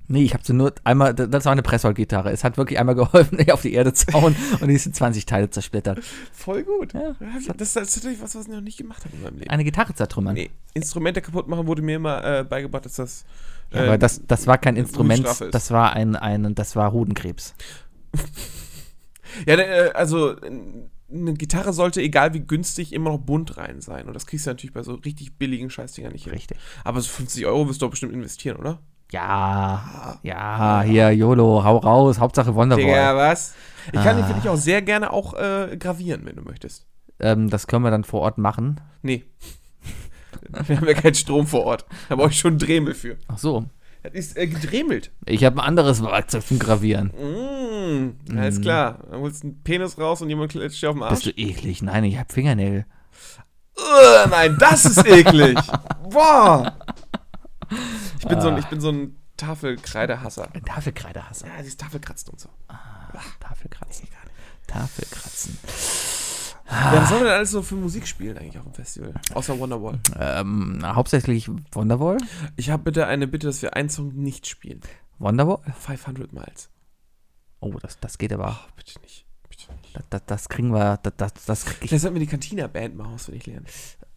Nee, 0.08 0.24
ich 0.24 0.34
habe 0.34 0.44
sie 0.44 0.52
nur 0.52 0.74
einmal, 0.84 1.14
das 1.14 1.44
war 1.44 1.52
eine 1.52 1.62
Pressholz-Gitarre. 1.62 2.32
Es 2.32 2.42
hat 2.44 2.56
wirklich 2.56 2.78
einmal 2.78 2.94
geholfen, 2.94 3.38
die 3.40 3.52
auf 3.52 3.62
die 3.62 3.72
Erde 3.72 3.92
zu 3.92 4.12
hauen 4.12 4.34
und 4.60 4.68
die 4.68 4.74
in 4.74 4.92
20 4.92 5.26
Teile 5.26 5.48
zersplittert. 5.48 6.00
Voll 6.32 6.64
gut. 6.64 6.92
Ja, 6.92 7.14
das, 7.20 7.56
das 7.56 7.68
ist 7.68 7.74
tatsächlich 7.94 8.20
was, 8.20 8.34
was 8.34 8.46
ich 8.46 8.52
noch 8.52 8.60
nicht 8.60 8.78
gemacht 8.78 9.04
habe 9.04 9.16
in 9.16 9.22
meinem 9.22 9.38
Leben. 9.38 9.50
Eine 9.50 9.64
Gitarre 9.64 9.94
zertrümmern. 9.94 10.34
Nee, 10.34 10.50
Instrumente 10.74 11.22
kaputt 11.22 11.48
machen 11.48 11.66
wurde 11.66 11.82
mir 11.82 11.96
immer 11.96 12.40
äh, 12.40 12.44
beigebracht, 12.44 12.84
dass 12.84 12.96
das. 12.96 13.24
Ja, 13.72 13.84
äh, 13.84 13.86
aber 13.86 13.98
das, 13.98 14.26
das 14.26 14.46
war 14.46 14.58
kein 14.58 14.76
Instrument, 14.76 15.26
das 15.50 15.70
war 15.70 15.92
ein, 15.92 16.16
ein, 16.16 16.54
das 16.54 16.76
war 16.76 16.92
Hodenkrebs. 16.92 17.54
Ja, 19.46 19.54
äh, 19.54 19.90
also 19.94 20.36
eine 21.12 21.34
Gitarre 21.34 21.72
sollte, 21.72 22.00
egal 22.00 22.34
wie 22.34 22.40
günstig, 22.40 22.92
immer 22.92 23.10
noch 23.10 23.18
bunt 23.18 23.56
rein 23.56 23.80
sein. 23.80 24.06
Und 24.06 24.14
das 24.14 24.26
kriegst 24.26 24.46
du 24.46 24.50
natürlich 24.50 24.72
bei 24.72 24.82
so 24.82 24.94
richtig 24.94 25.38
billigen 25.38 25.70
Scheißdingern 25.70 26.12
nicht 26.12 26.24
hin. 26.24 26.32
Richtig. 26.32 26.56
Aber 26.84 27.00
so 27.00 27.08
50 27.08 27.46
Euro 27.46 27.68
wirst 27.68 27.80
du 27.82 27.86
doch 27.86 27.90
bestimmt 27.90 28.12
investieren, 28.12 28.56
oder? 28.56 28.80
Ja, 29.12 30.18
ja, 30.22 30.82
hier, 30.82 31.10
YOLO, 31.10 31.62
hau 31.64 31.76
raus, 31.78 32.18
Hauptsache 32.18 32.54
Wonderwall. 32.54 32.84
Digga, 32.84 33.14
was? 33.16 33.54
Ich 33.86 33.92
kann 34.02 34.16
Ah. 34.18 34.26
für 34.26 34.34
dich 34.34 34.48
auch 34.48 34.56
sehr 34.56 34.80
gerne 34.80 35.12
auch 35.12 35.34
äh, 35.34 35.76
gravieren, 35.78 36.22
wenn 36.24 36.36
du 36.36 36.42
möchtest. 36.42 36.86
Ähm, 37.20 37.50
das 37.50 37.66
können 37.66 37.84
wir 37.84 37.90
dann 37.90 38.04
vor 38.04 38.20
Ort 38.22 38.38
machen. 38.38 38.80
Nee. 39.02 39.24
Wir 40.66 40.76
haben 40.78 40.86
ja 40.88 40.94
keinen 40.94 41.14
Strom 41.14 41.46
vor 41.46 41.64
Ort. 41.64 41.84
Da 42.08 42.16
brauche 42.16 42.30
ich 42.30 42.38
schon 42.38 42.52
einen 42.52 42.58
Dremel 42.58 42.94
für. 42.94 43.16
Ach 43.28 43.36
so. 43.38 43.66
Das 44.02 44.12
ist 44.14 44.36
äh, 44.36 44.48
gedremelt. 44.48 45.12
Ich 45.26 45.44
habe 45.44 45.56
ein 45.56 45.66
anderes 45.66 46.02
Werkzeug 46.02 46.44
zum 46.44 46.58
Gravieren. 46.58 47.08
Mm, 47.08 48.36
alles 48.36 48.60
klar. 48.60 48.98
Dann 49.10 49.20
holst 49.20 49.42
du 49.42 49.48
einen 49.48 49.62
Penis 49.62 49.96
raus 49.98 50.20
und 50.22 50.28
jemand 50.28 50.50
klatscht 50.50 50.82
dir 50.82 50.90
auf 50.90 50.96
den 50.96 51.08
Bist 51.08 51.26
Arsch. 51.26 51.34
du 51.34 51.40
eklig? 51.40 51.82
Nein, 51.82 52.04
ich 52.04 52.18
habe 52.18 52.32
Fingernägel. 52.32 52.84
Ugh, 53.76 54.28
nein, 54.28 54.56
das 54.58 54.84
ist 54.84 55.06
eklig. 55.06 55.58
Boah. 56.10 56.76
Ich 58.18 58.26
bin, 58.26 58.40
so 58.40 58.48
ein, 58.48 58.58
ich 58.58 58.66
bin 58.66 58.80
so 58.80 58.90
ein 58.90 59.16
Tafelkreidehasser. 59.36 60.48
Ein 60.52 60.64
Tafelkreidehasser. 60.64 61.46
Ja, 61.46 61.58
dieses 61.58 61.76
Tafelkratzen 61.76 62.32
und 62.32 62.40
so. 62.40 62.48
Tafelkratzen. 63.40 64.08
Tafelkratzen. 64.66 65.58
Ja, 66.72 66.92
was 66.94 67.08
soll 67.08 67.18
man 67.18 67.26
denn 67.26 67.36
alles 67.36 67.50
so 67.50 67.62
für 67.62 67.74
Musik 67.74 68.06
spielen 68.06 68.38
eigentlich 68.38 68.58
auf 68.58 68.64
dem 68.64 68.72
Festival? 68.72 69.12
Außer 69.34 69.58
Wonderwall. 69.58 70.00
Ähm, 70.18 70.80
hauptsächlich 70.84 71.50
Wonderwall. 71.72 72.16
Ich 72.56 72.70
habe 72.70 72.82
bitte 72.82 73.06
eine 73.06 73.28
Bitte, 73.28 73.46
dass 73.46 73.60
wir 73.60 73.76
einen 73.76 73.90
Song 73.90 74.14
nicht 74.14 74.46
spielen. 74.46 74.80
Wonderwall? 75.18 75.58
500 75.78 76.32
Miles. 76.32 76.70
Oh, 77.60 77.72
das, 77.80 78.00
das 78.00 78.16
geht 78.18 78.32
aber. 78.32 78.58
Oh, 78.58 78.72
bitte 78.74 79.00
nicht. 79.02 79.26
Bitte 79.48 79.72
nicht. 79.82 79.94
Das, 79.94 80.04
das, 80.08 80.22
das 80.26 80.48
kriegen 80.48 80.72
wir. 80.72 80.98
Das, 81.02 81.12
das, 81.16 81.32
das 81.44 81.64
krieg 81.66 81.78
ich. 81.82 81.88
Vielleicht 81.90 82.02
sollten 82.02 82.16
wir 82.16 82.20
die 82.20 82.26
Cantina-Band 82.26 82.96
mal 82.96 83.06
auswendig 83.06 83.46
lernen. 83.46 83.66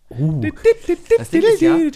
Uh, 0.09 0.41
das 1.17 1.29
Ding 1.31 1.41
ist 1.43 1.61
ja. 1.61 1.75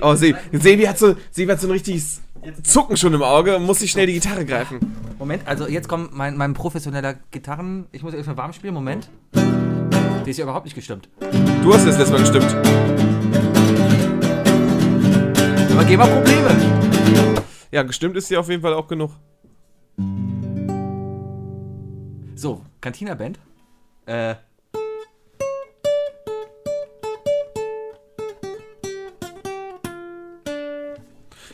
Oh, 0.00 0.14
Se 0.14 0.34
Sebi 0.52 0.84
hat 0.84 0.98
so, 0.98 1.14
Sebi 1.30 1.52
hat 1.52 1.60
so 1.60 1.68
ein 1.68 1.72
richtiges 1.72 2.20
Zucken 2.62 2.96
schon 2.96 3.12
im 3.14 3.22
Auge 3.22 3.56
und 3.56 3.64
muss 3.64 3.80
sich 3.80 3.90
schnell 3.90 4.06
die 4.06 4.14
Gitarre 4.14 4.44
greifen. 4.44 4.78
Moment, 5.18 5.46
also 5.46 5.68
jetzt 5.68 5.88
kommt 5.88 6.14
mein, 6.14 6.36
mein 6.36 6.54
professioneller 6.54 7.14
Gitarren. 7.30 7.86
Ich 7.92 8.02
muss 8.02 8.14
erstmal 8.14 8.36
warm 8.38 8.52
spielen. 8.52 8.74
Moment. 8.74 9.10
Die 10.24 10.30
ist 10.30 10.38
ja 10.38 10.44
überhaupt 10.44 10.64
nicht 10.64 10.74
gestimmt. 10.74 11.08
Du 11.62 11.74
hast 11.74 11.86
das 11.86 11.98
letzte 11.98 12.12
Mal 12.12 12.20
gestimmt. 12.20 12.54
Aber 15.72 15.84
gehen 15.84 15.98
wir 15.98 16.06
Probleme. 16.06 16.50
Ja, 17.70 17.82
gestimmt 17.82 18.16
ist 18.16 18.28
sie 18.28 18.36
auf 18.36 18.48
jeden 18.48 18.62
Fall 18.62 18.74
auch 18.74 18.88
genug. 18.88 19.10
So, 22.34 22.64
Cantina 22.80 23.14
Band. 23.14 23.38
Äh. 24.06 24.34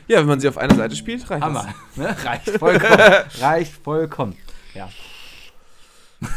Ja, 0.09 0.21
wenn 0.21 0.27
man 0.27 0.41
sie 0.41 0.49
auf 0.49 0.59
einer 0.59 0.75
Seite 0.75 0.95
spielt, 0.95 1.29
reicht 1.31 1.43
Hammer. 1.43 1.67
Ne? 1.97 2.15
Reicht 2.25 2.51
vollkommen. 2.51 3.01
Reicht 3.41 3.73
vollkommen. 3.83 4.37
Ja. 4.75 4.89
das. 6.21 6.31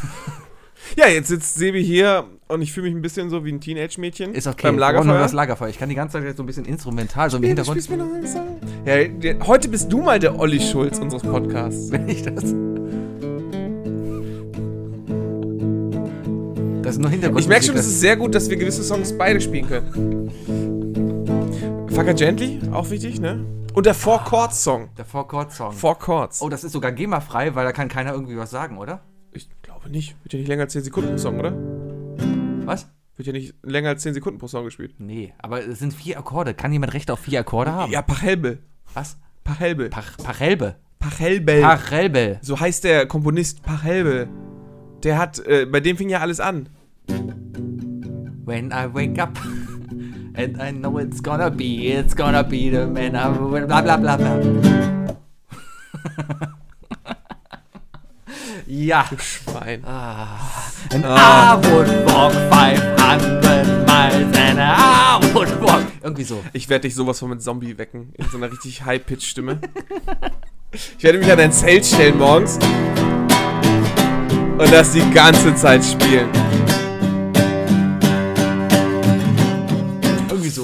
Ja, 0.98 1.08
jetzt 1.08 1.28
sitzt 1.28 1.56
Sebi 1.56 1.84
hier 1.84 2.26
und 2.48 2.62
ich 2.62 2.72
fühle 2.72 2.88
mich 2.88 2.96
ein 2.96 3.02
bisschen 3.02 3.30
so 3.30 3.46
wie 3.46 3.52
ein 3.52 3.62
Teenage-Mädchen. 3.62 4.34
Ist 4.34 4.48
okay. 4.48 4.64
Beim 4.64 4.78
Lagerfeuer. 4.78 5.20
Das 5.20 5.34
Lagerfeuer. 5.34 5.70
Ich 5.70 5.78
kann 5.78 5.90
die 5.90 5.96
ganze 5.96 6.14
Zeit 6.14 6.24
jetzt 6.24 6.38
so 6.38 6.44
ein 6.44 6.46
bisschen 6.46 6.66
instrumental, 6.66 7.30
so 7.30 7.38
im 7.38 7.44
Hintergrund. 7.44 7.90
mir 7.90 7.98
noch 7.98 8.06
einen. 8.06 9.22
Ja, 9.22 9.46
heute 9.46 9.70
bist 9.70 9.92
du 9.92 10.02
mal 10.02 10.20
der 10.20 10.40
Olli 10.40 10.60
Schulz 10.60 10.98
unseres 10.98 11.22
Podcasts. 11.24 11.92
Wenn 11.92 12.10
ich 12.10 12.24
das. 12.24 12.56
Das 16.82 16.96
ist 16.96 17.02
nur 17.02 17.12
Hintergrund. 17.12 17.42
Ich 17.42 17.48
merke 17.48 17.66
schon, 17.66 17.76
es 17.76 17.86
ist 17.86 18.00
sehr 18.00 18.18
gut, 18.18 18.34
dass 18.34 18.50
wir 18.50 18.58
gewisse 18.58 18.84
Songs 18.84 19.16
beide 19.16 19.40
spielen 19.40 19.68
können. 19.68 20.32
Fucker 21.94 22.14
Gently, 22.16 22.60
auch 22.72 22.90
wichtig, 22.90 23.20
ne? 23.20 23.46
Und 23.74 23.86
der 23.86 23.94
Four 23.94 24.24
Chords 24.24 24.64
Song. 24.64 24.90
der 24.98 25.06
Four 25.06 25.28
Chord 25.28 25.52
Song. 25.52 25.72
Four 25.72 25.98
Chords. 26.00 26.42
Oh, 26.42 26.50
das 26.50 26.64
ist 26.64 26.72
sogar 26.74 26.92
GEMA-frei, 26.92 27.56
weil 27.56 27.66
da 27.66 27.72
kann 27.72 27.88
keiner 27.88 28.12
irgendwie 28.14 28.38
was 28.38 28.50
sagen, 28.50 28.78
oder? 28.78 29.02
Ich 29.32 29.48
glaube 29.62 29.90
nicht. 29.90 30.16
Wird 30.24 30.34
ja 30.34 30.40
nicht 30.40 30.48
länger 30.48 30.64
als 30.64 30.74
10 30.74 30.84
Sekunden 30.84 31.12
pro 31.12 31.18
Song, 31.18 31.40
oder? 31.40 31.54
Was? 32.66 32.90
Wird 33.16 33.28
ja 33.28 33.34
nicht 33.34 33.54
länger 33.64 33.90
als 33.90 34.02
10 34.02 34.14
Sekunden 34.16 34.40
pro 34.40 34.48
Song 34.48 34.66
gespielt. 34.66 34.96
Nee, 34.98 35.34
aber 35.38 35.66
es 35.66 35.80
sind 35.80 35.94
vier 35.94 36.18
Akkorde. 36.18 36.54
Kann 36.54 36.74
jemand 36.74 36.94
Recht 36.94 37.12
auf 37.12 37.20
vier 37.20 37.42
Akkorde 37.42 37.72
haben? 37.72 37.92
Ja, 37.92 38.02
Pachelbel. 38.02 38.60
Was? 38.94 39.18
Pachelbel. 39.44 39.90
Pach, 39.90 40.18
Pachelbe. 40.18 40.76
Pachelbel. 41.00 41.62
Pachelbe. 41.62 42.40
So 42.42 42.60
heißt 42.60 42.84
der 42.84 43.06
Komponist 43.06 43.62
Pachelbel. 43.64 44.28
Der 45.04 45.18
hat, 45.18 45.40
äh, 45.46 45.66
bei 45.66 45.80
dem 45.80 45.96
fing 45.96 46.10
ja 46.10 46.20
alles 46.20 46.40
an. 46.40 46.70
When 48.46 48.72
I 48.72 48.88
wake 48.94 49.22
up 49.22 49.38
and 50.40 50.62
I 50.62 50.72
know 50.72 50.98
it's 51.00 51.22
gonna 51.22 51.52
be, 51.52 51.92
it's 51.92 52.14
gonna 52.14 52.44
be 52.44 52.70
the 52.70 52.88
man 52.88 53.16
I 53.16 53.28
bla 53.66 53.82
bla 53.82 53.98
bla 53.98 54.18
bla. 54.18 54.40
ja. 58.66 59.06
Schwein. 59.20 59.84
And 59.84 61.06
I 61.06 61.56
would 61.56 61.90
walk 62.08 62.32
500 62.32 63.86
miles 63.86 64.38
and 64.38 64.60
I 64.60 65.20
would 65.34 65.62
walk. 65.62 65.84
Irgendwie 66.02 66.24
so. 66.24 66.42
Ich 66.54 66.70
werde 66.70 66.84
dich 66.84 66.96
sowas 66.96 67.20
von 67.20 67.30
mit 67.32 67.42
Zombie 67.42 67.78
wecken. 67.78 68.14
In 68.16 68.26
so 68.32 68.38
einer 68.38 68.50
richtig 68.50 68.86
High-Pitch-Stimme. 68.86 69.60
Ich 70.98 71.04
werde 71.04 71.18
mich 71.18 71.30
an 71.30 71.38
dein 71.38 71.52
Zelt 71.52 71.86
stellen 71.86 72.18
morgens. 72.18 72.58
Und 74.58 74.72
das 74.72 74.94
die 74.94 75.12
ganze 75.12 75.54
Zeit 75.56 75.84
spielen. 75.84 76.30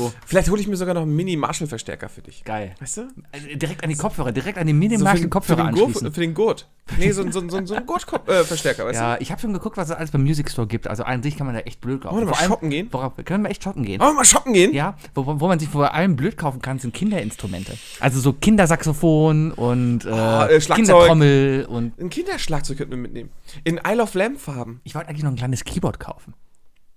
So. 0.10 0.14
Vielleicht 0.26 0.50
hole 0.50 0.62
ich 0.62 0.68
mir 0.68 0.76
sogar 0.78 0.94
noch 0.94 1.02
einen 1.04 1.16
Mini-Marshall-Verstärker 1.16 2.10
für 2.10 2.22
dich. 2.22 2.44
Geil. 2.44 2.76
Weißt 2.80 2.98
du? 2.98 3.08
Also 3.32 3.48
direkt 3.56 3.84
an 3.84 3.90
die 3.90 3.96
Kopfhörer, 3.96 4.32
direkt 4.32 4.58
an 4.58 4.68
den 4.68 4.76
So 4.76 4.80
minimalsten 4.80 5.30
für, 5.42 5.56
den 5.56 6.12
für 6.14 6.22
den 6.22 6.34
Gurt. 6.34 6.68
Nee, 6.98 7.12
so, 7.12 7.24
ein- 7.24 7.32
so, 7.32 7.40
so, 7.50 7.66
so 7.66 7.74
ein 7.76 7.86
Gurt-Verstärker, 7.86 8.86
weißt 8.86 9.00
Ja, 9.00 9.18
ich 9.20 9.32
habe 9.32 9.42
schon 9.42 9.54
geguckt, 9.54 9.76
was 9.78 9.90
es 9.90 9.96
alles 9.96 10.12
beim 10.12 10.24
Music 10.24 10.50
Store 10.52 10.68
gibt. 10.68 10.88
Also 10.88 11.04
an 11.04 11.24
sich 11.24 11.36
kann 11.38 11.48
man 11.48 11.56
da 11.56 11.62
echt 11.62 11.82
blöd 11.82 12.02
kaufen. 12.02 12.16
Wollen 12.16 12.28
wir 12.28 12.32
mal 12.32 12.38
allem- 12.40 12.50
shoppen 12.52 12.70
gehen? 12.70 12.88
Worauf, 12.92 13.14
können 13.26 13.44
wir 13.44 13.50
echt 13.50 13.64
shoppen 13.64 13.84
gehen? 13.84 14.00
du? 14.00 14.06
Wollen 14.06 14.14
wir 14.14 14.18
mal 14.20 14.26
shoppen 14.26 14.54
gehen? 14.54 14.74
Ja, 14.74 14.96
wo, 15.16 15.26
wo 15.26 15.40
wo 15.40 15.48
man 15.48 15.60
sich 15.60 15.70
vor 15.70 15.94
allem 15.94 16.16
blöd 16.16 16.38
kaufen 16.38 16.62
kann, 16.62 16.80
sind 16.80 16.94
Kinderinstrumente. 16.94 17.78
Also 18.00 18.20
so 18.20 18.34
Kindersaxophon 18.34 19.52
und 19.52 20.06
äh, 20.06 20.10
äh, 20.10 20.62
Schlagzeug. 20.62 20.76
Kindertrommel 20.86 21.66
und 21.70 22.00
Ein 22.00 22.10
Kinderschlagzeug 22.10 22.78
könnten 22.78 22.92
wir 22.92 22.98
mitnehmen. 23.00 23.30
In 23.64 23.80
Isle 23.86 24.04
of 24.04 24.14
Lamp 24.14 24.40
Farben. 24.40 24.82
ich 24.84 24.96
wollte 24.96 25.10
eigentlich 25.10 25.24
noch 25.24 25.32
ein 25.32 25.36
kleines 25.38 25.64
Keyboard 25.64 26.00
kaufen. 26.00 26.34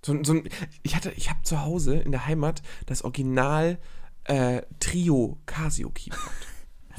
So, 0.01 0.13
ein- 0.13 0.23
so 0.23 0.33
ein, 0.33 0.49
ich 0.83 0.95
hatte, 0.95 1.11
ich 1.15 1.29
habe 1.29 1.39
zu 1.43 1.61
Hause 1.61 1.95
in 1.97 2.11
der 2.11 2.25
Heimat 2.25 2.61
das 2.85 3.03
Original 3.03 3.77
äh, 4.25 4.61
Trio 4.79 5.37
Casio 5.45 5.89
Keyboard. 5.89 6.21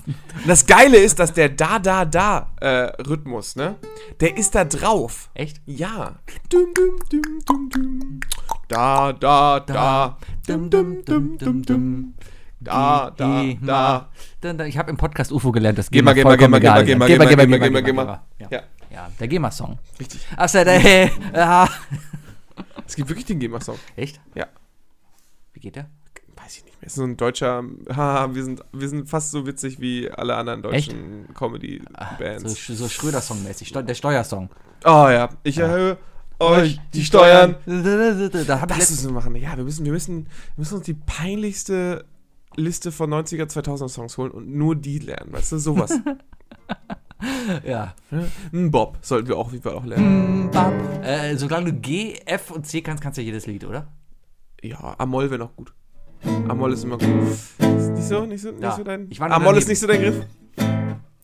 Und 0.07 0.17
das 0.49 0.67
Geile 0.67 0.97
ist, 0.97 1.19
dass 1.19 1.33
der 1.33 1.49
da 1.51 1.79
da 1.79 2.05
da 2.05 2.53
äh, 2.61 2.67
Rhythmus, 3.03 3.57
ne, 3.57 3.77
der 4.21 4.37
ist 4.37 4.55
da 4.55 4.65
drauf. 4.65 5.31
Echt? 5.35 5.61
Ja. 5.67 6.17
Dum, 6.49 6.75
dum, 6.75 6.97
dum, 7.11 7.23
dum, 7.47 7.71
dum. 7.71 8.21
Da 8.69 9.13
da 9.13 9.61
da. 9.61 10.19
Dum, 10.47 10.71
dum, 10.71 11.05
dum, 11.05 11.39
dum, 11.39 11.63
dum. 11.63 12.15
Da 12.63 13.11
da 13.17 13.43
da. 13.63 14.11
dann, 14.43 14.61
ich 14.67 14.77
habe 14.77 14.91
im 14.91 14.99
Podcast 14.99 15.33
UFO 15.33 15.51
gelernt, 15.53 15.79
das 15.79 15.91
mal, 15.91 16.15
geh 16.15 16.23
mal, 16.25 16.37
geh 17.47 17.47
mal, 17.47 17.59
geh 17.59 17.71
mal, 17.71 17.83
geh 17.83 17.93
mal. 17.93 18.21
Ja. 18.39 19.09
Der 19.21 19.29
GEMA-Song. 19.29 19.79
richtig. 20.01 20.27
Achso, 20.37 20.65
der, 20.65 20.85
äh. 20.85 21.09
Es 22.91 22.97
gibt 22.97 23.09
wirklich 23.09 23.27
den 23.27 23.39
GEMA-Song. 23.39 23.79
Echt? 23.97 24.21
Ja. 24.35 24.47
Wie 25.53 25.61
geht 25.61 25.77
der? 25.77 25.89
Weiß 26.37 26.57
ich 26.57 26.65
nicht 26.65 26.81
mehr. 26.81 26.87
Ist 26.87 26.97
so 26.97 27.05
ein 27.05 27.17
deutscher, 27.17 27.63
haha, 27.95 28.35
wir 28.35 28.43
sind, 28.43 28.63
wir 28.73 28.89
sind 28.89 29.09
fast 29.09 29.31
so 29.31 29.47
witzig 29.47 29.79
wie 29.81 30.11
alle 30.11 30.35
anderen 30.37 30.63
deutschen 30.63 31.27
So, 31.29 31.33
Comedy-Bands. 31.35 32.57
Sch- 32.57 32.75
so 32.75 32.89
Schröder-Song-mäßig, 32.89 33.69
Steu- 33.69 33.83
der 33.83 33.95
Steuersong. 33.95 34.49
Oh 34.85 35.07
ja, 35.09 35.29
ich 35.45 35.59
erhöhe 35.59 35.99
euch 36.41 36.81
die 36.95 37.05
Steuern. 37.05 37.57
Da 37.67 38.61
hab 38.61 38.71
ich 38.73 38.79
Das 38.79 38.91
müssen 38.91 39.09
wir 39.09 39.13
machen. 39.13 39.37
Ja, 39.37 39.57
wir 39.57 39.65
müssen, 39.65 39.85
wir 39.85 39.93
müssen, 39.93 40.25
wir 40.25 40.31
müssen 40.57 40.77
uns 40.79 40.87
die 40.87 40.95
peinlichste 40.95 42.05
Liste 42.57 42.91
von 42.91 43.11
90er, 43.13 43.45
2000er 43.45 43.89
Songs 43.89 44.17
holen 44.19 44.33
und 44.33 44.49
nur 44.51 44.75
die 44.75 44.99
lernen. 44.99 45.33
Weißt 45.33 45.53
du, 45.53 45.59
sowas. 45.59 45.93
ja. 47.65 47.95
Ein 48.53 48.71
Bob 48.71 48.99
sollten 49.03 49.29
wir 49.29 49.37
auch 49.37 49.47
auf 49.47 49.53
jeden 49.53 49.63
Fall 49.63 49.75
auch 49.75 49.85
lernen. 49.85 50.51
Bam. 50.51 50.73
Äh, 51.03 51.37
solange 51.37 51.73
du 51.73 51.81
G, 51.81 52.19
F 52.27 52.51
und 52.51 52.67
C 52.67 52.81
kannst, 52.83 53.03
kannst 53.03 53.19
du 53.19 53.23
ja 53.23 53.27
jedes 53.27 53.47
Lied, 53.47 53.65
oder? 53.65 53.89
Ja, 54.63 54.95
Amol 54.99 55.31
wäre 55.31 55.39
noch 55.39 55.57
gut. 55.57 55.73
Amol 56.49 56.73
ist 56.73 56.85
immer 56.85 56.99
gut. 56.99 57.09
Ist 57.31 57.59
nicht 57.59 58.05
so, 58.05 58.27
nicht 58.27 58.43
so, 58.43 58.51
nicht 58.51 58.63
Ja, 58.63 58.73
so 58.73 58.85
dein. 58.85 59.07
ich 59.11 59.19
war 59.21 59.31
Amol 59.31 59.57
ist 59.57 59.69
nicht 59.69 59.79
so 59.79 59.87
dein 59.87 60.01
Griff. 60.01 60.27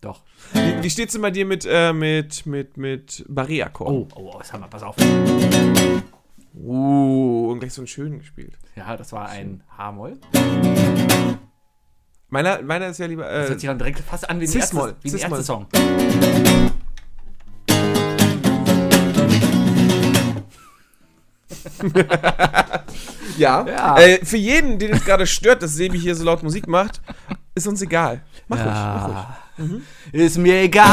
Doch. 0.01 0.23
Wie, 0.53 0.83
wie 0.83 0.91
steht's 0.91 1.13
denn 1.13 1.23
bei 1.23 1.31
dir 1.31 1.45
mit, 1.45 1.67
äh, 1.69 1.93
mit, 1.93 2.47
mit, 2.47 2.77
mit 2.77 3.25
Barré-Akkord? 3.29 3.91
Oh, 3.91 4.09
oh, 4.15 4.33
oh, 4.35 4.41
sag 4.43 4.61
mal, 4.61 4.69
pass 4.69 4.83
auf. 4.83 4.97
Uh, 6.55 7.51
und 7.51 7.61
gleich 7.61 7.75
so 7.75 7.83
einen 7.83 7.89
schönen 7.89 8.19
gespielt. 8.19 8.57
Ja, 8.77 8.97
das 8.97 9.13
war 9.13 9.29
ein 9.29 9.63
H-Moll. 9.77 10.19
Meiner, 12.37 12.61
meiner 12.61 12.89
ist 12.89 12.99
ja 12.99 13.07
lieber. 13.07 13.23
Das 13.23 13.47
Äh, 13.47 13.49
hört 13.49 13.61
sich 13.61 13.67
dann 13.67 13.79
direkt 13.79 14.01
fast 14.01 14.29
an 14.29 14.39
wie 14.39 14.47
der 14.47 14.57
erste, 14.57 14.95
wie 15.01 15.09
Cis-Moll. 15.09 15.43
Song. 15.43 15.67
ja. 23.39 23.65
Ja. 23.67 23.99
Äh, 23.99 24.23
für 24.23 24.37
jeden, 24.37 24.79
den 24.79 24.93
es 24.93 25.03
gerade 25.07 25.27
stört, 25.27 25.63
dass 25.63 25.77
Sebi 25.77 25.99
hier 25.99 26.15
so 26.15 26.25
laut 26.25 26.43
Musik 26.43 26.69
macht, 26.69 27.01
ist 27.55 27.67
uns 27.67 27.81
egal. 27.81 28.21
Mach 28.49 28.59
ruhig, 28.59 28.67
mach 28.67 29.09
ruhig. 29.09 29.17
Ja. 30.13 30.25
Ist 30.27 30.37
mir 30.37 30.61
egal. 30.61 30.85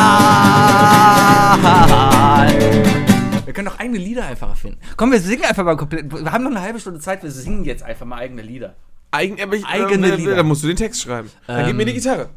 Wir 3.43 3.53
können 3.53 3.67
doch 3.67 3.79
eigene 3.79 3.97
Lieder 3.97 4.25
einfach 4.25 4.47
erfinden. 4.47 4.79
Komm, 4.95 5.11
wir 5.11 5.19
singen 5.19 5.43
einfach 5.43 5.65
mal 5.65 5.75
komplett. 5.75 6.09
Wir 6.09 6.31
haben 6.31 6.45
noch 6.45 6.51
eine 6.51 6.61
halbe 6.61 6.79
Stunde 6.79 7.01
Zeit, 7.01 7.21
wir 7.21 7.31
singen 7.31 7.65
jetzt 7.65 7.83
einfach 7.83 8.05
mal 8.05 8.19
eigene 8.19 8.43
Lieder. 8.43 8.75
Eigen, 9.13 9.41
aber 9.41 9.55
ich, 9.55 9.65
Eigene 9.65 10.07
äh, 10.07 10.15
Lieder. 10.15 10.35
Da 10.35 10.43
musst 10.43 10.63
du 10.63 10.67
den 10.67 10.75
Text 10.75 11.01
schreiben. 11.03 11.29
Dann 11.47 11.61
Ähm. 11.61 11.67
gib 11.67 11.75
mir 11.77 11.85
die 11.85 11.93
Gitarre. 11.93 12.27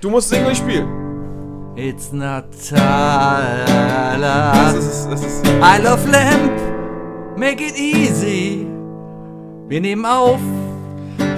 Du 0.00 0.10
musst 0.10 0.28
singen 0.30 0.46
und 0.46 0.52
ich 0.52 0.58
spiele. 0.58 0.86
It's 1.76 2.12
not 2.12 2.44
Das 2.70 4.74
ist, 4.74 5.06
das 5.10 5.24
ist. 5.24 5.46
I 5.46 5.80
love 5.82 6.08
Lamp. 6.10 6.52
Make 7.36 7.64
it 7.64 7.76
easy. 7.76 8.66
Wir 9.68 9.80
nehmen 9.80 10.04
auf. 10.06 10.38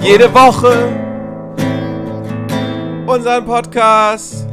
Jede 0.01 0.31
Woche. 0.33 0.73
unseren 3.07 3.45
Podcast. 3.45 4.45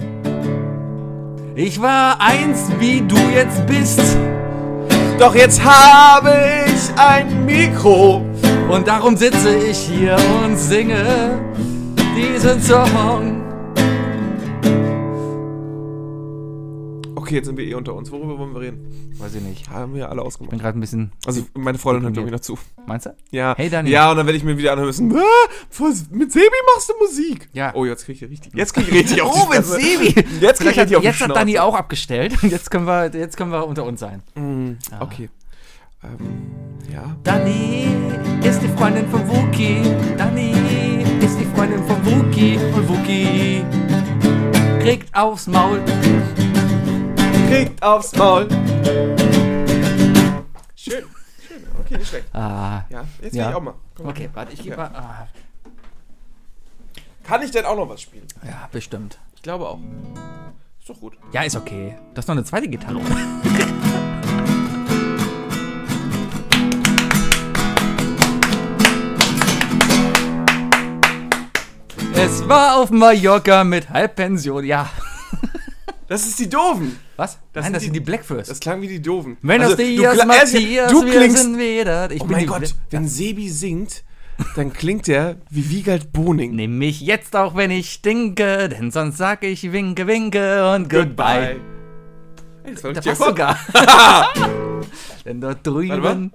Ich 1.54 1.80
war 1.82 2.18
eins, 2.20 2.68
wie 2.78 3.00
du 3.02 3.16
jetzt 3.34 3.66
bist. 3.66 4.00
Doch 5.18 5.34
jetzt 5.34 5.62
habe 5.64 6.32
ich 6.66 6.90
ein 6.98 7.44
Mikro. 7.44 8.22
Und 8.70 8.88
darum 8.88 9.16
sitze 9.16 9.56
ich 9.56 9.78
hier 9.78 10.16
und 10.44 10.56
singe 10.58 11.40
diesen 12.16 12.60
Song. 12.60 13.40
Okay, 17.16 17.36
jetzt 17.36 17.46
sind 17.46 17.56
wir 17.56 17.64
eh 17.64 17.74
unter 17.74 17.94
uns. 17.94 18.10
Worüber 18.12 18.38
wollen 18.38 18.52
wir 18.52 18.60
reden? 18.60 19.14
Weiß 19.18 19.34
ich 19.34 19.40
nicht. 19.42 19.70
Haben 19.70 19.94
wir 19.94 20.10
alle 20.10 20.20
Ich 20.20 20.26
ausgemacht. 20.26 20.50
bin 20.50 20.58
gerade 20.58 20.78
ein 20.78 20.80
bisschen. 20.80 21.12
Also 21.24 21.42
meine 21.54 21.78
Freundin 21.78 22.02
hört 22.02 22.12
glaube 22.14 22.28
ich 22.28 22.32
noch 22.32 22.40
zu. 22.40 22.58
Meinst 22.86 23.06
du? 23.06 23.14
Ja. 23.30 23.54
Hey, 23.56 23.70
Dani. 23.70 23.88
Ja, 23.90 24.10
und 24.10 24.18
dann 24.18 24.26
werde 24.26 24.36
ich 24.36 24.44
mir 24.44 24.58
wieder 24.58 24.72
anhören 24.72 24.88
müssen. 24.88 25.16
Ah, 25.16 25.22
mit 26.10 26.32
Sebi 26.32 26.44
machst 26.74 26.90
du 26.90 26.92
Musik. 27.00 27.48
Ja. 27.54 27.72
Oh, 27.74 27.86
jetzt 27.86 28.04
krieg 28.04 28.20
ich 28.20 28.28
richtig. 28.28 28.52
Jetzt 28.54 28.74
krieg 28.74 28.88
ich 28.88 28.94
richtig 28.94 29.22
auf 29.22 29.32
die 29.34 29.40
Oh, 29.40 29.48
mit. 29.48 29.64
Sebi! 29.64 30.26
Jetzt 30.40 30.60
krieg 30.60 30.72
ich 30.72 30.78
richtig 30.80 30.96
auf 30.98 31.04
jetzt 31.04 31.20
hat 31.22 31.34
Dani 31.34 31.58
auch 31.58 31.74
abgestellt. 31.74 32.34
Und 32.42 32.50
jetzt 32.52 32.70
können 32.70 32.86
wir, 32.86 33.06
jetzt 33.14 33.36
können 33.38 33.52
wir 33.52 33.66
unter 33.66 33.84
uns 33.84 34.00
sein. 34.00 34.22
Mm, 34.34 34.72
Okay. 35.00 35.30
Ähm, 36.04 36.50
ja. 36.92 37.16
Dani 37.22 37.86
ist 38.42 38.60
die 38.62 38.68
Freundin 38.68 39.08
von 39.08 39.26
Wookie. 39.28 39.82
Dani 40.16 40.52
ist 41.20 41.38
die 41.38 41.44
Freundin 41.46 41.82
von 41.84 42.04
Wookie. 42.04 42.58
Und 42.74 42.88
Wookie 42.88 43.64
kriegt 44.80 45.14
aufs 45.14 45.46
Maul. 45.46 45.80
Kriegt 47.48 47.82
aufs 47.82 48.14
Maul. 48.16 48.48
Schön. 50.76 51.04
Schön. 51.46 51.62
Okay, 51.80 51.96
nicht 51.98 52.08
schlecht. 52.08 52.34
Ah, 52.34 52.82
Ja, 52.90 53.04
jetzt 53.22 53.32
will 53.32 53.40
Ja. 53.40 53.50
ich 53.50 53.56
auch 53.56 53.62
mal. 53.62 53.74
Komm 53.94 54.06
mal. 54.06 54.10
okay, 54.12 54.28
warte, 54.34 54.52
ich 54.52 54.62
gebe 54.62 54.76
Ja. 54.76 54.82
mal. 54.82 54.90
Ah, 54.94 55.26
Kann 57.22 57.40
ich 57.42 57.50
denn 57.50 57.64
auch 57.64 57.76
noch 57.76 57.88
was 57.88 58.02
spielen? 58.02 58.26
ja, 58.44 58.68
bestimmt. 58.70 59.18
Ich 59.34 59.42
glaube 59.42 59.66
auch. 59.68 59.78
Ist 60.78 60.90
doch 60.90 61.00
gut. 61.00 61.16
Ja, 61.32 61.42
ist 61.42 61.56
okay. 61.56 61.96
Du 62.12 62.18
hast 62.18 62.28
noch 62.28 62.34
eine 62.34 62.44
zweite 62.44 62.68
Gitarre. 62.68 63.00
Es 72.16 72.48
war 72.48 72.76
auf 72.78 72.90
Mallorca 72.90 73.64
mit 73.64 73.90
Halbpension. 73.90 74.64
Ja. 74.64 74.88
Das 76.06 76.26
ist 76.26 76.38
die 76.38 76.48
Doofen. 76.48 76.98
Was? 77.16 77.38
Das 77.52 77.62
Nein, 77.62 77.64
sind 77.64 77.72
das 77.74 77.80
die- 77.80 77.84
sind 77.86 77.92
die 77.94 78.00
Blackfirst. 78.00 78.50
Das 78.50 78.60
klang 78.60 78.80
wie 78.82 78.88
die 78.88 79.00
Doofen. 79.02 79.36
Buenos 79.42 79.72
Also, 79.72 79.76
du 79.78 79.84
Dias, 79.84 80.14
kla- 80.18 80.34
erst- 80.34 80.52
Matthias, 80.54 80.90
du 80.92 81.04
wir 81.04 81.12
klingst. 81.12 81.46
Oh 81.46 82.24
mein 82.26 82.40
die 82.40 82.46
Gott, 82.46 82.60
Bla- 82.60 82.68
wenn 82.90 83.08
Sebi 83.08 83.48
singt, 83.48 84.04
dann 84.56 84.72
klingt 84.72 85.08
er 85.08 85.36
wie 85.50 85.70
Wiegald 85.70 86.12
Boning. 86.12 86.54
Nimm 86.56 86.78
mich 86.78 87.00
jetzt 87.00 87.34
auch, 87.36 87.56
wenn 87.56 87.70
ich 87.70 87.90
stinke, 87.92 88.68
denn 88.68 88.90
sonst 88.90 89.16
sag 89.16 89.44
ich 89.44 89.72
winke, 89.72 90.06
winke 90.06 90.70
und 90.74 90.90
goodbye. 90.90 91.56
Ey, 92.64 92.74
das 92.74 92.84
war 92.84 92.92
Da 92.92 93.00
passt 93.00 93.22
sogar. 93.22 93.58
denn 95.24 95.40
dort 95.40 95.66
drüben. 95.66 96.32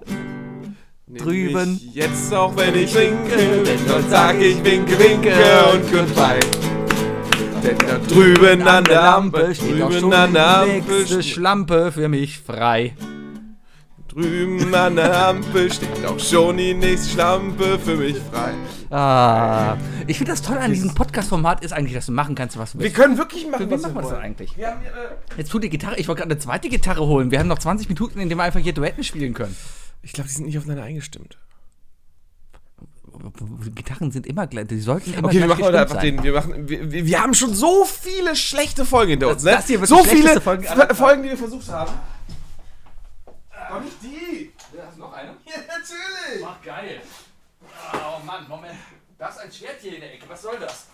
Drüben. 1.18 1.80
Jetzt 1.94 2.34
auch 2.34 2.56
wenn 2.56 2.76
ich 2.76 2.94
winke, 2.94 3.64
denn 3.64 3.80
dort 3.88 4.10
sag 4.10 4.40
ich 4.40 4.64
winke, 4.64 4.98
winke 5.00 5.34
und 5.74 5.92
goodbye. 5.92 6.40
Denn 7.64 7.78
da 7.80 7.98
drüben 8.08 8.62
an 8.68 8.84
der 8.86 9.02
Lampe, 9.02 9.54
steht 9.54 9.82
auch 9.82 9.90
drüben 9.90 10.00
schon 10.00 10.14
an 10.14 10.32
die 10.32 10.40
Ampel, 10.40 10.98
nächste 11.00 11.24
Schlampe 11.24 11.92
für 11.92 12.08
mich 12.08 12.38
frei. 12.40 12.94
drüben 14.08 14.74
an 14.74 14.96
der 14.96 15.28
Ampel 15.28 15.72
steht 15.72 16.06
auch 16.08 16.20
schon 16.20 16.58
die 16.58 16.74
nächste 16.74 17.10
Schlampe 17.16 17.78
für 17.80 17.96
mich 17.96 18.16
frei. 18.32 18.54
Ah, 18.92 19.76
ich 20.08 20.18
finde 20.18 20.32
das 20.32 20.42
toll 20.42 20.58
an 20.58 20.72
diesem 20.74 20.96
Podcast-Format 20.96 21.64
ist 21.64 21.74
eigentlich, 21.74 21.94
dass 21.94 22.06
du 22.08 22.12
machen 22.12 22.34
kannst, 22.34 22.58
was 22.58 22.72
du 22.72 22.80
Wir 22.80 22.86
willst. 22.86 22.96
können 22.96 23.18
wirklich 23.18 23.46
machen, 23.48 23.68
Wie 23.70 23.72
was 23.74 23.82
machen 23.82 23.94
wir 23.94 23.98
wir 23.98 24.02
das 24.02 24.10
denn 24.10 24.18
wollen. 24.18 24.26
eigentlich? 24.26 24.58
Wir 24.58 24.68
haben, 24.68 24.82
äh, 24.82 25.38
Jetzt 25.38 25.52
tut 25.52 25.64
die 25.64 25.70
Gitarre, 25.70 25.98
ich 25.98 26.08
wollte 26.08 26.22
gerade 26.22 26.32
eine 26.32 26.40
zweite 26.40 26.70
Gitarre 26.70 27.06
holen. 27.06 27.30
Wir 27.30 27.40
haben 27.40 27.48
noch 27.50 27.60
20 27.60 27.88
Minuten, 27.90 28.20
in 28.20 28.30
denen 28.30 28.40
wir 28.40 28.46
einfach 28.46 28.60
hier 28.62 28.74
Duetten 28.74 29.04
spielen 29.04 29.34
können. 29.34 29.56
Ich 30.02 30.14
glaube, 30.14 30.28
die 30.30 30.36
sind 30.36 30.46
nicht 30.46 30.58
aufeinander 30.58 30.84
eingestimmt. 30.84 31.38
Gitarren 33.76 34.12
sind 34.12 34.28
immer 34.28 34.48
gleich, 34.48 34.68
die 34.68 34.80
sollten 34.80 35.14
immer 35.14 35.28
Okay, 35.28 35.40
wir 35.40 35.46
gleich 35.48 35.58
machen 35.58 35.66
heute 35.66 35.80
einfach 35.82 35.96
sein. 35.96 36.18
den. 36.18 36.24
Wir, 36.24 36.34
machen, 36.34 36.70
wir, 36.70 36.92
wir, 36.92 37.06
wir 37.06 37.22
haben 37.22 37.34
schon 37.34 37.54
so 37.54 37.84
viele 37.86 38.36
schlechte 38.36 38.86
Folgen 38.86 39.12
hinter 39.12 39.30
uns, 39.30 39.44
ne? 39.44 39.52
das 39.52 39.68
hier 39.68 39.80
wird 39.80 39.90
so 39.90 40.04
viele 40.04 40.40
Folge 40.40 40.68
Folgen. 40.68 40.96
Folgen, 40.96 41.24
die 41.24 41.30
wir 41.30 41.38
versucht 41.38 41.68
haben. 41.70 41.92
Doch 43.70 43.82
nicht 43.82 43.98
die! 44.02 44.52
Hast 44.86 44.96
du 44.98 45.02
noch 45.02 45.14
eine? 45.14 45.30
Ja, 45.46 45.58
natürlich! 45.68 46.46
Ach, 46.46 46.62
geil. 46.64 47.02
Oh 47.94 48.26
Mann, 48.26 48.48
Moment. 48.48 48.76
Da 49.18 49.28
ist 49.28 49.40
ein 49.40 49.52
Schwert 49.52 49.78
hier 49.82 49.96
in 49.96 50.02
der 50.02 50.14
Ecke. 50.14 50.26
Was 50.30 50.42
soll 50.42 50.58
das? 50.60 50.88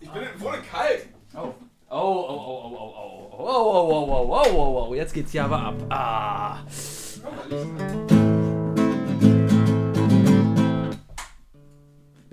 Ich 0.00 0.10
bin 0.10 0.22
wohne 0.38 0.58
kalt. 0.62 1.06
Oh. 1.34 1.54
Oh, 1.90 1.96
oh, 1.96 1.96
oh, 1.96 2.62
oh, 2.64 2.76
oh, 2.76 2.94
oh, 2.96 3.32
oh, 3.32 3.38
oh, 3.38 3.78
oh, 3.78 4.02
oh, 4.02 4.10
oh, 4.10 4.50
oh, 4.50 4.56
oh, 4.56 4.86
oh, 4.90 4.94
jetzt 4.94 5.14
geht's 5.14 5.32
hier 5.32 5.44
aber 5.44 5.60
ab. 5.60 5.74
Ah. 5.90 6.58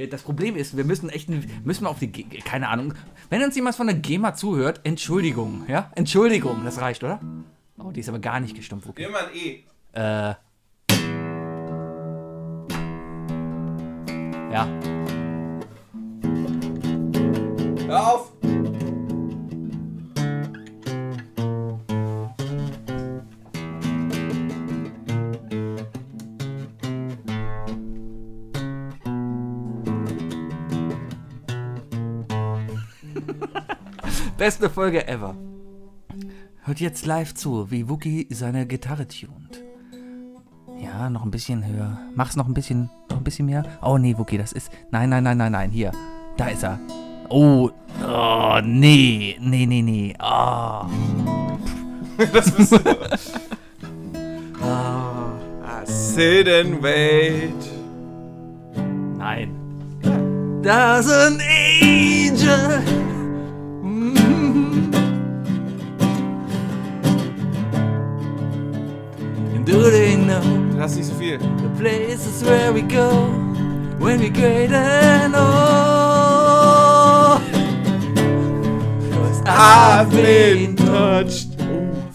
Das 0.10 0.24
Problem 0.24 0.56
ist, 0.56 0.76
wir 0.76 0.84
müssen 0.84 1.10
echt, 1.10 1.30
müssen 1.30 1.84
wir 1.84 1.90
auf 1.90 2.00
die, 2.00 2.12
keine 2.12 2.68
Ahnung, 2.68 2.94
wenn 3.30 3.42
uns 3.44 3.56
jemand 3.56 3.76
von 3.76 3.88
der 3.88 3.96
GEMA 3.96 4.34
zuhört, 4.34 4.82
Entschuldigung, 4.84 5.64
ja? 5.68 5.92
Entschuldigung, 5.96 6.66
das 6.66 6.82
reicht, 6.82 7.04
oder? 7.04 7.22
Oh, 7.78 7.92
die 7.92 8.02
ist 8.02 8.10
aber 8.10 8.20
gar 8.20 8.40
nicht 8.40 8.56
gestimmt, 8.56 8.86
Wookie. 8.88 9.04
Immer 9.04 9.20
ein 9.20 9.36
E. 9.36 9.64
Äh. 9.94 10.36
Ja. 14.52 14.68
Hör 17.88 18.14
auf! 18.14 18.32
Beste 34.42 34.72
Folge 34.72 35.08
ever. 35.08 35.36
Hört 36.64 36.80
jetzt 36.80 37.06
live 37.06 37.36
zu, 37.36 37.70
wie 37.70 37.88
Wookie 37.88 38.26
seine 38.32 38.66
Gitarre 38.66 39.08
tunt. 39.08 39.62
Ja, 40.82 41.12
noch 41.12 41.24
ein 41.24 41.30
bisschen 41.30 41.64
höher. 41.64 42.00
Mach's 42.16 42.36
noch 42.36 42.48
ein 42.48 42.56
bisschen, 42.56 42.90
noch 43.08 43.18
ein 43.18 43.24
bisschen 43.24 43.46
mehr. 43.46 43.64
Oh 43.84 44.00
nee, 44.00 44.18
Wookie, 44.18 44.40
das 44.40 44.52
ist. 44.52 44.72
Nein, 44.90 45.12
nein, 45.12 45.26
nein, 45.26 45.38
nein, 45.38 45.52
nein. 45.52 45.70
Hier. 45.70 45.92
Da 46.38 46.48
ist 46.48 46.64
er. 46.64 46.80
Oh, 47.30 47.70
oh 48.04 48.60
nee, 48.64 49.38
nee, 49.40 49.68
nee, 49.68 49.84
nee. 49.84 50.16
Oh. 50.20 50.86
Das 52.34 52.50
bist 52.50 52.72
du. 52.72 52.78
I 54.64 55.86
sit 55.86 56.48
and 56.48 56.82
wait. 56.82 57.54
Nein. 59.20 59.52
There's 60.64 61.12
an 61.12 61.40
angel. 61.42 63.11
Do 69.72 69.90
they 69.90 70.16
know 70.18 70.42
Du 70.74 70.80
hast 70.80 70.96
nicht 70.98 71.08
so 71.08 71.14
viel. 71.16 71.38
the 71.40 71.70
places 71.80 72.44
where 72.46 72.74
we 72.74 72.82
go 72.82 73.10
when 74.00 74.20
we're 74.20 74.30
great 74.34 74.72
and 74.72 75.36
old? 75.36 77.42
'Cause 79.12 79.42
I've 79.46 80.10
been 80.12 80.76
touched. 80.76 81.50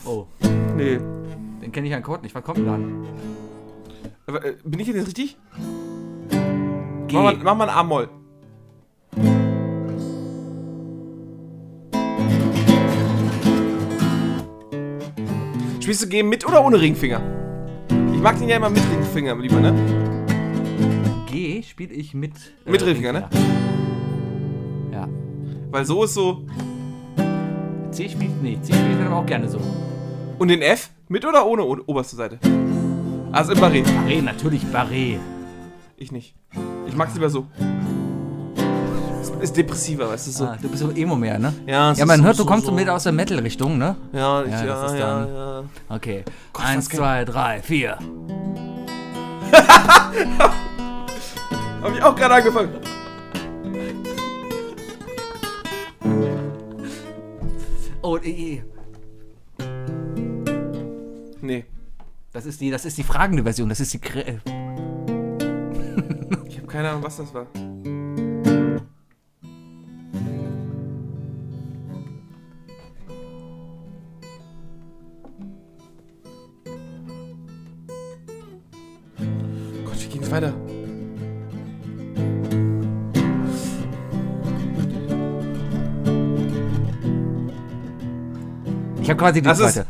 Oh, 0.05 0.27
Nee. 0.77 0.99
den 1.63 1.73
kenne 1.73 1.89
ich 1.89 1.95
an 1.95 2.03
Code 2.03 2.23
nicht. 2.23 2.35
Was 2.35 2.43
kommt 2.45 2.59
denn 2.59 2.67
dann? 2.67 3.07
Aber, 4.27 4.45
äh, 4.45 4.55
bin 4.65 4.81
ich 4.81 4.89
jetzt 4.89 5.07
richtig? 5.07 5.37
G. 7.09 7.15
Mach 7.17 7.23
mal, 7.23 7.37
mach 7.43 7.55
mal 7.57 7.69
ein 7.69 7.77
A-Moll. 7.77 8.09
Spielst 15.81 16.03
du 16.03 16.09
G 16.09 16.23
mit 16.23 16.47
oder 16.47 16.65
ohne 16.65 16.81
Ringfinger? 16.81 17.21
Ich 18.17 18.23
mag 18.23 18.39
den 18.39 18.49
ja 18.49 18.57
immer 18.57 18.71
mit 18.71 18.83
Ringfinger 18.91 19.37
lieber, 19.37 19.61
ne? 19.61 19.73
G 21.27 21.62
spiele 21.62 21.93
ich 21.95 22.14
mit. 22.14 22.33
äh, 22.64 22.71
Mit 22.71 22.85
Ringfinger, 22.85 23.12
ne? 23.12 23.29
Ja. 24.93 25.07
Weil 25.71 25.85
so 25.85 26.03
ist 26.05 26.14
so. 26.14 26.45
C 27.91 28.09
spielt. 28.09 28.43
Nee, 28.43 28.59
C 28.62 28.73
spielt 28.73 28.99
dann 28.99 29.09
aber 29.09 29.17
auch 29.17 29.27
gerne 29.27 29.49
so. 29.49 29.61
Und 30.39 30.49
den 30.49 30.62
F? 30.62 30.91
Mit 31.09 31.25
oder 31.25 31.47
ohne 31.47 31.62
oberste 31.62 32.17
Seite? 32.17 32.39
Also 33.33 33.53
im 33.53 33.59
Barré. 33.59 33.85
Barré, 33.85 34.23
natürlich 34.23 34.62
Barré. 34.73 35.19
Ich 35.97 36.11
nicht. 36.11 36.35
Ich 36.89 36.97
mag's 36.97 37.14
lieber 37.14 37.31
so. 37.31 37.47
Ist, 39.41 39.57
depressiver, 39.57 40.09
weißt 40.09 40.26
du 40.26 40.30
so. 40.30 40.45
Ah, 40.45 40.57
du 40.61 40.68
bist 40.68 40.82
so 40.82 40.91
Emo 40.91 41.14
mehr, 41.16 41.39
ne? 41.39 41.53
Ja, 41.66 41.93
Ja, 41.93 42.07
man 42.07 42.20
so, 42.20 42.24
hört, 42.24 42.34
du 42.39 42.43
so, 42.43 42.47
kommst 42.47 42.66
so. 42.66 42.72
mit 42.72 42.89
aus 42.89 43.03
der 43.05 43.12
Metal-Richtung, 43.12 43.76
ne? 43.78 43.97
Ja, 44.12 44.43
ich, 44.43 44.51
Ja, 44.51 44.95
ja, 44.95 45.26
ja. 45.26 45.64
Okay. 45.89 46.24
Gott, 46.53 46.64
Eins, 46.64 46.89
zwei, 46.89 47.24
drei, 47.24 47.61
vier. 47.62 47.99
Hab 51.82 51.95
ich 51.95 52.03
auch 52.03 52.16
gerade 52.16 52.34
angefangen. 52.34 52.70
Oh, 58.03 58.18
eh, 58.18 58.30
eh. 58.30 58.62
Nee. 61.41 61.64
das 62.32 62.47
ist 62.47 62.61
die, 62.61 62.70
das 62.70 62.84
ist 62.84 62.99
die 62.99 63.03
fragende 63.03 63.43
Version. 63.43 63.68
Das 63.68 63.80
ist 63.80 63.93
die. 63.93 64.01
Ich 66.49 66.59
habe 66.59 66.66
keine 66.66 66.91
Ahnung, 66.91 67.03
was 67.03 67.16
das 67.16 67.32
war. 67.34 67.47
Weiter? 80.37 80.55
Ich 89.03 89.11
habe 89.11 89.18
quasi 89.18 89.41
die 89.41 89.43
Das 89.43 89.59
zweite. 89.59 89.87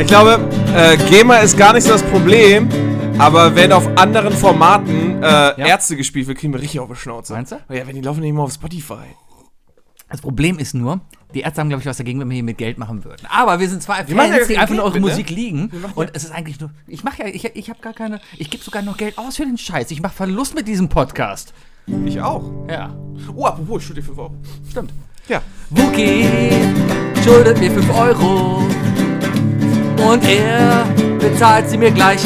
Ich 0.00 0.08
glaube, 0.08 0.38
äh, 0.76 0.96
GEMA 0.96 1.38
ist 1.38 1.56
gar 1.56 1.72
nicht 1.72 1.84
so 1.84 1.92
das 1.92 2.02
Problem, 2.04 2.68
aber 3.18 3.54
wenn 3.54 3.72
auf 3.72 3.86
anderen 3.96 4.32
Formaten 4.32 5.22
äh, 5.22 5.60
Ärzte 5.68 5.96
gespielt 5.96 6.26
wird, 6.26 6.38
kriegen 6.38 6.52
wir 6.52 6.60
richtig 6.60 6.80
auf 6.80 6.88
die 6.88 6.96
Schnauze. 6.96 7.32
Meinst 7.32 7.52
du? 7.52 7.56
Ja, 7.72 7.86
wenn 7.86 7.94
die 7.94 8.00
laufen 8.02 8.20
nicht 8.20 8.30
immer 8.30 8.42
auf 8.42 8.52
Spotify. 8.52 9.04
Das 10.10 10.20
Problem 10.20 10.58
ist 10.58 10.74
nur, 10.74 11.00
die 11.32 11.40
Ärzte 11.40 11.60
haben, 11.60 11.68
glaube 11.68 11.80
ich, 11.80 11.86
was 11.86 11.96
dagegen, 11.96 12.20
wenn 12.20 12.28
wir 12.28 12.34
hier 12.34 12.44
mit 12.44 12.58
Geld 12.58 12.78
machen 12.78 13.04
würden. 13.04 13.26
Aber 13.30 13.58
wir 13.58 13.68
sind 13.68 13.82
zwei 13.82 14.02
machen 14.02 14.08
ja 14.16 14.16
Fans, 14.36 14.46
die 14.48 14.54
kein 14.54 14.62
einfach 14.62 14.74
nur 14.74 14.84
Geld 14.84 14.94
eure 14.94 15.00
mit, 15.00 15.02
ne? 15.04 15.10
Musik 15.10 15.30
liegen. 15.30 15.70
Und 15.94 16.10
es 16.12 16.24
ist 16.24 16.32
eigentlich 16.32 16.60
nur. 16.60 16.70
Ich 16.86 17.02
mache 17.02 17.22
ja, 17.22 17.28
ich, 17.28 17.44
ich 17.44 17.70
habe 17.70 17.80
gar 17.80 17.94
keine. 17.94 18.20
Ich 18.36 18.50
gebe 18.50 18.62
sogar 18.62 18.82
noch 18.82 18.96
Geld 18.96 19.18
aus 19.18 19.36
für 19.36 19.44
den 19.44 19.58
Scheiß. 19.58 19.90
Ich 19.90 20.02
mache 20.02 20.14
Verlust 20.14 20.54
mit 20.54 20.68
diesem 20.68 20.88
Podcast. 20.88 21.52
Ich 22.06 22.20
auch. 22.20 22.50
Ja, 22.68 22.94
Oh, 23.34 23.44
apropos, 23.46 23.80
ich 23.82 23.86
schulde 23.86 24.00
dir 24.02 24.06
5 24.06 24.18
Euro. 24.18 24.34
stimmt. 24.70 24.92
Ja. 25.28 25.40
Wookie 25.70 26.26
schuldet 27.24 27.58
mir 27.58 27.70
5 27.70 27.98
Euro. 27.98 28.62
Und 30.08 30.24
er 30.24 30.84
bezahlt 31.18 31.68
sie 31.70 31.78
mir 31.78 31.90
gleich. 31.90 32.20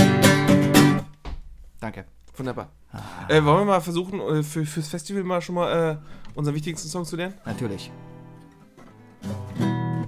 Danke. 1.81 2.05
Wunderbar. 2.37 2.70
Ah. 2.93 3.29
Äh, 3.29 3.45
wollen 3.45 3.61
wir 3.61 3.64
mal 3.64 3.81
versuchen, 3.81 4.20
äh, 4.20 4.43
für, 4.43 4.64
fürs 4.64 4.89
Festival 4.89 5.22
mal 5.24 5.41
schon 5.41 5.55
mal 5.55 6.01
äh, 6.01 6.39
unseren 6.39 6.55
wichtigsten 6.55 6.89
Song 6.89 7.05
zu 7.05 7.16
lernen? 7.16 7.35
Natürlich. 7.45 7.91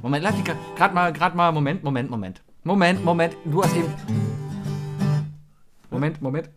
Moment, 0.03 0.23
lass 0.23 0.37
mich 0.37 0.45
gerade 0.77 0.95
mal, 0.95 1.13
gerade 1.13 1.37
mal, 1.37 1.53
Moment, 1.53 1.83
Moment, 1.85 2.11
Moment. 2.11 2.43
Moment, 2.65 3.05
Moment, 3.05 3.37
du 3.45 3.63
hast 3.63 3.77
eben. 3.77 3.93
Moment, 5.91 6.23
Moment. 6.23 6.49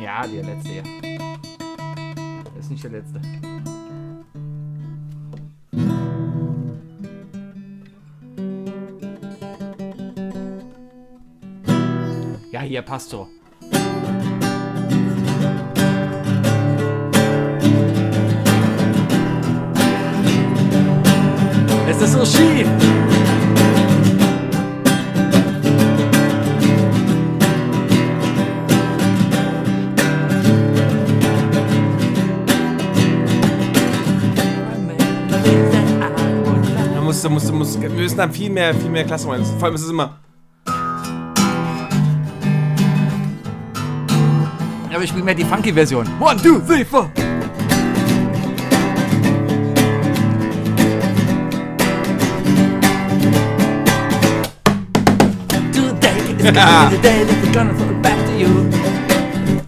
Ja, 0.00 0.26
der 0.26 0.44
letzte 0.44 0.70
hier. 0.70 0.82
Das 2.54 2.64
ist 2.64 2.70
nicht 2.70 2.84
der 2.84 2.90
letzte. 2.92 3.20
Ja, 12.58 12.64
hier 12.64 12.82
passt 12.82 13.10
so. 13.10 13.28
Es 21.88 22.02
ist 22.02 22.12
so 22.14 22.24
schief. 22.24 22.66
Da 36.92 37.00
muss, 37.00 37.22
da 37.22 37.28
muss, 37.28 37.46
da 37.46 37.52
muss, 37.52 37.80
wir 37.80 37.88
müssen 37.88 38.16
dann 38.16 38.32
viel 38.32 38.50
mehr, 38.50 38.74
viel 38.74 38.90
mehr 38.90 39.04
Klasse 39.04 39.28
machen. 39.28 39.44
Vor 39.44 39.62
allem 39.62 39.76
ist 39.76 39.82
es 39.82 39.90
immer. 39.90 40.18
Aber 44.98 45.04
ich 45.04 45.10
spiele 45.10 45.24
mehr 45.26 45.34
die 45.36 45.44
Funky-Version. 45.44 46.08
One, 46.18 46.42
two, 46.42 46.58
three, 46.58 46.84
four. 46.84 47.08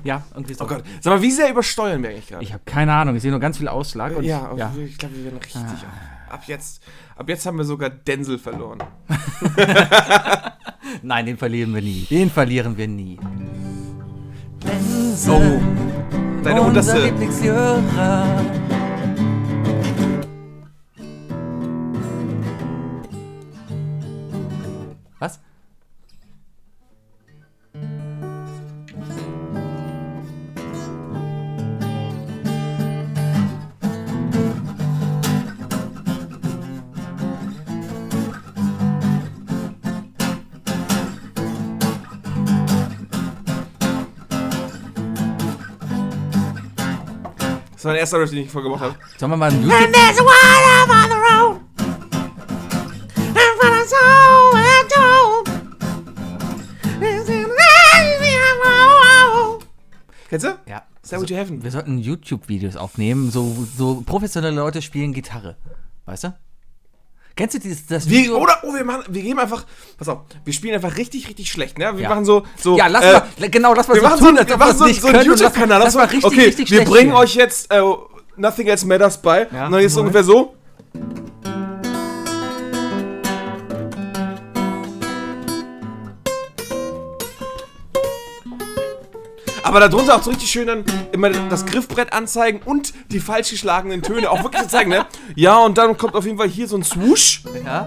Ja, 0.02 0.24
irgendwie 0.34 0.54
so. 0.54 0.64
Oh 0.64 0.66
Gott. 0.66 0.82
Sag 1.00 1.14
mal, 1.14 1.22
wie 1.22 1.30
sehr 1.30 1.48
übersteuern 1.48 2.02
wir 2.02 2.10
eigentlich 2.10 2.26
gerade? 2.26 2.42
Ich 2.42 2.52
habe 2.52 2.64
keine 2.64 2.92
Ahnung. 2.92 3.14
Ich 3.14 3.22
sehe 3.22 3.30
nur 3.30 3.38
ganz 3.38 3.58
viel 3.58 3.68
Ausschlag. 3.68 4.16
Und 4.16 4.24
ja, 4.24 4.50
ja. 4.56 4.72
ich 4.84 4.98
glaube, 4.98 5.14
wir 5.14 5.24
werden 5.26 5.38
richtig. 5.38 5.62
Ab, 5.62 6.30
ab 6.30 6.42
jetzt, 6.46 6.82
ab 7.14 7.28
jetzt 7.28 7.46
haben 7.46 7.56
wir 7.56 7.64
sogar 7.64 7.90
Denzel 7.90 8.38
verloren. 8.38 8.82
Nein, 11.02 11.26
den 11.26 11.36
verlieren 11.36 11.72
wir 11.72 11.82
nie. 11.82 12.08
Den 12.10 12.30
verlieren 12.30 12.76
wir 12.76 12.88
nie. 12.88 13.20
Oh. 15.28 15.60
Deine 16.42 16.62
unterste. 16.62 17.12
Das 47.80 47.86
war 47.86 47.92
der 47.92 48.00
erste, 48.00 48.26
den 48.26 48.44
ich 48.44 48.50
vorgemacht 48.50 48.82
habe. 48.82 48.94
Sollen 49.16 49.32
wir 49.32 49.38
mal 49.38 49.50
einen 49.50 49.62
YouTube... 49.62 49.90
There's 49.90 50.18
a 50.18 50.22
water 50.22 50.92
on 50.92 51.08
the 51.08 51.16
road. 51.16 51.60
And 53.16 53.56
for 53.58 53.70
the 53.72 53.84
soul 53.88 54.54
and 54.54 54.90
told. 54.90 55.48
Lazy 57.00 57.44
road. 57.44 57.56
Kennst 60.28 60.44
du? 60.44 60.58
Ja. 60.66 60.82
Stairway 61.02 61.26
to 61.26 61.34
Heaven. 61.34 61.64
Wir 61.64 61.70
sollten 61.70 61.96
YouTube-Videos 61.96 62.76
aufnehmen. 62.76 63.30
So, 63.30 63.56
so 63.74 64.02
professionelle 64.02 64.56
Leute 64.56 64.82
spielen 64.82 65.14
Gitarre. 65.14 65.56
Weißt 66.04 66.24
du? 66.24 66.34
Kennst 67.36 67.54
du 67.54 67.58
dieses, 67.60 67.86
das 67.86 68.08
Wir, 68.08 68.20
Video? 68.24 68.38
oder, 68.38 68.58
oh, 68.64 68.74
wir 68.74 68.84
machen, 68.84 69.04
wir 69.08 69.22
geben 69.22 69.38
einfach, 69.38 69.64
pass 69.96 70.08
auf, 70.08 70.18
wir 70.44 70.52
spielen 70.52 70.74
einfach 70.74 70.96
richtig, 70.96 71.28
richtig 71.28 71.50
schlecht, 71.50 71.78
ne? 71.78 71.92
Wir 71.96 72.02
Ja. 72.02 72.08
machen 72.10 72.24
so, 72.24 72.42
so. 72.60 72.76
ja, 72.76 72.86
lass 72.88 73.04
äh, 73.04 73.12
mal, 73.40 73.50
genau, 73.50 73.72
lass 73.74 73.88
mal 73.88 73.94
Wir 73.94 74.00
so 74.02 74.06
machen 74.08 74.18
so, 74.18 74.24
tun, 74.26 74.34
wir 74.34 74.40
als 74.42 74.52
ob 74.52 74.58
machen 74.58 74.68
wir 74.80 74.94
so, 74.94 75.00
so 75.00 75.06
einen 75.06 75.16
und 75.16 75.26
lass- 75.26 75.40
YouTube-Kanal. 75.40 75.78
Lass 75.82 75.94
mal 75.94 76.02
richtig, 76.06 76.24
okay, 76.24 76.40
richtig 76.46 76.70
wir 76.70 76.76
schlecht 76.78 76.90
bringen 76.90 77.10
spielen. 77.10 77.22
euch 77.22 77.34
jetzt 77.36 77.70
äh, 77.72 77.80
Nothing 78.36 78.66
Else 78.66 78.86
Matters 78.86 79.20
bei. 79.22 79.48
Ja, 79.52 79.66
und 79.66 79.72
dann 79.72 79.80
ist 79.80 79.92
es 79.92 79.98
ungefähr 79.98 80.24
so. 80.24 80.54
Aber 89.70 89.78
darunter 89.78 90.16
auch 90.16 90.22
so 90.24 90.30
richtig 90.30 90.50
schön 90.50 90.66
dann 90.66 90.84
immer 91.12 91.30
das 91.30 91.64
Griffbrett 91.64 92.12
anzeigen 92.12 92.60
und 92.64 92.92
die 93.12 93.20
falsch 93.20 93.50
geschlagenen 93.50 94.02
Töne 94.02 94.28
auch 94.28 94.42
wirklich 94.42 94.66
zeigen, 94.66 94.90
ne? 94.90 95.06
Ja, 95.36 95.58
und 95.58 95.78
dann 95.78 95.96
kommt 95.96 96.16
auf 96.16 96.26
jeden 96.26 96.38
Fall 96.38 96.48
hier 96.48 96.66
so 96.66 96.76
ein 96.76 96.82
Swoosh. 96.82 97.44
Ja? 97.64 97.82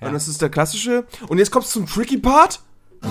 Und 0.00 0.12
das 0.12 0.26
ist 0.26 0.42
der 0.42 0.48
klassische. 0.48 1.06
Und 1.28 1.38
jetzt 1.38 1.52
kommt's 1.52 1.70
zum 1.70 1.86
tricky 1.86 2.18
Part. 2.18 2.58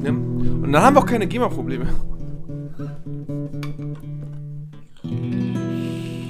ne? 0.00 0.10
Und 0.10 0.70
dann 0.70 0.80
haben 0.80 0.94
wir 0.94 1.00
auch 1.00 1.06
keine 1.06 1.26
GEMA-Probleme. 1.26 1.88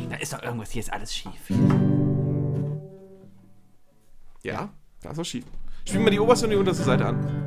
Da 0.09 0.17
ist 0.17 0.33
doch 0.33 0.43
irgendwas, 0.43 0.71
hier 0.71 0.81
ist 0.81 0.91
alles 0.91 1.15
schief. 1.15 1.33
Ja, 4.43 4.71
das 5.03 5.13
ist 5.13 5.19
auch 5.21 5.25
schief. 5.25 5.45
Spielen 5.85 6.05
wir 6.05 6.11
die 6.11 6.19
oberste 6.19 6.47
und 6.47 6.51
die 6.51 6.57
unterste 6.57 6.83
Seite 6.83 7.07
an. 7.07 7.47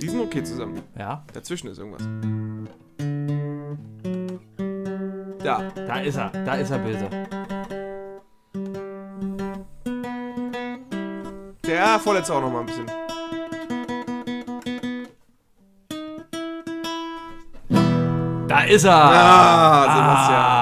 Die 0.00 0.08
sind 0.08 0.20
okay 0.20 0.42
zusammen. 0.44 0.82
Ja? 0.96 1.24
Dazwischen 1.32 1.68
ist 1.68 1.78
irgendwas. 1.78 2.02
Da. 5.42 5.70
Da 5.74 6.00
ist 6.00 6.16
er, 6.16 6.30
da 6.30 6.54
ist 6.54 6.70
er 6.70 6.78
böse. 6.78 7.08
Ja, 11.66 11.98
vorletzte 11.98 12.34
auch 12.34 12.40
noch 12.40 12.52
mal 12.52 12.60
ein 12.60 12.66
bisschen. 12.66 12.86
Da 18.48 18.62
ist 18.62 18.84
er! 18.84 18.92
Ah, 18.94 19.82
Sebastian. 19.82 20.40
Ah. 20.40 20.57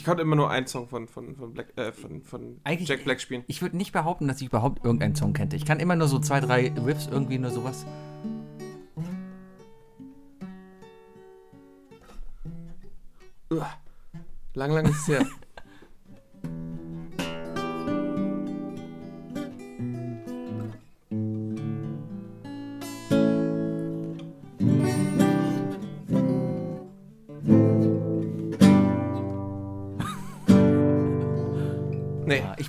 Ich 0.00 0.06
konnte 0.06 0.22
immer 0.22 0.34
nur 0.34 0.48
einen 0.48 0.66
Song 0.66 0.88
von, 0.88 1.08
von, 1.08 1.36
von, 1.36 1.52
Black, 1.52 1.76
äh, 1.76 1.92
von, 1.92 2.22
von 2.22 2.58
Jack 2.66 3.04
Black 3.04 3.20
spielen. 3.20 3.44
ich 3.48 3.60
würde 3.60 3.76
nicht 3.76 3.92
behaupten, 3.92 4.28
dass 4.28 4.40
ich 4.40 4.46
überhaupt 4.46 4.82
irgendeinen 4.82 5.14
Song 5.14 5.34
kannte. 5.34 5.56
Ich 5.56 5.66
kann 5.66 5.78
immer 5.78 5.94
nur 5.94 6.08
so 6.08 6.18
zwei, 6.18 6.40
drei 6.40 6.72
Riffs, 6.86 7.06
irgendwie 7.06 7.36
nur 7.36 7.50
sowas. 7.50 7.84
Uah. 13.50 13.74
Lang, 14.54 14.72
lang 14.72 14.86
ist 14.86 15.00
es 15.02 15.08
her. 15.08 15.26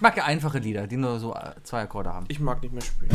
Ich 0.02 0.04
mag 0.04 0.18
ja 0.18 0.24
einfache 0.24 0.58
Lieder, 0.58 0.88
die 0.88 0.98
nur 0.98 1.20
so 1.20 1.36
äh, 1.36 1.62
zwei 1.62 1.82
Akkorde 1.82 2.12
haben. 2.12 2.26
ich 2.28 2.40
mag 2.40 2.60
nicht 2.64 2.74
mehr 2.74 2.82
spielen. 2.82 3.12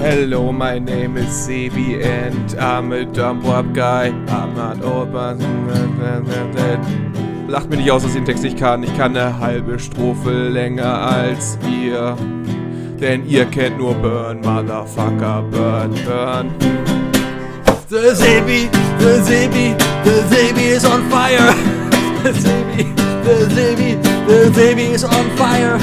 Hello, 0.00 0.50
my 0.50 0.80
name 0.80 1.18
is 1.18 1.28
Sebi 1.28 2.02
and 2.02 2.54
I'm 2.58 2.94
a 2.94 3.04
dumb 3.04 3.42
wap 3.46 3.74
guy. 3.74 4.10
I'm 4.28 4.54
not 4.54 4.82
old, 4.82 5.12
but... 5.12 5.36
Lacht 7.46 7.68
mir 7.68 7.76
nicht 7.76 7.90
aus, 7.90 8.04
dass 8.04 8.12
ich 8.12 8.16
den 8.16 8.24
Text 8.24 8.42
nicht 8.42 8.56
kann. 8.56 8.82
Ich 8.84 8.96
kann 8.96 9.14
eine 9.14 9.38
halbe 9.38 9.78
Strophe 9.78 10.48
länger 10.48 10.98
als 10.98 11.58
ihr. 11.70 12.16
Denn 12.98 13.28
ihr 13.28 13.44
kennt 13.44 13.76
nur 13.76 13.92
Burn, 13.96 14.40
Motherfucker, 14.40 15.42
Burn, 15.50 15.94
Burn. 16.06 16.97
The 17.88 18.12
Zebi, 18.12 18.70
the 18.98 19.18
Zebi, 19.24 19.78
the 20.04 20.22
Zebi 20.30 20.66
is 20.76 20.84
on 20.84 21.08
fire. 21.10 21.38
The 22.18 22.32
Zebi, 22.32 22.96
the 23.24 23.46
Zebi, 23.54 24.02
the 24.26 24.50
Zebi 24.50 24.90
is 24.90 25.04
on 25.04 25.36
fire. 25.36 25.78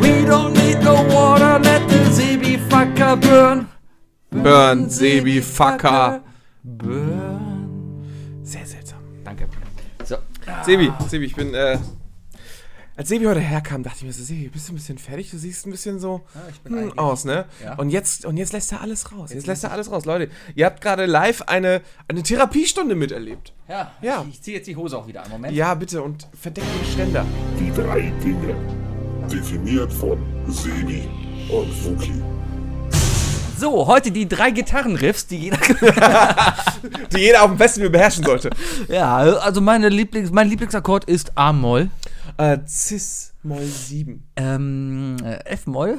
We 0.00 0.24
don't 0.24 0.54
need 0.54 0.80
no 0.80 0.94
water, 1.14 1.58
let 1.62 1.86
the 1.88 1.98
Zebi 2.10 2.56
fucker 2.68 3.20
burn. 3.20 3.68
Burn, 4.32 4.86
Sebi, 4.88 5.40
Fucker. 5.42 6.22
Burn. 6.64 8.40
Sehr 8.42 8.64
seltsam. 8.64 8.98
Danke. 9.22 9.46
So. 10.04 10.16
Sebi, 10.64 10.90
Sebi, 11.06 11.26
ich 11.26 11.36
bin, 11.36 11.52
äh, 11.54 11.78
als 12.96 13.08
Sebi 13.08 13.24
heute 13.24 13.40
herkam, 13.40 13.82
dachte 13.82 13.98
ich 14.00 14.04
mir 14.04 14.12
so, 14.12 14.22
Sebi, 14.22 14.48
bist 14.48 14.68
du 14.68 14.72
ein 14.72 14.76
bisschen 14.76 14.98
fertig? 14.98 15.30
Du 15.30 15.38
siehst 15.38 15.66
ein 15.66 15.70
bisschen 15.70 15.98
so 15.98 16.20
hm, 16.64 16.98
aus, 16.98 17.24
ne? 17.24 17.46
Ja. 17.64 17.74
Und 17.76 17.88
jetzt, 17.90 18.26
und 18.26 18.36
jetzt 18.36 18.52
lässt 18.52 18.70
er 18.72 18.82
alles 18.82 19.12
raus. 19.12 19.32
Jetzt, 19.32 19.46
lässt 19.46 19.64
er 19.64 19.72
alles 19.72 19.90
raus. 19.90 20.04
Leute, 20.04 20.30
ihr 20.54 20.66
habt 20.66 20.80
gerade 20.82 21.06
live 21.06 21.42
eine, 21.42 21.80
eine 22.08 22.22
Therapiestunde 22.22 22.94
miterlebt. 22.94 23.54
Ja, 23.68 23.92
Ja. 24.02 24.22
ich, 24.28 24.34
ich 24.34 24.42
ziehe 24.42 24.56
jetzt 24.58 24.66
die 24.66 24.76
Hose 24.76 24.98
auch 24.98 25.06
wieder 25.06 25.24
an. 25.24 25.30
Moment. 25.30 25.54
Ja, 25.54 25.74
bitte, 25.74 26.02
und 26.02 26.28
verdeckt 26.38 26.66
den 26.66 26.92
Ständer. 26.92 27.24
Die 27.58 27.72
drei 27.72 28.12
Dinge. 28.22 28.54
Definiert 29.30 29.92
von 29.92 30.18
Sebi 30.48 31.08
und 31.48 31.84
Wookie. 31.86 32.22
So, 33.58 33.86
heute 33.86 34.10
die 34.10 34.28
drei 34.28 34.50
Gitarrenriffs, 34.50 35.28
die 35.28 35.38
jeder. 35.38 35.58
Die 37.12 37.18
jeder 37.18 37.42
auf 37.44 37.48
dem 37.50 37.58
Festival 37.58 37.90
beherrschen 37.90 38.24
sollte. 38.24 38.50
ja, 38.88 39.18
also 39.18 39.60
meine 39.60 39.88
Lieblings, 39.88 40.32
mein 40.32 40.48
Lieblingsakkord 40.48 41.04
ist 41.04 41.38
A-Moll, 41.38 41.90
Äh, 42.38 42.58
Cis 42.66 43.34
Moll 43.42 43.64
7. 43.64 44.26
ähm, 44.36 45.16
äh, 45.24 45.44
F-Moll, 45.46 45.98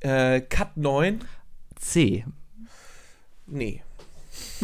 Äh, 0.00 0.40
Cut 0.42 0.76
9. 0.76 1.20
C. 1.76 2.24
Nee. 3.46 3.82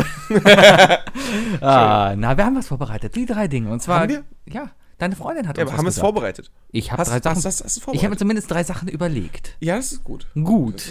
Ah, 1.61 2.15
na, 2.17 2.37
wir 2.37 2.45
haben 2.45 2.57
was 2.57 2.69
vorbereitet. 2.69 3.15
Die 3.17 3.27
drei 3.27 3.49
Dinge. 3.49 3.71
Und 3.71 3.83
zwar. 3.83 4.01
Haben 4.01 4.09
wir? 4.11 4.25
Ja, 4.53 4.71
deine 4.99 5.17
Freundin 5.17 5.49
hat 5.49 5.57
Ja, 5.57 5.65
uns 5.65 5.71
aber 5.71 5.79
haben 5.79 5.85
wir 5.87 5.91
es 5.91 5.99
vorbereitet? 5.99 6.51
Ich 6.71 6.93
habe 6.93 7.03
drei 7.05 7.21
Sachen. 7.21 7.37
hast- 7.37 7.45
hast- 7.47 7.65
hast 7.65 7.77
ich 7.93 8.01
habe 8.03 8.11
mir 8.11 8.17
zumindest 8.17 8.51
drei 8.51 8.63
Sachen 8.65 8.89
überlegt. 8.89 9.57
Ja, 9.61 9.77
das 9.77 9.93
ist 9.93 10.05
gut. 10.05 10.27
Gut. 10.35 10.83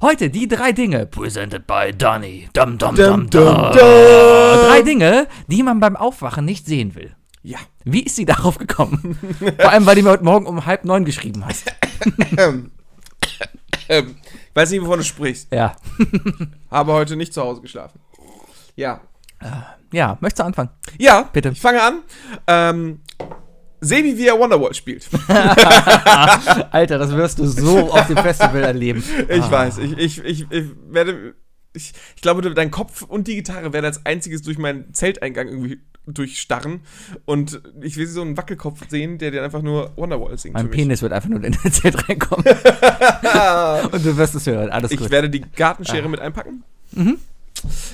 Heute 0.00 0.30
die 0.30 0.46
drei 0.48 0.72
Dinge. 0.72 1.06
Presented 1.06 1.66
by 1.66 1.92
Donny. 1.96 2.48
Dum, 2.52 2.78
dum, 2.78 2.94
Dum, 2.94 2.96
dum, 2.96 3.30
dum, 3.30 3.30
dum. 3.30 3.72
dum. 3.72 3.72
Drei 3.72 4.82
Dinge, 4.84 5.26
die 5.48 5.62
man 5.62 5.80
beim 5.80 5.96
Aufwachen 5.96 6.44
nicht 6.44 6.66
sehen 6.66 6.94
will. 6.94 7.14
Ja. 7.44 7.58
Wie 7.84 8.02
ist 8.02 8.16
sie 8.16 8.24
darauf 8.24 8.56
gekommen? 8.56 9.18
Vor 9.60 9.70
allem, 9.70 9.84
weil 9.84 9.96
du 9.96 10.02
mir 10.02 10.10
heute 10.10 10.24
Morgen 10.24 10.46
um 10.46 10.64
halb 10.64 10.86
neun 10.86 11.04
geschrieben 11.04 11.44
hast. 11.44 11.70
Ähm, 12.38 12.72
ähm, 13.88 14.16
ich 14.22 14.54
weiß 14.54 14.70
nicht, 14.70 14.82
wovon 14.82 14.98
du 14.98 15.04
sprichst. 15.04 15.52
Ja. 15.52 15.76
Habe 16.70 16.92
heute 16.92 17.16
nicht 17.16 17.34
zu 17.34 17.42
Hause 17.42 17.60
geschlafen. 17.60 18.00
Ja. 18.76 19.02
Ja, 19.92 20.16
möchtest 20.20 20.40
du 20.40 20.44
anfangen? 20.44 20.70
Ja, 20.98 21.28
Bitte. 21.32 21.50
Ich 21.50 21.60
fange 21.60 21.82
an. 21.82 22.02
Ähm, 22.46 23.00
Sebi, 23.80 24.16
wie 24.16 24.26
er 24.26 24.38
Wonderwall 24.38 24.72
spielt. 24.72 25.06
Alter, 26.70 26.98
das 26.98 27.12
wirst 27.12 27.38
du 27.38 27.46
so 27.46 27.92
auf 27.92 28.06
dem 28.06 28.16
Festival 28.16 28.62
erleben. 28.62 29.04
Ich 29.28 29.50
weiß. 29.50 29.78
Ich, 29.78 29.98
ich, 29.98 30.24
ich, 30.24 30.50
ich 30.50 30.66
werde. 30.88 31.34
Ich, 31.74 31.92
ich 32.16 32.22
glaube, 32.22 32.54
dein 32.54 32.70
Kopf 32.70 33.02
und 33.02 33.26
die 33.26 33.34
Gitarre 33.34 33.72
werden 33.72 33.84
als 33.84 34.06
einziges 34.06 34.42
durch 34.42 34.58
meinen 34.58 34.94
Zelteingang 34.94 35.48
irgendwie 35.48 35.80
durchstarren. 36.06 36.80
Und 37.24 37.60
ich 37.80 37.96
will 37.96 38.06
so 38.06 38.20
einen 38.22 38.36
Wackelkopf 38.36 38.88
sehen, 38.88 39.18
der 39.18 39.30
dir 39.30 39.42
einfach 39.42 39.62
nur 39.62 39.92
Wonderwall 39.96 40.36
singt. 40.38 40.54
Mein. 40.54 40.70
Penis 40.70 41.02
wird 41.02 41.12
einfach 41.12 41.28
nur 41.28 41.42
in 41.42 41.52
den 41.52 41.72
Zelt 41.72 42.08
reinkommen. 42.08 42.44
Und 43.92 44.04
du 44.04 44.16
wirst 44.16 44.34
es 44.34 44.46
hören. 44.46 44.70
Alles 44.70 44.90
Ich 44.90 44.98
gut. 44.98 45.10
werde 45.10 45.30
die 45.30 45.40
Gartenschere 45.40 46.08
mit 46.08 46.20
einpacken. 46.20 46.62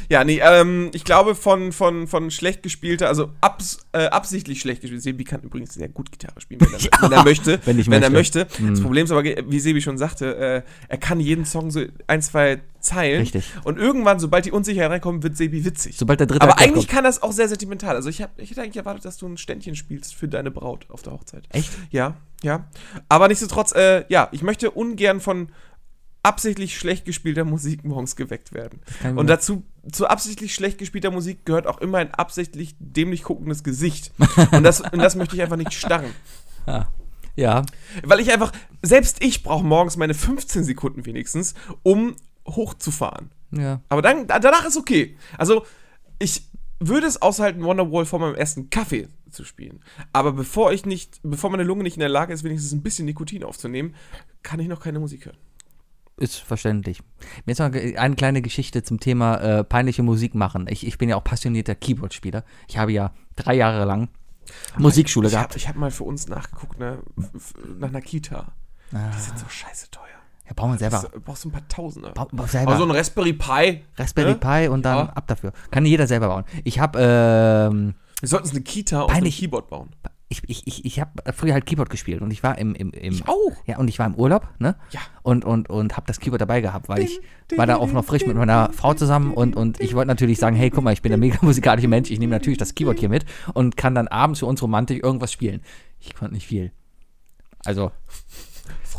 Ja, 0.08 0.24
nee, 0.24 0.40
ähm, 0.42 0.90
ich 0.92 1.04
glaube 1.04 1.34
von, 1.34 1.72
von, 1.72 2.06
von 2.06 2.30
schlecht 2.30 2.62
gespielter, 2.62 3.08
also 3.08 3.30
abs, 3.40 3.78
äh, 3.92 4.06
absichtlich 4.06 4.60
schlecht 4.60 4.80
gespielt. 4.80 5.02
Sebi 5.02 5.24
kann 5.24 5.40
übrigens 5.42 5.74
sehr 5.74 5.88
gut 5.88 6.10
Gitarre 6.12 6.40
spielen, 6.40 6.60
wenn 6.60 6.72
er, 6.72 6.80
wenn 7.02 7.12
er 7.12 7.24
möchte. 7.24 7.60
wenn 7.64 7.78
ich 7.78 7.88
er 7.88 8.10
möchte. 8.10 8.46
möchte. 8.46 8.46
Das 8.70 8.80
Problem 8.80 9.04
ist 9.04 9.10
aber, 9.10 9.24
wie 9.24 9.60
Sebi 9.60 9.80
schon 9.80 9.98
sagte, 9.98 10.36
äh, 10.36 10.62
er 10.88 10.98
kann 10.98 11.20
jeden 11.20 11.44
Song 11.44 11.70
so 11.70 11.84
ein, 12.06 12.22
zwei 12.22 12.60
Zeilen. 12.80 13.20
Richtig. 13.20 13.44
Und 13.64 13.78
irgendwann, 13.78 14.18
sobald 14.18 14.46
die 14.46 14.52
Unsicherheit 14.52 14.90
reinkommt, 14.90 15.22
wird 15.22 15.36
Sebi 15.36 15.64
witzig. 15.64 15.96
Sobald 15.96 16.20
der 16.20 16.26
dritte 16.26 16.42
aber 16.42 16.58
eigentlich 16.58 16.86
kommt. 16.86 16.88
kann 16.88 17.04
das 17.04 17.22
auch 17.22 17.32
sehr 17.32 17.48
sentimental. 17.48 17.94
Also 17.94 18.08
ich, 18.08 18.22
hab, 18.22 18.38
ich 18.38 18.50
hätte 18.50 18.62
eigentlich 18.62 18.76
erwartet, 18.76 19.04
dass 19.04 19.18
du 19.18 19.26
ein 19.26 19.36
Ständchen 19.36 19.76
spielst 19.76 20.14
für 20.14 20.28
deine 20.28 20.50
Braut 20.50 20.86
auf 20.88 21.02
der 21.02 21.12
Hochzeit. 21.12 21.44
Echt? 21.50 21.70
Ja, 21.90 22.16
ja. 22.42 22.66
Aber 23.08 23.28
nichtsdestotrotz, 23.28 23.72
äh, 23.72 24.04
ja, 24.08 24.28
ich 24.32 24.42
möchte 24.42 24.70
ungern 24.70 25.20
von 25.20 25.50
absichtlich 26.22 26.76
schlecht 26.78 27.04
gespielter 27.04 27.44
Musik 27.44 27.84
morgens 27.84 28.14
geweckt 28.16 28.52
werden. 28.52 28.80
Und 29.16 29.26
dazu, 29.28 29.64
zu 29.90 30.06
absichtlich 30.06 30.54
schlecht 30.54 30.78
gespielter 30.78 31.10
Musik 31.10 31.46
gehört 31.46 31.66
auch 31.66 31.78
immer 31.80 31.98
ein 31.98 32.12
absichtlich 32.12 32.76
dämlich 32.78 33.22
guckendes 33.22 33.64
Gesicht. 33.64 34.12
Und 34.52 34.62
das, 34.62 34.80
und 34.80 34.98
das 34.98 35.16
möchte 35.16 35.34
ich 35.36 35.42
einfach 35.42 35.56
nicht 35.56 35.72
starren. 35.72 36.10
Ja. 37.36 37.64
Weil 38.02 38.20
ich 38.20 38.30
einfach, 38.32 38.52
selbst 38.82 39.22
ich 39.24 39.42
brauche 39.42 39.64
morgens 39.64 39.96
meine 39.96 40.14
15 40.14 40.64
Sekunden 40.64 41.06
wenigstens, 41.06 41.54
um 41.82 42.14
hochzufahren. 42.46 43.30
Ja. 43.52 43.80
Aber 43.88 44.02
dann, 44.02 44.26
da- 44.26 44.38
danach 44.38 44.66
ist 44.66 44.76
okay. 44.76 45.16
Also, 45.38 45.64
ich 46.18 46.44
würde 46.80 47.06
es 47.06 47.20
aushalten, 47.22 47.62
Wonderwall 47.64 48.04
vor 48.04 48.18
meinem 48.18 48.34
ersten 48.34 48.68
Kaffee 48.70 49.08
zu 49.30 49.44
spielen. 49.44 49.82
Aber 50.12 50.32
bevor 50.32 50.72
ich 50.72 50.84
nicht, 50.86 51.20
bevor 51.22 51.50
meine 51.50 51.62
Lunge 51.62 51.82
nicht 51.82 51.96
in 51.96 52.00
der 52.00 52.08
Lage 52.08 52.32
ist, 52.32 52.42
wenigstens 52.44 52.72
ein 52.72 52.82
bisschen 52.82 53.06
Nikotin 53.06 53.44
aufzunehmen, 53.44 53.94
kann 54.42 54.60
ich 54.60 54.68
noch 54.68 54.80
keine 54.80 54.98
Musik 55.00 55.26
hören. 55.26 55.36
Ist 56.20 56.36
verständlich. 56.36 57.02
Mir 57.46 57.52
ist 57.52 57.58
noch 57.58 57.72
eine 57.72 58.14
kleine 58.14 58.42
Geschichte 58.42 58.82
zum 58.82 59.00
Thema 59.00 59.36
äh, 59.36 59.64
peinliche 59.64 60.02
Musik 60.02 60.34
machen. 60.34 60.66
Ich, 60.68 60.86
ich 60.86 60.98
bin 60.98 61.08
ja 61.08 61.16
auch 61.16 61.24
passionierter 61.24 61.74
Keyboard-Spieler. 61.74 62.44
Ich 62.68 62.76
habe 62.78 62.92
ja 62.92 63.12
drei 63.36 63.54
Jahre 63.54 63.84
lang 63.86 64.08
Musikschule 64.78 65.28
Ich 65.28 65.32
gehabt. 65.32 65.50
habe 65.52 65.58
ich 65.58 65.68
hab 65.68 65.76
mal 65.76 65.90
für 65.90 66.04
uns 66.04 66.28
nachgeguckt, 66.28 66.78
ne, 66.78 66.98
nach 67.78 67.88
einer 67.88 68.02
Kita. 68.02 68.52
Ah. 68.92 69.10
Die 69.16 69.20
sind 69.20 69.38
so 69.38 69.46
scheiße 69.48 69.90
teuer. 69.90 70.04
Ja, 70.46 70.52
bauen 70.54 70.72
wir 70.72 70.78
selber. 70.78 71.08
Du 71.12 71.20
brauchst 71.20 71.44
du 71.44 71.48
ein 71.48 71.52
paar 71.52 71.66
Tausender. 71.68 72.10
Bau, 72.10 72.28
bau 72.32 72.46
selber. 72.46 72.72
Aber 72.72 72.78
so 72.78 72.84
ein 72.84 72.90
Raspberry 72.90 73.32
Pi. 73.32 73.82
Raspberry 73.96 74.32
ne? 74.32 74.36
Pi 74.36 74.68
und 74.68 74.82
dann 74.84 75.06
Ja. 75.06 75.12
ab 75.14 75.26
dafür. 75.26 75.52
Kann 75.70 75.86
jeder 75.86 76.06
selber 76.06 76.28
bauen. 76.28 76.44
Ich 76.64 76.80
habe, 76.80 76.98
ähm, 77.00 77.94
Wir 78.20 78.28
sollten 78.28 78.50
eine 78.50 78.60
Kita 78.60 79.06
Peinlich. 79.06 79.36
einem 79.36 79.40
Keyboard 79.50 79.68
bauen. 79.70 79.90
Ich, 80.32 80.42
ich, 80.46 80.66
ich, 80.68 80.84
ich 80.84 81.00
habe 81.00 81.10
früher 81.32 81.54
halt 81.54 81.66
Keyboard 81.66 81.90
gespielt 81.90 82.22
und 82.22 82.30
ich 82.30 82.44
war 82.44 82.56
im, 82.56 82.76
im, 82.76 82.92
im 82.92 83.14
Ich 83.14 83.26
auch. 83.26 83.52
Ja, 83.66 83.78
und 83.78 83.88
ich 83.88 83.98
war 83.98 84.06
im 84.06 84.14
Urlaub, 84.14 84.46
ne? 84.60 84.76
Ja. 84.92 85.00
Und, 85.22 85.44
und, 85.44 85.68
und 85.68 85.96
habe 85.96 86.06
das 86.06 86.20
Keyboard 86.20 86.40
dabei 86.40 86.60
gehabt, 86.60 86.88
weil 86.88 87.02
ich 87.02 87.20
war 87.56 87.66
da 87.66 87.76
auch 87.76 87.90
noch 87.90 88.04
frisch 88.04 88.24
mit 88.24 88.36
meiner 88.36 88.72
Frau 88.72 88.94
zusammen 88.94 89.34
und, 89.34 89.56
und 89.56 89.80
ich 89.80 89.94
wollte 89.96 90.06
natürlich 90.06 90.38
sagen, 90.38 90.54
hey, 90.54 90.70
guck 90.70 90.84
mal, 90.84 90.92
ich 90.92 91.02
bin 91.02 91.12
ein 91.12 91.18
mega 91.18 91.38
musikalischer 91.42 91.88
Mensch, 91.88 92.12
ich 92.12 92.20
nehme 92.20 92.30
natürlich 92.30 92.58
das 92.60 92.76
Keyboard 92.76 93.00
hier 93.00 93.08
mit 93.08 93.24
und 93.54 93.76
kann 93.76 93.96
dann 93.96 94.06
abends 94.06 94.38
für 94.38 94.46
uns 94.46 94.62
romantisch 94.62 95.00
irgendwas 95.02 95.32
spielen. 95.32 95.62
Ich 95.98 96.14
konnte 96.14 96.34
nicht 96.34 96.46
viel. 96.46 96.70
Also, 97.64 97.90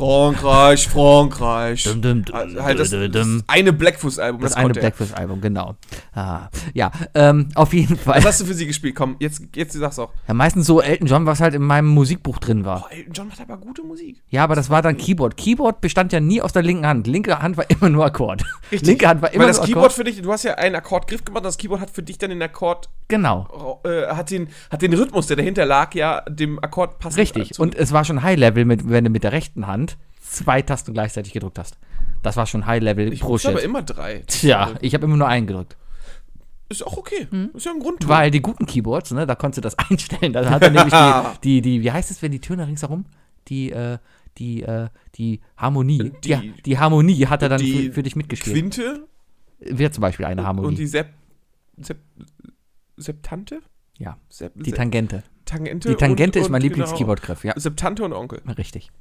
Frankreich, 0.01 0.87
Frankreich. 0.87 1.83
Dum, 1.83 2.01
dum, 2.01 2.25
dum, 2.25 2.35
Also 2.35 2.63
halt 2.63 2.79
das, 2.79 2.89
das 2.89 3.27
eine 3.45 3.71
Blackfoot-Album. 3.71 4.41
das, 4.41 4.53
eine 4.53 4.63
konnte 4.65 4.79
er. 4.79 4.81
Blackfish-Album, 4.89 5.41
genau. 5.41 5.75
Ah, 6.15 6.49
ja, 6.73 6.91
ähm, 7.13 7.49
auf 7.53 7.71
jeden 7.73 7.95
Fall. 7.97 8.17
Was 8.17 8.25
hast 8.25 8.41
du 8.41 8.45
für 8.45 8.55
sie 8.55 8.65
gespielt? 8.65 8.95
Komm, 8.95 9.17
jetzt, 9.19 9.43
jetzt 9.55 9.73
sag's 9.73 9.99
auch. 9.99 10.11
Ja, 10.27 10.33
meistens 10.33 10.65
so 10.65 10.81
Elton 10.81 11.05
John, 11.05 11.27
was 11.27 11.39
halt 11.39 11.53
in 11.53 11.61
meinem 11.61 11.87
Musikbuch 11.87 12.39
drin 12.39 12.65
war. 12.65 12.87
Oh, 12.89 12.95
Elton 12.95 13.13
John 13.13 13.27
macht 13.27 13.41
aber 13.41 13.57
gute 13.57 13.83
Musik. 13.83 14.23
Ja, 14.29 14.43
aber 14.43 14.55
das 14.55 14.71
war 14.71 14.81
dann 14.81 14.97
Keyboard. 14.97 15.37
Keyboard 15.37 15.81
bestand 15.81 16.13
ja 16.13 16.19
nie 16.19 16.41
aus 16.41 16.51
der 16.51 16.63
linken 16.63 16.87
Hand. 16.87 17.05
Linke 17.05 17.39
Hand 17.39 17.57
war 17.57 17.69
immer 17.69 17.89
nur 17.89 18.03
Akkord. 18.03 18.43
Linke 18.71 19.07
Hand 19.07 19.21
war 19.21 19.31
immer 19.31 19.43
Weil 19.43 19.49
das 19.49 19.57
nur 19.57 19.67
Keyboard 19.67 19.85
Akkord. 19.85 19.93
für 19.93 20.03
dich, 20.03 20.19
du 20.19 20.31
hast 20.31 20.41
ja 20.43 20.55
einen 20.55 20.75
Akkordgriff 20.75 21.23
gemacht, 21.23 21.41
und 21.41 21.45
das 21.45 21.59
Keyboard 21.59 21.79
hat 21.79 21.91
für 21.91 22.01
dich 22.01 22.17
dann 22.17 22.31
den 22.31 22.41
Akkord, 22.41 22.89
Genau. 23.07 23.81
äh, 23.83 24.07
hat, 24.07 24.31
den, 24.31 24.47
hat 24.71 24.81
den 24.81 24.93
Rhythmus, 24.93 25.27
der 25.27 25.37
dahinter 25.37 25.67
lag, 25.67 25.93
ja 25.93 26.21
dem 26.27 26.57
Akkord 26.63 26.97
passend. 26.97 27.19
Richtig. 27.19 27.59
Und 27.59 27.75
es 27.75 27.91
war 27.91 28.03
schon 28.03 28.23
High-Level, 28.23 28.67
wenn 28.89 29.03
du 29.03 29.09
mit 29.11 29.23
der 29.23 29.31
rechten 29.31 29.67
Hand 29.67 29.90
zwei 30.31 30.61
Tasten 30.61 30.93
gleichzeitig 30.93 31.33
gedrückt 31.33 31.59
hast. 31.59 31.77
Das 32.23 32.37
war 32.37 32.45
schon 32.45 32.65
High-Level 32.65 33.11
ich 33.13 33.23
muss 33.23 33.45
aber 33.45 33.61
immer 33.63 33.81
drei. 33.81 34.23
Tja, 34.27 34.75
ich 34.81 34.93
habe 34.93 35.05
immer 35.05 35.17
nur 35.17 35.27
einen 35.27 35.47
gedrückt. 35.47 35.75
Ist 36.69 36.85
auch 36.85 36.95
okay. 36.97 37.27
Ist 37.53 37.65
ja 37.65 37.73
ein 37.73 37.79
Grund. 37.79 38.07
Weil 38.07 38.31
die 38.31 38.41
guten 38.41 38.65
Keyboards, 38.65 39.11
ne, 39.11 39.27
da 39.27 39.35
konntest 39.35 39.57
du 39.57 39.61
das 39.61 39.77
einstellen. 39.89 40.31
Da 40.33 40.49
hat 40.49 40.61
er 40.61 40.69
nämlich 40.69 40.93
die, 40.93 41.39
die, 41.43 41.61
die, 41.61 41.81
wie 41.83 41.91
heißt 41.91 42.11
es, 42.11 42.21
wenn 42.21 42.31
die 42.31 42.39
Töne 42.39 42.65
ringsherum? 42.67 43.05
Die, 43.49 43.71
äh, 43.71 43.97
die, 44.37 44.61
äh, 44.63 44.87
die 45.15 45.41
Harmonie. 45.57 46.11
Die, 46.23 46.35
Die- 46.35 46.53
die, 46.61 46.79
Harmonie 46.79 47.25
hat 47.27 47.41
er 47.41 47.49
dann 47.49 47.59
die 47.59 47.87
für, 47.87 47.93
für 47.95 48.03
dich 48.03 48.15
mitgespielt. 48.15 48.55
Quinte 48.55 49.07
Wäre 49.59 49.91
zum 49.91 50.01
Beispiel 50.01 50.25
eine 50.25 50.43
Harmonie. 50.45 50.67
und 50.69 50.77
die 50.77 50.87
Sep, 50.87 51.09
Sep, 51.77 51.97
Septante? 52.97 53.61
ja, 53.97 54.17
Sep, 54.29 54.53
die 54.55 54.71
Tangente. 54.71 55.23
Tangente. 55.45 55.89
Die 55.89 55.95
Tangente 55.95 56.39
und, 56.39 56.45
ist 56.45 56.49
mein 56.51 56.61
und 56.61 56.67
Lieblings-Keyboard-Griff, 56.69 57.43
ja. 57.43 57.53
Genau, 57.53 57.61
Septante 57.61 58.03
und 58.03 58.13
Onkel. 58.13 58.41
Richtig. 58.57 58.91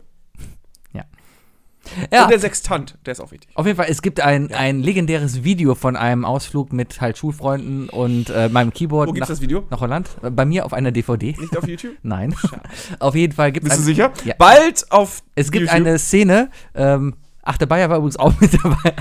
Ja. 2.10 2.18
Ja, 2.18 2.24
Und 2.24 2.30
der 2.30 2.38
Sextant, 2.40 2.96
der 3.06 3.12
ist 3.12 3.20
auch 3.20 3.32
wichtig. 3.32 3.50
auf 3.54 3.66
jeden 3.66 3.76
Fall, 3.76 3.86
es 3.88 4.02
gibt 4.02 4.20
ein, 4.20 4.52
ein 4.52 4.80
legendäres 4.80 5.44
Video 5.44 5.74
von 5.74 5.96
einem 5.96 6.24
Ausflug 6.24 6.72
mit 6.72 7.00
halt 7.00 7.18
Schulfreunden 7.18 7.88
und 7.88 8.30
äh, 8.30 8.48
meinem 8.48 8.72
Keyboard 8.72 9.08
Wo 9.08 9.12
gibt's 9.12 9.28
nach, 9.28 9.34
das 9.34 9.40
Video? 9.40 9.64
nach 9.70 9.80
Holland. 9.80 10.08
Bei 10.22 10.44
mir 10.44 10.64
auf 10.64 10.72
einer 10.72 10.92
DVD. 10.92 11.34
Nicht 11.38 11.56
auf 11.56 11.66
YouTube? 11.66 11.92
Nein. 12.02 12.34
auf 12.98 13.14
jeden 13.14 13.32
Fall 13.32 13.52
gibt 13.52 13.66
es 13.66 13.70
Bist 13.70 13.80
du 13.80 13.84
sicher? 13.84 14.12
Ja. 14.24 14.34
Bald 14.38 14.90
auf 14.90 15.22
Es 15.34 15.50
gibt 15.50 15.62
YouTube. 15.62 15.76
eine 15.76 15.98
Szene, 15.98 16.50
ähm, 16.74 17.14
ach, 17.42 17.58
der 17.58 17.66
Bayer 17.66 17.88
war 17.90 17.96
übrigens 17.98 18.16
auch 18.18 18.32
mit 18.40 18.52
dabei. 18.54 18.94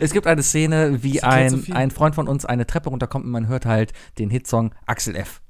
es 0.00 0.12
gibt 0.12 0.26
eine 0.26 0.42
Szene, 0.42 1.02
wie 1.02 1.22
ein, 1.22 1.64
ein 1.72 1.90
Freund 1.90 2.14
von 2.14 2.28
uns 2.28 2.44
eine 2.44 2.66
Treppe 2.66 2.90
runterkommt 2.90 3.24
und 3.24 3.30
man 3.30 3.48
hört 3.48 3.66
halt 3.66 3.92
den 4.18 4.30
Hitsong 4.30 4.74
Axel 4.86 5.16
F. 5.16 5.40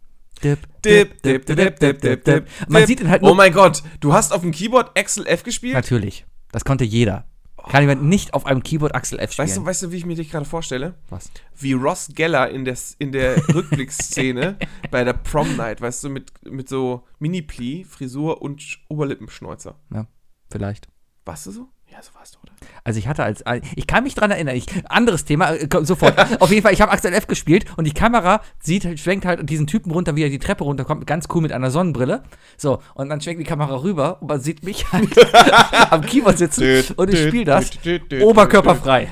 Dip, 0.43 0.59
Dip, 0.85 1.23
dip, 1.23 1.47
dip, 1.47 1.57
dip, 1.57 1.79
dip, 1.79 2.01
dip, 2.01 2.25
dip. 2.25 2.47
Man 2.69 2.87
sieht 2.87 3.01
ihn 3.01 3.09
halt 3.09 3.23
Oh 3.23 3.27
nur. 3.29 3.35
mein 3.37 3.53
Gott, 3.53 3.83
du 4.01 4.13
hast 4.13 4.33
auf 4.33 4.43
dem 4.43 4.51
Keyboard 4.51 4.99
Axel 4.99 5.27
F 5.27 5.43
gespielt? 5.45 5.75
Natürlich. 5.75 6.27
Das 6.55 6.65
konnte 6.65 6.85
jeder. 6.85 7.25
Kann 7.69 7.81
jemand 7.83 8.05
nicht 8.05 8.33
auf 8.35 8.47
einem 8.47 8.63
Keyboard 8.63 8.95
Axel 8.95 9.19
F 9.19 9.33
spielen? 9.33 9.49
Weißt 9.49 9.57
du, 9.57 9.65
weißt 9.65 9.83
du, 9.85 9.91
wie 9.91 9.97
ich 9.97 10.07
mir 10.07 10.15
dich 10.15 10.31
gerade 10.31 10.45
vorstelle? 10.45 10.95
was? 11.09 11.31
Wie 11.57 11.73
Ross 11.73 12.11
Geller 12.15 12.49
in 12.51 12.65
der, 12.65 12.77
in 12.99 13.11
der 13.11 13.37
Rückblickszene 13.55 14.57
bei 14.91 15.03
der 15.03 15.15
Prom 15.15 15.57
Night, 15.57 15.81
weißt 15.81 16.05
du, 16.05 16.11
mit, 16.11 16.31
mit 16.45 16.69
so 16.69 17.05
Mini-Pli, 17.19 17.85
Frisur 17.85 18.41
und 18.43 18.61
Sch- 18.61 18.79
Oberlippenschnäuzer. 18.89 19.81
Ja, 19.93 20.07
vielleicht. 20.51 20.89
Warst 21.25 21.47
du 21.47 21.51
so? 21.51 21.69
Ja, 21.95 22.03
so 22.03 22.11
warst 22.19 22.35
du, 22.35 22.39
oder? 22.43 22.51
Also 22.83 22.99
ich 22.99 23.07
hatte 23.07 23.23
als, 23.23 23.45
ich 23.77 23.87
kann 23.87 24.03
mich 24.03 24.17
dran 24.17 24.31
erinnern, 24.33 24.57
ich, 24.57 24.67
anderes 24.89 25.25
Thema, 25.25 25.53
äh, 25.55 25.69
sofort. 25.83 26.15
Auf 26.41 26.51
jeden 26.51 26.63
Fall, 26.63 26.73
ich 26.73 26.81
habe 26.81 26.91
Axel 26.91 27.13
F 27.15 27.29
gespielt 27.29 27.67
und 27.77 27.85
die 27.85 27.93
Kamera 27.95 28.41
sieht, 28.59 28.85
halt- 28.85 28.99
schwenkt 28.99 29.25
halt 29.25 29.49
diesen 29.49 29.69
Typen 29.69 29.93
runter, 29.93 30.17
wie 30.17 30.25
er 30.25 30.29
die 30.29 30.41
Treppe 30.41 30.65
runterkommt, 30.65 31.07
ganz 31.07 31.27
cool 31.33 31.41
mit 31.43 31.53
einer 31.53 31.71
Sonnenbrille. 31.71 32.25
So, 32.57 32.81
und 32.95 33.11
dann 33.11 33.21
schwenkt 33.21 33.41
die 33.41 33.45
Kamera 33.47 33.81
rüber 33.81 34.19
und 34.21 34.29
man 34.29 34.41
sieht 34.41 34.65
mich 34.65 34.91
halt 34.93 35.09
am 35.93 36.01
Keyboard 36.03 36.37
sitzen 36.39 36.83
und 36.97 37.15
ich 37.15 37.29
spiele 37.29 37.45
das 37.45 37.71
oberkörperfrei. 38.23 39.09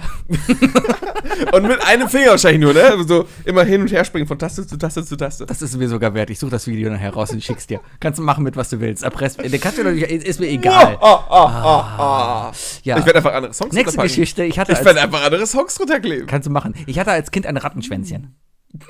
Und 1.53 1.63
mit 1.67 1.81
einem 1.87 2.09
Finger 2.09 2.31
wahrscheinlich 2.33 2.61
nur, 2.61 2.73
ne? 2.75 3.05
So 3.07 3.27
immer 3.45 3.63
hin 3.65 3.81
und 3.83 3.93
her 3.93 4.05
springen 4.05 4.27
von 4.27 4.39
Taste 4.39 4.67
zu 4.67 4.77
Taste 4.77 5.05
zu 5.05 5.17
Taste. 5.17 5.47
Das 5.47 5.63
ist 5.63 5.77
mir 5.77 5.89
sogar 5.89 6.15
wert. 6.15 6.31
Ich 6.31 6.39
suche 6.39 6.51
das 6.51 6.67
Video 6.67 6.91
nachher 6.91 7.13
raus 7.15 7.31
und 7.31 7.43
schick's 7.43 7.67
dir. 7.67 7.81
Kannst 8.01 8.19
du 8.19 8.23
machen 8.25 8.43
mit, 8.45 8.57
was 8.57 8.71
du 8.71 8.81
willst. 8.81 9.03
Erpresst, 9.03 9.41
den 9.41 9.61
kannst 9.61 9.79
du 9.79 9.85
doch 9.85 9.93
nicht, 9.93 10.03
ist 10.11 10.41
mir 10.41 10.47
egal. 10.49 10.99
Oh, 11.01 11.19
oh, 11.31 11.51
oh, 11.65 11.85
oh. 11.99 12.51
Ja. 12.85 12.99
Ich 12.99 13.05
werde 13.07 13.19
einfach 13.19 13.33
andere 13.35 13.53
Songs 13.55 13.73
Nächste 13.73 13.91
runterpacken. 13.91 14.09
Geschichte. 14.09 14.45
Ich 14.45 14.59
hatte 14.59 14.73
Ich 14.73 14.85
werde 14.85 15.01
einfach 15.01 15.25
andere 15.25 15.47
Songs 15.47 15.79
runterkleben. 15.81 16.27
kannst 16.27 16.47
du 16.47 16.51
machen. 16.53 16.75
Ich 16.87 16.99
hatte 16.99 17.11
als 17.13 17.31
Kind 17.31 17.47
ein 17.47 17.57
Rattenschwänzchen. 17.57 18.35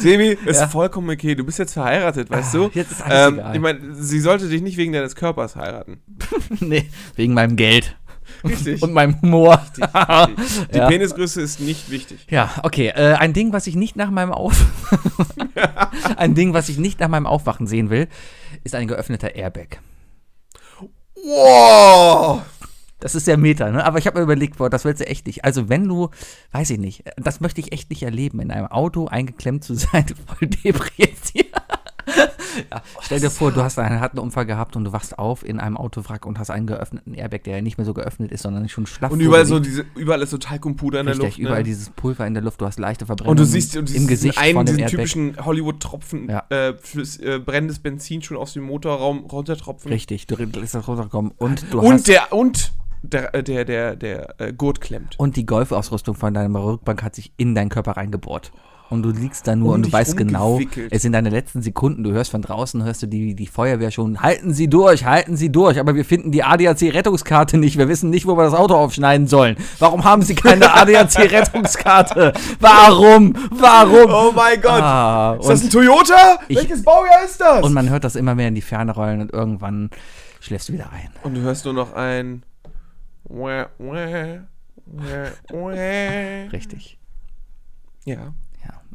Sebi, 0.00 0.36
ist 0.46 0.60
Ja. 0.60 0.66
vollkommen 0.68 1.08
okay. 1.10 1.34
Du 1.36 1.44
bist 1.44 1.58
jetzt 1.58 1.74
verheiratet, 1.74 2.30
weißt 2.30 2.54
du? 2.54 2.66
Ah, 2.66 2.70
jetzt 2.74 2.92
ist 2.92 3.02
alles 3.02 3.28
ähm, 3.28 3.34
egal. 3.38 3.54
Ich 3.54 3.60
meine, 3.60 3.94
sie 3.94 4.20
sollte 4.20 4.48
dich 4.48 4.60
nicht 4.62 4.76
wegen 4.76 4.92
deines 4.92 5.14
Körpers 5.14 5.54
heiraten. 5.54 6.00
nee, 6.60 6.88
wegen 7.14 7.34
meinem 7.34 7.54
Geld 7.56 7.96
Richtig. 8.42 8.82
und 8.82 8.92
meinem 8.92 9.20
Humor. 9.22 9.62
Die 9.76 10.76
Ja. 10.76 10.88
Penisgröße 10.88 11.40
ist 11.40 11.60
nicht 11.60 11.90
wichtig. 11.90 12.26
Ja, 12.30 12.50
okay. 12.64 12.88
Äh, 12.88 13.14
ein 13.14 13.32
Ding, 13.32 13.52
was 13.52 13.66
ich 13.68 13.76
nicht 13.76 13.94
nach 13.94 14.10
meinem 14.10 14.32
Auf 14.32 14.56
ein 16.16 16.34
Ding, 16.34 16.52
was 16.54 16.68
ich 16.68 16.78
nicht 16.78 16.98
nach 16.98 17.08
meinem 17.08 17.26
Aufwachen 17.26 17.66
sehen 17.68 17.88
will, 17.90 18.08
ist 18.64 18.74
ein 18.74 18.88
geöffneter 18.88 19.36
Airbag. 19.36 19.78
Wow! 21.22 22.42
Das 22.98 23.14
ist 23.16 23.24
sehr 23.24 23.36
meta, 23.36 23.70
ne? 23.70 23.84
Aber 23.84 23.98
ich 23.98 24.06
habe 24.06 24.18
mir 24.18 24.24
überlegt, 24.24 24.58
boah, 24.58 24.70
das 24.70 24.84
willst 24.84 25.00
du 25.00 25.06
echt 25.06 25.26
nicht. 25.26 25.44
Also 25.44 25.68
wenn 25.68 25.88
du, 25.88 26.10
weiß 26.52 26.70
ich 26.70 26.78
nicht, 26.78 27.02
das 27.16 27.40
möchte 27.40 27.60
ich 27.60 27.72
echt 27.72 27.90
nicht 27.90 28.02
erleben, 28.02 28.40
in 28.40 28.50
einem 28.50 28.66
Auto 28.68 29.06
eingeklemmt 29.06 29.64
zu 29.64 29.74
sein, 29.74 30.06
voll 30.26 30.48
depressiv. 30.48 31.46
ja, 32.70 32.82
stell 33.00 33.20
dir 33.20 33.30
vor, 33.30 33.52
du 33.52 33.62
hast 33.62 33.78
einen 33.78 34.00
harten 34.00 34.18
Unfall 34.18 34.46
gehabt 34.46 34.76
und 34.76 34.84
du 34.84 34.92
wachst 34.92 35.18
auf 35.18 35.44
in 35.44 35.60
einem 35.60 35.76
Autowrack 35.76 36.26
und 36.26 36.38
hast 36.38 36.50
einen 36.50 36.66
geöffneten 36.66 37.14
Airbag, 37.14 37.44
der 37.44 37.56
ja 37.56 37.62
nicht 37.62 37.78
mehr 37.78 37.84
so 37.84 37.94
geöffnet 37.94 38.32
ist, 38.32 38.42
sondern 38.42 38.68
schon 38.68 38.86
schlaff 38.86 39.12
Und 39.12 39.20
überall 39.20 39.46
so 39.46 39.60
diese, 39.60 39.84
überall 39.96 40.22
ist 40.22 40.30
so 40.30 40.38
Talkumpuder 40.38 41.00
in 41.00 41.06
der 41.06 41.14
Luft. 41.14 41.38
überall 41.38 41.58
ne? 41.58 41.64
dieses 41.64 41.90
Pulver 41.90 42.26
in 42.26 42.34
der 42.34 42.42
Luft, 42.42 42.60
du 42.60 42.66
hast 42.66 42.78
leichte 42.78 43.06
Verbrennungen 43.06 43.38
Und 43.38 43.40
du 43.40 43.44
siehst, 43.50 43.76
und 43.76 43.88
du 43.88 43.94
im 43.94 44.06
Gesicht 44.06 44.38
einen, 44.38 44.54
von 44.54 44.66
dem 44.66 44.76
diesen 44.76 44.80
Airbag. 44.88 44.96
typischen 44.96 45.36
Hollywood-Tropfen, 45.44 46.28
Ja. 46.28 46.44
äh, 46.50 46.68
äh, 46.70 47.38
brennendes 47.38 47.78
Benzin 47.78 48.22
schon 48.22 48.36
aus 48.36 48.52
dem 48.52 48.64
Motorraum 48.64 49.20
runtertropfen. 49.26 49.90
Richtig, 49.92 50.26
du 50.26 50.36
lässt 50.36 50.74
das 50.74 50.86
runterkommen 50.88 51.32
und 51.36 51.64
du 51.72 51.80
Und 51.80 51.92
hast 51.94 52.08
der, 52.08 52.32
und 52.32 52.72
der, 53.02 53.34
äh, 53.34 53.42
der, 53.42 53.64
der, 53.64 53.96
der 53.96 54.40
äh, 54.40 54.52
Gurt 54.52 54.80
klemmt. 54.80 55.18
und 55.18 55.36
die 55.36 55.46
Golfausrüstung 55.46 56.14
von 56.14 56.34
deiner 56.34 56.62
Rückbank 56.62 57.02
hat 57.02 57.14
sich 57.14 57.32
in 57.36 57.54
deinen 57.54 57.68
Körper 57.68 57.92
reingebohrt. 57.92 58.52
Und 58.92 59.02
du 59.02 59.10
liegst 59.10 59.46
da 59.46 59.56
nur 59.56 59.70
Um 59.70 59.74
und 59.76 59.86
du 59.86 59.92
weißt 59.92 60.16
genau, 60.18 60.60
es 60.90 61.00
sind 61.00 61.12
deine 61.12 61.30
letzten 61.30 61.62
Sekunden, 61.62 62.04
du 62.04 62.12
hörst 62.12 62.30
von 62.30 62.42
draußen, 62.42 62.84
hörst 62.84 63.02
du 63.02 63.06
die, 63.06 63.34
die 63.34 63.46
Feuerwehr 63.46 63.90
schon, 63.90 64.20
halten 64.20 64.52
Sie 64.52 64.68
durch, 64.68 65.06
halten 65.06 65.34
Sie 65.34 65.50
durch, 65.50 65.80
aber 65.80 65.94
wir 65.94 66.04
finden 66.04 66.30
die 66.30 66.44
ADAC-Rettungskarte 66.44 67.56
nicht, 67.56 67.78
wir 67.78 67.88
wissen 67.88 68.10
nicht, 68.10 68.26
wo 68.26 68.36
wir 68.36 68.44
das 68.44 68.52
Auto 68.52 68.74
aufschneiden 68.74 69.26
sollen. 69.28 69.56
Warum 69.78 70.04
haben 70.04 70.20
Sie 70.20 70.34
keine 70.34 70.72
ADAC-Rettungskarte? 70.74 72.34
Warum? 72.60 73.34
Warum? 73.52 74.10
Oh 74.12 74.30
mein 74.34 74.60
Gott! 74.60 74.82
Ah, 74.82 75.36
ist 75.40 75.48
das 75.48 75.62
ein 75.64 75.70
Toyota? 75.70 76.38
Ich- 76.48 76.58
Welches 76.58 76.82
Baujahr 76.82 77.24
ist 77.24 77.40
das? 77.40 77.64
und 77.64 77.72
man 77.72 77.88
hört 77.88 78.04
das 78.04 78.14
immer 78.14 78.34
mehr 78.34 78.48
in 78.48 78.54
die 78.54 78.60
Ferne 78.60 78.92
rollen 78.92 79.22
und 79.22 79.32
irgendwann 79.32 79.88
schläfst 80.40 80.68
du 80.68 80.74
wieder 80.74 80.90
ein. 80.92 81.08
Und 81.22 81.34
du 81.34 81.40
hörst 81.40 81.64
nur 81.64 81.72
noch 81.74 81.94
ein. 81.94 82.42
Richtig. 86.52 86.98
Ja. 88.04 88.34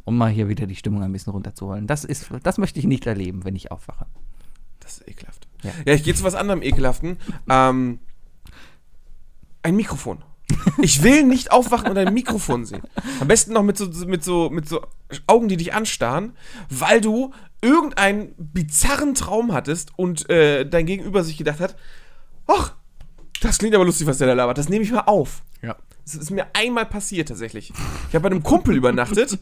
Um 0.08 0.16
mal 0.16 0.30
hier 0.30 0.48
wieder 0.48 0.66
die 0.66 0.74
Stimmung 0.74 1.02
ein 1.02 1.12
bisschen 1.12 1.34
runterzuholen. 1.34 1.86
Das 1.86 2.02
ist, 2.02 2.30
das 2.42 2.56
möchte 2.56 2.78
ich 2.78 2.86
nicht 2.86 3.04
erleben, 3.04 3.44
wenn 3.44 3.54
ich 3.54 3.70
aufwache. 3.70 4.06
Das 4.80 4.96
ist 4.96 5.06
ekelhaft. 5.06 5.46
Ja. 5.62 5.70
Ja, 5.84 5.92
ich 5.92 6.02
gehe 6.02 6.14
zu 6.14 6.24
was 6.24 6.34
anderem 6.34 6.62
ekelhaften. 6.62 7.18
Ähm, 7.46 7.98
ein 9.62 9.76
Mikrofon. 9.76 10.24
Ich 10.80 11.02
will 11.02 11.24
nicht 11.24 11.52
aufwachen 11.52 11.90
und 11.90 11.98
ein 11.98 12.14
Mikrofon 12.14 12.64
sehen. 12.64 12.80
Am 13.20 13.28
besten 13.28 13.52
noch 13.52 13.62
mit 13.62 13.76
so, 13.76 13.86
mit 14.06 14.24
so, 14.24 14.48
mit 14.48 14.66
so 14.66 14.80
Augen, 15.26 15.48
die 15.48 15.58
dich 15.58 15.74
anstarren, 15.74 16.32
weil 16.70 17.02
du 17.02 17.34
irgendeinen 17.60 18.34
bizarren 18.38 19.14
Traum 19.14 19.52
hattest 19.52 19.92
und 19.98 20.30
äh, 20.30 20.64
dein 20.64 20.86
Gegenüber 20.86 21.22
sich 21.22 21.36
gedacht 21.36 21.60
hat, 21.60 21.76
ach, 22.46 22.76
das 23.42 23.58
klingt 23.58 23.74
aber 23.74 23.84
lustig, 23.84 24.06
was 24.06 24.16
der 24.16 24.28
da 24.28 24.32
labert. 24.32 24.56
Das 24.56 24.70
nehme 24.70 24.84
ich 24.84 24.90
mal 24.90 25.00
auf. 25.00 25.42
Ja. 25.60 25.76
Das 26.08 26.22
ist 26.22 26.30
mir 26.30 26.46
einmal 26.54 26.86
passiert 26.86 27.28
tatsächlich. 27.28 27.70
Ich 28.08 28.14
habe 28.14 28.20
bei 28.20 28.30
einem 28.30 28.42
Kumpel 28.42 28.74
übernachtet 28.74 29.38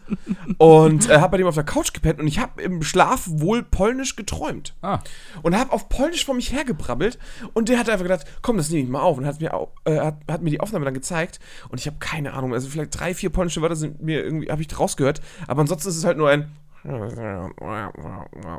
und 0.59 1.09
äh, 1.09 1.19
habe 1.19 1.33
bei 1.33 1.37
dem 1.39 1.47
auf 1.47 1.55
der 1.55 1.62
Couch 1.62 1.93
gepennt 1.93 2.19
und 2.19 2.27
ich 2.27 2.41
habe 2.41 2.61
im 2.61 2.83
Schlaf 2.83 3.23
wohl 3.27 3.62
polnisch 3.62 4.17
geträumt. 4.17 4.75
Ah. 4.83 4.99
Und 5.43 5.57
habe 5.57 5.73
auf 5.73 5.89
polnisch 5.89 6.25
vor 6.25 6.35
mich 6.35 6.53
hergebrabbelt 6.53 7.21
und 7.55 7.69
der 7.69 7.79
hat 7.79 7.89
einfach 7.89 8.03
gedacht, 8.03 8.27
komm, 8.43 8.57
das 8.57 8.71
nehme 8.71 8.83
ich 8.83 8.89
mal 8.89 9.01
auf 9.01 9.17
und 9.17 9.27
hat 9.27 9.41
mir, 9.41 9.69
äh, 9.85 9.99
hat, 9.99 10.17
hat 10.29 10.43
mir 10.43 10.51
die 10.51 10.59
Aufnahme 10.59 10.85
dann 10.85 10.95
gezeigt 10.95 11.39
und 11.69 11.79
ich 11.79 11.87
habe 11.87 11.99
keine 12.01 12.35
Ahnung, 12.35 12.53
also 12.53 12.69
vielleicht 12.69 12.99
drei, 12.99 13.14
vier 13.14 13.31
polnische 13.31 13.62
Wörter 13.62 13.77
sind 13.77 14.03
mir 14.03 14.25
irgendwie, 14.25 14.51
habe 14.51 14.61
ich 14.61 14.79
rausgehört, 14.79 15.21
aber 15.47 15.61
ansonsten 15.61 15.89
ist 15.89 15.97
es 15.97 16.05
halt 16.05 16.19
nur 16.19 16.29
ein 16.29 16.51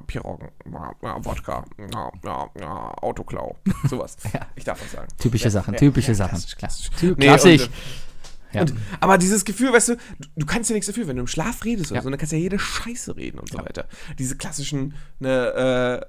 Piroggen, 0.07 0.49
Wodka, 0.65 1.63
Autoklau, 3.01 3.55
sowas. 3.89 4.17
Ich 4.55 4.63
darf 4.63 4.81
was 4.81 4.91
sagen. 4.91 5.07
Typische 5.17 5.49
Sachen, 5.49 5.73
ja, 5.73 5.79
typische 5.79 6.09
ja, 6.11 6.15
Sachen. 6.15 6.31
klassisch, 6.37 6.55
klassisch. 6.57 6.89
Ja. 7.01 7.09
Nee, 7.17 7.25
Klassisch. 7.25 7.63
und, 7.63 7.71
Ja. 8.53 8.61
Und, 8.61 8.73
aber 9.01 9.17
dieses 9.17 9.43
Gefühl, 9.45 9.73
weißt 9.73 9.89
du, 9.89 9.97
du, 10.37 10.45
kannst 10.45 10.69
ja 10.69 10.73
nichts 10.73 10.87
dafür, 10.87 11.07
wenn 11.07 11.17
du 11.17 11.21
im 11.21 11.27
Schlaf 11.27 11.65
redest 11.65 11.91
oder 11.91 11.99
Ja. 11.99 12.03
so, 12.03 12.09
dann 12.09 12.17
kannst 12.17 12.31
du 12.31 12.37
ja 12.37 12.41
jede 12.43 12.59
Scheiße 12.59 13.15
reden 13.17 13.39
und 13.39 13.49
so 13.49 13.57
weiter. 13.59 13.87
Diese 14.19 14.37
klassischen, 14.37 14.93
ne, 15.19 16.01
äh, 16.03 16.05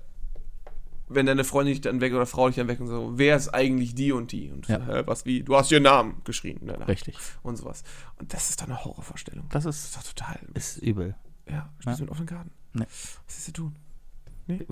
wenn 1.11 1.27
deine 1.27 1.43
Freundin 1.43 1.73
dich 1.75 1.81
dann 1.81 2.01
weg 2.01 2.13
oder 2.13 2.27
Frau 2.27 2.47
dich 2.49 2.57
dann 2.57 2.69
weg 2.69 2.81
und 2.81 2.87
so, 2.87 3.13
wer 3.17 3.35
ist 3.37 3.49
eigentlich 3.49 3.95
die 3.95 4.13
und 4.13 4.31
die? 4.31 4.51
Und 4.51 4.69
Ja. 4.69 4.77
äh, 4.89 5.07
was 5.07 5.25
wie, 5.25 5.43
du 5.43 5.57
hast 5.57 5.73
ihren 5.73 5.83
Namen 5.85 6.21
geschrien. 6.25 6.61
Ne, 6.63 6.87
Richtig. 6.87 7.17
Und 7.43 7.57
sowas. 7.57 7.83
Und 8.19 8.33
das 8.35 8.51
ist 8.51 8.61
doch 8.61 8.67
eine 8.67 8.85
Horrorvorstellung. 8.85 9.47
Das 9.51 9.65
Das 9.65 9.75
ist, 9.77 9.85
ist 9.87 9.97
doch 9.97 10.03
total. 10.15 10.39
ist 10.55 10.77
übel. 10.79 11.15
Ja, 11.51 11.71
spielst 11.79 12.01
du 12.01 12.05
mit 12.05 12.11
offenen 12.11 12.27
Karten? 12.29 12.51
Nee. 12.75 12.87
Was 13.27 13.39
ist 13.39 13.45
zu 13.47 13.53
tun? 13.53 13.77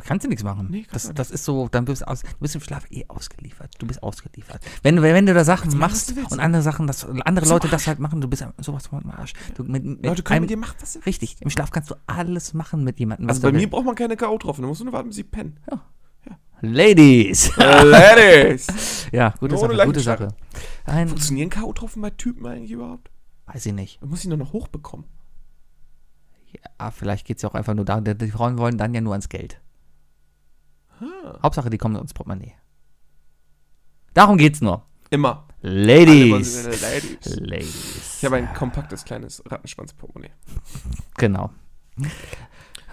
Kannst 0.07 0.24
du 0.24 0.29
nichts 0.31 0.43
machen. 0.43 0.68
Nee, 0.70 0.87
das, 0.91 1.07
du 1.09 1.12
das 1.12 1.31
ist 1.31 1.45
so, 1.45 1.68
dann 1.68 1.85
bist 1.85 2.01
du, 2.01 2.09
aus, 2.09 2.22
du 2.22 2.29
bist 2.41 2.55
im 2.55 2.62
Schlaf 2.62 2.91
eh 2.91 3.05
ausgeliefert. 3.09 3.74
Du 3.79 3.87
bist 3.87 4.03
ausgeliefert. 4.03 4.64
Wenn, 4.83 4.97
du- 4.97 5.03
wenn 5.03 5.27
du 5.27 5.35
da 5.35 5.45
Sachen 5.45 5.68
machen, 5.68 5.81
machst 5.81 6.11
du 6.11 6.16
willst. 6.16 6.33
und 6.33 6.41
andere 6.41 6.62
Sachen, 6.62 6.87
dass 6.87 7.05
andere 7.05 7.45
Zum 7.45 7.53
Leute 7.57 7.68
das 7.68 7.83
Arsch. 7.83 7.87
halt 7.89 7.99
machen, 7.99 8.22
du 8.22 8.29
bist 8.29 8.43
sowas 8.59 8.87
von 8.87 9.05
am 9.05 9.11
Arsch. 9.11 9.35
Du, 9.55 9.64
mit, 9.64 9.85
mit 9.85 10.03
Leute 10.07 10.22
können 10.22 10.37
einem- 10.37 10.43
mit 10.45 10.51
dir 10.51 10.57
machen, 10.57 10.77
was 10.81 10.95
sie 10.95 10.99
wollen. 11.01 11.05
Richtig, 11.05 11.37
im 11.41 11.51
Schlaf 11.51 11.70
kannst 11.72 11.91
du 11.91 11.95
alles 12.07 12.55
machen 12.55 12.85
mit 12.85 12.99
jemandem. 12.99 13.29
Also 13.29 13.43
bei 13.43 13.49
du 13.49 13.53
mir 13.57 13.61
willst. 13.61 13.70
braucht 13.72 13.85
man 13.85 13.95
keine 13.97 14.16
K.O. 14.16 14.39
drauf, 14.39 14.57
da 14.59 14.62
musst 14.66 14.81
du 14.81 14.85
nur 14.85 14.95
warten, 14.95 15.09
bis 15.09 15.16
sie 15.16 15.24
pennen. 15.24 15.61
Ladies. 16.62 17.55
Ladies! 17.57 18.66
ja, 19.12 19.35
gute 19.39 19.55
Nur 19.57 19.61
Sache, 19.61 19.85
gute. 19.87 20.01
Sache. 20.01 20.29
Ein, 20.87 21.09
Funktionieren 21.09 21.51
K.O.-Tropfen 21.51 22.01
bei 22.01 22.11
Typen 22.11 22.47
eigentlich 22.47 22.70
überhaupt? 22.70 23.11
weiß 23.45 23.66
ich 23.66 23.74
nicht. 23.74 24.01
Man 24.01 24.09
muss 24.11 24.24
ihn 24.24 24.31
doch 24.31 24.39
noch 24.39 24.55
hochbekommen. 24.55 25.05
Ja, 26.81 26.91
vielleicht 26.91 27.27
geht 27.27 27.37
es 27.39 27.43
ja 27.43 27.49
auch 27.49 27.55
einfach 27.55 27.74
nur 27.74 27.85
darum, 27.85 28.05
die 28.05 28.31
Frauen 28.31 28.59
wollen 28.59 28.77
dann 28.79 28.95
ja 28.95 29.01
nur 29.01 29.12
ans 29.14 29.29
Geld. 29.29 29.61
Hauptsache, 31.43 31.70
die 31.70 31.79
kommen 31.79 31.97
ins 31.97 32.14
Portemonnaie. 32.14 32.55
Darum 34.14 34.39
geht's 34.39 34.61
nur. 34.61 34.83
Immer. 35.11 35.47
Ladies. 35.61 36.64
Ladies. 36.83 37.37
Ladies. 37.37 38.16
Ich 38.18 38.24
habe 38.24 38.37
ein 38.37 38.53
kompaktes 38.55 39.05
kleines 39.05 39.43
Rattenschwanz-Portemonnaie. 39.47 40.31
Genau. 41.16 41.51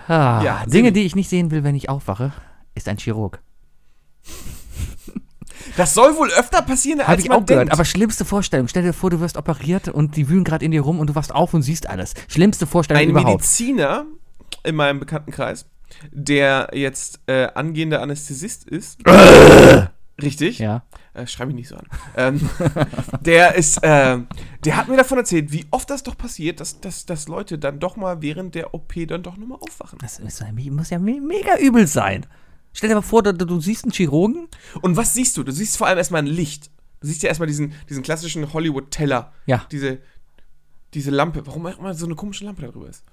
Ah, 0.08 0.42
Ja, 0.44 0.66
Dinge, 0.66 0.92
die 0.92 1.04
ich 1.04 1.16
nicht 1.16 1.30
sehen 1.30 1.50
will, 1.52 1.64
wenn 1.64 1.76
ich 1.76 1.90
aufwache, 1.90 2.34
ist 2.76 2.88
ein 2.90 2.98
Chirurg. 2.98 3.42
Das 5.78 5.94
soll 5.94 6.16
wohl 6.18 6.30
öfter 6.32 6.62
passieren, 6.62 7.00
als 7.00 7.08
Habe 7.10 7.22
ich 7.22 7.30
man 7.30 7.38
auch 7.42 7.46
gehört. 7.46 7.62
denkt. 7.68 7.74
Aber 7.74 7.86
schlimmste 7.86 8.26
Vorstellung. 8.26 8.68
Stell 8.68 8.84
dir 8.84 8.94
vor, 8.94 9.10
du 9.10 9.20
wirst 9.20 9.38
operiert 9.38 9.88
und 9.88 10.16
die 10.16 10.30
wühlen 10.30 10.44
gerade 10.44 10.64
in 10.66 10.72
dir 10.72 10.82
rum 10.82 11.00
und 11.00 11.08
du 11.08 11.16
wachst 11.16 11.34
auf 11.34 11.54
und 11.54 11.62
siehst 11.64 11.90
alles. 11.90 12.14
Schlimmste 12.28 12.68
Vorstellung 12.68 13.02
ein 13.02 13.10
überhaupt. 13.10 13.42
Mediziner 13.42 14.06
in 14.64 14.76
meinem 14.76 15.00
Bekanntenkreis, 15.00 15.66
der 16.12 16.70
jetzt 16.74 17.20
äh, 17.28 17.48
angehender 17.56 18.02
Anästhesist 18.02 18.66
ist. 18.70 19.00
Richtig. 20.22 20.60
Ja. 20.60 20.84
Äh, 21.16 21.26
schreib 21.28 21.48
mich 21.48 21.56
nicht 21.56 21.68
so 21.70 21.76
an. 21.76 21.88
Ähm, 22.16 22.50
der 23.22 23.56
ist, 23.56 23.84
äh, 23.84 24.20
der 24.64 24.78
hat 24.78 24.88
mir 24.88 24.98
davon 24.98 25.18
erzählt, 25.18 25.52
wie 25.52 25.66
oft 25.72 25.90
das 25.90 26.04
doch 26.04 26.16
passiert, 26.18 26.60
dass, 26.60 26.80
dass, 26.82 27.06
dass 27.06 27.28
Leute 27.28 27.58
dann 27.58 27.80
doch 27.80 27.96
mal 27.98 28.22
während 28.22 28.54
der 28.56 28.74
OP 28.76 28.94
dann 29.08 29.24
doch 29.24 29.38
nochmal 29.38 29.58
aufwachen. 29.60 29.98
Das 30.02 30.20
ist, 30.20 30.42
muss 30.72 30.90
ja 30.92 31.00
me- 31.00 31.20
mega 31.22 31.58
übel 31.58 31.88
sein. 31.88 32.26
Stell 32.74 32.90
dir 32.90 32.96
mal 32.96 33.02
vor, 33.02 33.24
du, 33.24 33.34
du 33.34 33.60
siehst 33.62 33.84
einen 33.86 33.92
Chirurgen. 33.94 34.48
Und 34.82 34.98
was 34.98 35.14
siehst 35.14 35.38
du? 35.38 35.44
Du 35.44 35.52
siehst 35.52 35.78
vor 35.78 35.88
allem 35.88 35.98
erstmal 35.98 36.22
ein 36.24 36.28
Licht. 36.28 36.72
Du 37.00 37.08
siehst 37.08 37.22
ja 37.24 37.30
erstmal 37.30 37.48
diesen, 37.48 37.74
diesen 37.90 38.02
klassischen 38.04 38.52
Hollywood-Teller. 38.54 39.32
Ja. 39.46 39.66
Diese, 39.72 40.00
diese 40.94 41.12
Lampe. 41.12 41.46
Warum 41.46 41.66
auch 41.68 41.78
immer 41.80 41.94
so 41.94 42.06
eine 42.06 42.16
komische 42.16 42.46
Lampe 42.46 42.62
da 42.64 42.70
drüber 42.70 42.90
ist. 42.90 43.04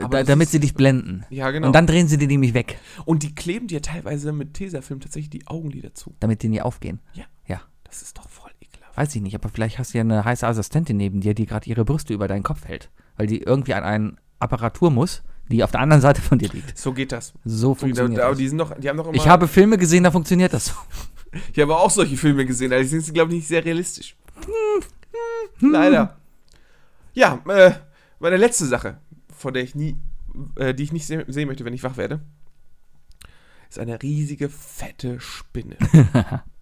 Aber 0.00 0.18
Da, 0.18 0.24
damit 0.24 0.46
ist- 0.46 0.52
sie 0.52 0.60
dich 0.60 0.74
blenden. 0.74 1.24
Ja, 1.30 1.50
genau. 1.50 1.68
Und 1.68 1.72
dann 1.72 1.86
drehen 1.86 2.08
sie 2.08 2.18
die 2.18 2.26
nämlich 2.26 2.54
weg, 2.54 2.78
Und 3.04 3.22
die 3.22 3.34
kleben 3.34 3.68
dir 3.68 3.82
teilweise 3.82 4.32
mit 4.32 4.54
Tesafilm 4.54 5.00
tatsächlich 5.00 5.30
die 5.30 5.46
Augenlider 5.46 5.94
zu. 5.94 6.14
damit 6.20 6.42
die 6.42 6.48
nie 6.48 6.60
aufgehen. 6.60 7.00
Ja. 7.14 7.24
Ja. 7.46 7.60
Das 7.84 8.02
ist 8.02 8.18
doch 8.18 8.28
voll 8.28 8.50
ekelhaft. 8.60 8.96
Weiß 8.96 9.14
ich 9.14 9.22
nicht, 9.22 9.34
aber 9.36 9.48
vielleicht 9.48 9.78
hast 9.78 9.94
du 9.94 9.98
ja 9.98 10.02
eine 10.02 10.24
heiße 10.24 10.46
Assistentin 10.46 10.96
neben 10.96 11.20
dir, 11.20 11.34
die 11.34 11.46
gerade 11.46 11.68
ihre 11.70 11.84
Brüste 11.84 12.12
über 12.14 12.26
deinen 12.26 12.42
Kopf 12.42 12.64
hält. 12.64 12.90
Weil 13.16 13.28
die 13.28 13.38
irgendwie 13.42 13.74
an 13.74 13.84
eine 13.84 14.16
Apparatur 14.40 14.90
muss, 14.90 15.22
die 15.48 15.62
auf 15.62 15.70
der 15.70 15.80
anderen 15.80 16.02
Seite 16.02 16.20
von 16.20 16.38
dir 16.38 16.48
liegt. 16.48 16.76
So 16.76 16.92
geht 16.92 17.12
das. 17.12 17.32
So 17.44 17.74
funktioniert 17.74 18.20
aber 18.20 18.30
das. 18.30 18.38
die 18.38 18.48
sind 18.48 18.58
doch, 18.58 18.78
die 18.78 18.88
haben 18.88 18.96
doch 18.96 19.06
immer. 19.06 19.14
Ich 19.16 19.28
habe 19.28 19.48
Filme 19.48 19.78
gesehen, 19.78 20.04
da 20.04 20.10
funktioniert 20.10 20.52
das 20.52 20.66
so. 20.66 20.72
ich 21.52 21.60
habe 21.60 21.76
auch 21.76 21.90
solche 21.90 22.16
Filme 22.16 22.44
gesehen, 22.46 22.72
allerdings 22.72 22.90
sind 22.90 23.04
sie, 23.04 23.12
glaube 23.12 23.32
ich, 23.32 23.38
nicht 23.38 23.48
sehr 23.48 23.64
realistisch. 23.64 24.16
Hm, 25.60 25.72
Leider. 25.72 26.16
Ja, 27.14 27.40
äh, 27.48 27.72
meine 28.18 28.36
letzte 28.36 28.66
Sache, 28.66 28.98
vor 29.34 29.52
der 29.52 29.62
ich 29.62 29.74
nie, 29.74 29.96
äh, 30.56 30.74
die 30.74 30.82
ich 30.82 30.92
nicht 30.92 31.06
se 31.06 31.24
sehen 31.28 31.48
möchte, 31.48 31.64
wenn 31.64 31.72
ich 31.72 31.82
wach 31.82 31.96
werde, 31.96 32.20
ist 33.68 33.78
eine 33.78 34.02
riesige, 34.02 34.48
fette 34.48 35.20
Spinne. 35.20 35.76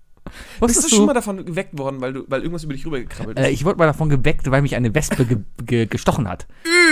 Bist 0.61 0.77
Wusstest 0.77 0.93
du 0.93 0.97
schon 0.97 1.07
mal 1.07 1.15
davon 1.15 1.45
geweckt 1.45 1.79
worden, 1.79 2.01
weil, 2.01 2.13
du, 2.13 2.25
weil 2.29 2.41
irgendwas 2.41 2.65
über 2.65 2.73
dich 2.75 2.85
rübergekrabbelt 2.87 3.39
ist? 3.39 3.45
Äh, 3.45 3.51
ich 3.51 3.65
wurde 3.65 3.79
mal 3.79 3.87
davon 3.87 4.09
geweckt, 4.09 4.51
weil 4.51 4.63
mich 4.63 4.77
eine 4.77 4.95
Wespe 4.95 5.25
ge 5.25 5.39
ge 5.65 5.87
gestochen 5.87 6.29
hat. 6.29 6.47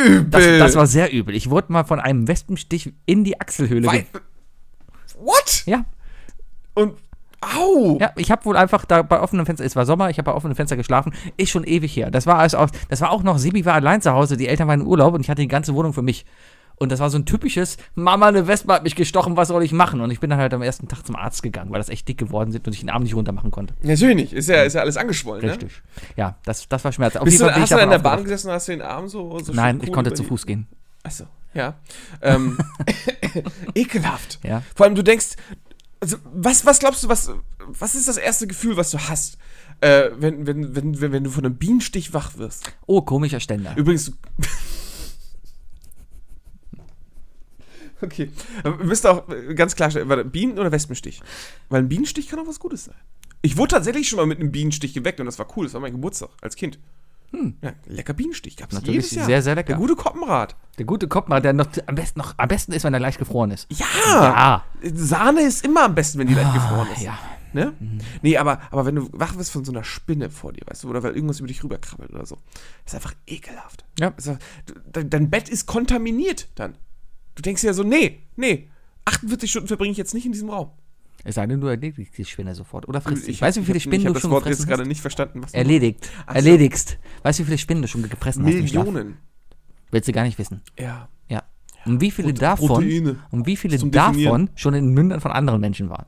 Übel! 0.06 0.24
Das, 0.30 0.42
das 0.58 0.76
war 0.76 0.86
sehr 0.86 1.12
übel. 1.12 1.34
Ich 1.34 1.50
wurde 1.50 1.72
mal 1.72 1.84
von 1.84 2.00
einem 2.00 2.28
Wespenstich 2.28 2.92
in 3.06 3.24
die 3.24 3.40
Achselhöhle. 3.40 3.86
Wei- 3.88 3.98
ge 4.12 4.20
What? 5.18 5.62
ja, 5.66 5.84
Und, 6.74 6.94
au! 7.40 7.98
ja, 8.00 8.10
ich 8.16 8.30
habe 8.30 8.44
wohl 8.44 8.56
einfach 8.56 8.84
da 8.84 9.02
bei 9.02 9.20
offenem 9.20 9.46
Fenster, 9.46 9.64
es 9.64 9.76
war 9.76 9.86
Sommer, 9.86 10.10
ich 10.10 10.18
habe 10.18 10.30
bei 10.30 10.36
offenem 10.36 10.56
Fenster 10.56 10.76
geschlafen, 10.76 11.12
ist 11.36 11.50
schon 11.50 11.64
ewig 11.64 11.96
her. 11.96 12.10
Das 12.10 12.26
war 12.26 12.38
also 12.38 12.58
auch, 12.58 12.70
das 12.88 13.00
war 13.00 13.10
auch 13.10 13.22
noch, 13.22 13.38
Sibi 13.38 13.64
war 13.64 13.74
allein 13.74 14.00
zu 14.02 14.12
Hause, 14.12 14.36
die 14.36 14.48
Eltern 14.48 14.66
waren 14.68 14.80
in 14.80 14.86
Urlaub 14.86 15.14
und 15.14 15.20
ich 15.20 15.30
hatte 15.30 15.42
die 15.42 15.48
ganze 15.48 15.74
Wohnung 15.74 15.92
für 15.92 16.02
mich. 16.02 16.24
Und 16.76 16.90
das 16.90 17.00
war 17.00 17.10
so 17.10 17.18
ein 17.18 17.26
typisches, 17.26 17.76
Mama, 17.94 18.28
eine 18.28 18.46
Wespe 18.46 18.72
hat 18.72 18.82
mich 18.82 18.96
gestochen, 18.96 19.36
was 19.36 19.48
soll 19.48 19.62
ich 19.62 19.72
machen? 19.72 20.00
Und 20.00 20.10
ich 20.10 20.20
bin 20.20 20.30
dann 20.30 20.38
halt 20.38 20.52
am 20.52 20.62
ersten 20.62 20.88
Tag 20.88 21.06
zum 21.06 21.16
Arzt 21.16 21.42
gegangen, 21.42 21.70
weil 21.70 21.78
das 21.78 21.88
echt 21.88 22.08
dick 22.08 22.18
geworden 22.18 22.52
sind 22.52 22.66
und 22.66 22.72
ich 22.72 22.80
den 22.80 22.90
Arm 22.90 23.02
nicht 23.02 23.14
runter 23.14 23.32
machen 23.32 23.50
konnte. 23.50 23.74
Natürlich 23.82 24.16
nicht, 24.16 24.32
ist 24.32 24.48
ja, 24.48 24.62
ist 24.62 24.74
ja 24.74 24.80
alles 24.80 24.96
angeschwollen, 24.96 25.44
ne? 25.44 25.52
Richtig. 25.52 25.82
Ja, 26.16 26.36
das, 26.44 26.68
das 26.68 26.84
war 26.84 26.92
Schmerz. 26.92 27.16
Auf 27.16 27.24
Bist 27.24 27.40
du, 27.40 27.50
hast 27.50 27.70
du 27.70 27.76
da 27.76 27.82
in 27.82 27.90
der 27.90 27.98
Bahn 27.98 28.22
gesessen 28.24 28.48
und 28.48 28.54
hast 28.54 28.68
du 28.68 28.72
den 28.72 28.82
Arm 28.82 29.08
so, 29.08 29.38
so 29.40 29.52
Nein, 29.52 29.80
ich 29.82 29.92
konnte 29.92 30.12
zu 30.14 30.24
Fuß 30.24 30.46
gehen. 30.46 30.66
Achso, 31.02 31.24
ja. 31.54 31.74
Ähm, 32.20 32.58
ekelhaft. 33.74 34.40
Ja. 34.42 34.62
Vor 34.74 34.86
allem, 34.86 34.94
du 34.94 35.02
denkst, 35.02 35.36
also, 36.00 36.16
was, 36.32 36.66
was 36.66 36.80
glaubst 36.80 37.04
du, 37.04 37.08
was, 37.08 37.30
was 37.66 37.94
ist 37.94 38.08
das 38.08 38.16
erste 38.16 38.46
Gefühl, 38.48 38.76
was 38.76 38.90
du 38.90 38.98
hast, 38.98 39.38
äh, 39.80 40.10
wenn, 40.16 40.46
wenn, 40.46 40.74
wenn, 40.74 41.00
wenn, 41.00 41.12
wenn 41.12 41.24
du 41.24 41.30
von 41.30 41.44
einem 41.44 41.56
Bienenstich 41.56 42.12
wach 42.12 42.36
wirst? 42.36 42.72
Oh, 42.86 43.02
komischer 43.02 43.40
Ständer. 43.40 43.74
Übrigens, 43.76 44.06
du 44.06 44.12
Okay. 48.02 48.30
Wir 48.62 48.72
müssen 48.84 49.06
auch 49.06 49.28
äh, 49.28 49.54
ganz 49.54 49.74
klar 49.76 49.90
stellen, 49.90 50.08
warte, 50.08 50.24
Bienen- 50.24 50.58
oder 50.58 50.72
Wespenstich? 50.72 51.20
Weil 51.68 51.82
ein 51.82 51.88
Bienenstich 51.88 52.28
kann 52.28 52.38
auch 52.40 52.46
was 52.46 52.58
Gutes 52.58 52.84
sein. 52.84 52.94
Ich 53.42 53.56
wurde 53.56 53.74
tatsächlich 53.74 54.08
schon 54.08 54.18
mal 54.18 54.26
mit 54.26 54.38
einem 54.40 54.52
Bienenstich 54.52 54.92
geweckt 54.94 55.20
und 55.20 55.26
das 55.26 55.38
war 55.38 55.46
cool. 55.56 55.66
Das 55.66 55.74
war 55.74 55.80
mein 55.80 55.92
Geburtstag 55.92 56.30
als 56.40 56.56
Kind. 56.56 56.78
Ja, 57.62 57.72
lecker 57.86 58.12
Bienenstich 58.12 58.56
gab's 58.56 58.74
Hm. 58.74 58.80
Natürlich 58.80 59.04
jedes 59.04 59.16
Jahr. 59.16 59.24
sehr, 59.26 59.42
sehr 59.42 59.54
lecker. 59.54 59.68
Der 59.68 59.76
gute 59.76 59.96
Koppenrad. 59.96 60.54
Der 60.78 60.84
gute 60.84 61.08
Kopfmann, 61.08 61.42
der 61.42 61.54
noch 61.54 61.66
am 61.86 61.94
besten 61.94 62.18
noch 62.18 62.34
am 62.36 62.48
besten 62.48 62.72
ist, 62.72 62.84
wenn 62.84 62.92
er 62.92 63.00
leicht 63.00 63.18
gefroren 63.18 63.50
ist. 63.52 63.66
Ja. 63.72 63.86
Ja. 64.04 64.64
Sahne 64.92 65.40
ist 65.40 65.64
immer 65.64 65.84
am 65.84 65.94
besten, 65.94 66.18
wenn 66.18 66.26
die 66.26 66.34
leicht 66.34 66.52
gefroren 66.52 66.88
ist. 66.94 67.02
Ja. 67.02 67.18
Ne? 67.54 67.72
Nee, 68.22 68.36
aber, 68.38 68.60
aber 68.70 68.86
wenn 68.86 68.94
du 68.96 69.08
wach 69.12 69.36
wirst 69.36 69.50
von 69.50 69.64
so 69.64 69.72
einer 69.72 69.84
Spinne 69.84 70.30
vor 70.30 70.52
dir, 70.52 70.62
weißt 70.66 70.84
du, 70.84 70.90
oder 70.90 71.02
weil 71.02 71.14
irgendwas 71.14 71.38
über 71.38 71.48
dich 71.48 71.62
rüberkrabbelt 71.64 72.10
oder 72.12 72.24
so, 72.26 72.38
ist 72.86 72.94
einfach 72.94 73.14
ekelhaft. 73.26 73.84
Ja. 73.98 74.12
Dein, 74.92 75.10
dein 75.10 75.30
Bett 75.30 75.48
ist 75.48 75.66
kontaminiert 75.66 76.48
dann. 76.54 76.76
Du 77.34 77.42
denkst 77.42 77.62
ja 77.64 77.72
so, 77.72 77.82
nee, 77.82 78.20
nee, 78.36 78.68
48 79.04 79.50
Stunden 79.50 79.68
verbringe 79.68 79.92
ich 79.92 79.98
jetzt 79.98 80.14
nicht 80.14 80.26
in 80.26 80.32
diesem 80.32 80.50
Raum. 80.50 80.70
Es 81.24 81.36
sei 81.36 81.46
denn, 81.46 81.60
du 81.60 81.68
erledigst 81.68 82.18
die 82.18 82.24
Spinne 82.24 82.54
sofort. 82.54 82.88
Oder 82.88 83.00
frisst 83.00 83.24
sie. 83.26 83.30
Ich 83.30 83.40
Weißt 83.40 83.56
du, 83.56 83.60
wie 83.60 83.66
viele 83.66 83.78
Spinnen 83.80 84.00
Ich 84.00 84.06
habe 84.06 84.12
du 84.12 84.14
das 84.14 84.22
schon 84.22 84.30
Wort 84.32 84.44
jetzt 84.46 84.50
gefressen 84.58 84.68
gerade 84.68 84.82
hast? 84.82 84.88
nicht 84.88 85.00
verstanden. 85.00 85.42
Was 85.42 85.54
Erledigt. 85.54 86.04
So. 86.28 86.34
Erledigst. 86.34 86.98
Weißt 87.22 87.38
du, 87.38 87.42
wie 87.42 87.46
viele 87.46 87.58
Spinnen 87.58 87.82
du 87.82 87.88
schon 87.88 88.02
gefressen 88.08 88.44
hast 88.44 88.52
im 88.54 88.66
Schlaf? 88.66 88.86
Millionen. 88.86 89.18
Willst 89.92 90.08
du 90.08 90.12
gar 90.12 90.24
nicht 90.24 90.38
wissen. 90.38 90.62
Ja. 90.78 91.08
Ja. 91.28 91.44
Und 91.84 92.00
wie 92.00 92.10
viele 92.10 92.28
Prote- 92.32 92.40
davon, 92.40 92.66
Proteine. 92.68 93.16
und 93.30 93.46
wie 93.46 93.56
viele 93.56 93.76
davon 93.76 93.90
Definieren. 93.92 94.50
schon 94.56 94.74
in 94.74 94.86
den 94.86 94.94
Mündern 94.94 95.20
von 95.20 95.30
anderen 95.30 95.60
Menschen 95.60 95.90
waren? 95.90 96.06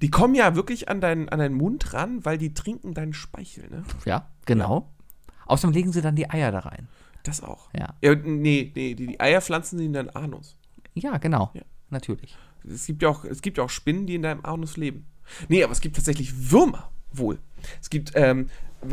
Die 0.00 0.10
kommen 0.10 0.34
ja 0.34 0.54
wirklich 0.54 0.88
an 0.88 1.00
deinen, 1.00 1.28
an 1.28 1.38
deinen 1.38 1.54
Mund 1.54 1.92
ran, 1.92 2.24
weil 2.24 2.38
die 2.38 2.54
trinken 2.54 2.94
deinen 2.94 3.12
Speichel, 3.14 3.68
ne? 3.70 3.82
Ja, 4.06 4.28
genau. 4.46 4.90
Außerdem 5.46 5.74
legen 5.74 5.92
sie 5.92 6.00
dann 6.02 6.16
die 6.16 6.28
Eier 6.30 6.52
da 6.52 6.60
rein. 6.60 6.88
Das 7.26 7.42
auch. 7.42 7.68
Ja. 7.76 7.94
Ja, 8.02 8.14
nee, 8.14 8.70
nee, 8.74 8.94
die, 8.94 9.06
die 9.06 9.20
Eier 9.20 9.40
pflanzen 9.40 9.78
sie 9.78 9.86
in 9.86 9.92
deinen 9.92 10.10
Anus. 10.10 10.56
Ja, 10.94 11.18
genau. 11.18 11.50
Ja. 11.54 11.62
Natürlich. 11.90 12.36
Es 12.68 12.86
gibt 12.86 13.02
ja 13.02 13.08
auch, 13.08 13.24
es 13.24 13.42
gibt 13.42 13.58
ja 13.58 13.64
auch 13.64 13.70
Spinnen, 13.70 14.06
die 14.06 14.14
in 14.14 14.22
deinem 14.22 14.44
Anus 14.44 14.76
leben. 14.76 15.06
Nee, 15.48 15.64
aber 15.64 15.72
es 15.72 15.80
gibt 15.80 15.96
tatsächlich 15.96 16.52
Würmer 16.52 16.90
wohl. 17.12 17.38
Es 17.80 17.90
gibt, 17.90 18.12
ähm, 18.14 18.48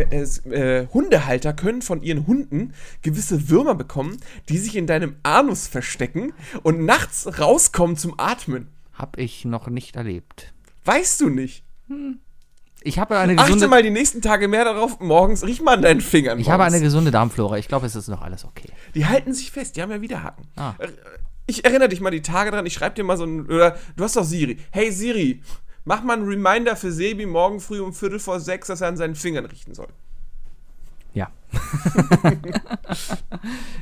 es, 0.10 0.46
äh, 0.48 0.88
Hundehalter 0.88 1.54
können 1.54 1.84
von 1.84 2.02
ihren 2.02 2.26
Hunden 2.26 2.74
gewisse 3.04 3.50
Würmer 3.50 3.76
bekommen, 3.76 4.18
die 4.50 4.58
sich 4.58 4.76
in 4.76 4.88
deinem 4.88 5.18
Anus 5.22 5.68
verstecken 5.68 6.34
und 6.64 6.84
nachts 6.86 7.40
rauskommen 7.40 7.98
zum 7.98 8.20
Atmen. 8.20 8.70
Hab 8.94 9.18
ich 9.18 9.46
noch 9.46 9.68
nicht 9.68 9.96
erlebt. 9.96 10.54
Weißt 10.86 11.22
du 11.22 11.30
nicht? 11.30 11.64
Ich 12.84 13.00
habe 13.00 13.18
eine 13.18 13.34
Achte 13.34 13.46
gesunde, 13.46 13.68
mal 13.68 13.82
die 13.84 13.90
nächsten 13.90 14.22
Tage 14.22 14.48
mehr 14.48 14.66
darauf. 14.66 15.00
Morgens, 15.00 15.46
riech 15.46 15.62
mal 15.62 15.76
an 15.76 15.82
deinen 15.82 16.02
Fingern. 16.02 16.40
ich 16.40 16.50
habe 16.50 16.64
eine 16.64 16.72
morgens. 16.72 16.84
gesunde 16.84 17.12
Darmflora. 17.12 17.58
Ich 17.58 17.68
glaube, 17.68 17.86
es 17.86 17.96
ist 17.96 18.08
noch 18.10 18.22
alles 18.22 18.46
okay. 18.46 18.70
Die 18.94 19.06
halten 19.06 19.34
sich 19.34 19.52
fest, 19.52 19.76
die 19.78 19.82
haben 19.82 19.92
ja 19.92 20.02
Widerhaken. 20.02 20.46
Ah. 20.56 20.74
Äh, 20.80 20.88
Ich 21.46 21.66
erinnere 21.66 21.90
dich 21.90 22.02
mal 22.02 22.12
die 22.12 22.22
Tage 22.22 22.52
dran, 22.52 22.66
ich 22.66 22.74
schreibe 22.74 22.96
dir 22.96 23.04
mal 23.04 23.18
so 23.18 23.26
ein, 23.26 23.46
oder 23.48 23.78
du 23.96 24.04
hast 24.04 24.16
doch 24.16 24.24
Siri. 24.24 24.58
Hey 24.72 24.92
Siri, 24.92 25.42
mach 25.86 26.04
mal 26.04 26.14
einen 26.18 26.28
Reminder 26.28 26.76
für 26.76 26.92
Sebi 26.92 27.26
morgen 27.26 27.60
früh 27.60 27.80
um 27.82 27.94
Viertel 27.94 28.20
vor 28.20 28.40
sechs, 28.40 28.68
dass 28.68 28.82
er 28.82 28.88
an 28.88 28.98
seinen 28.98 29.16
Fingern 29.16 29.46
richten 29.46 29.74
soll. 29.74 29.88
Ja. 31.14 31.30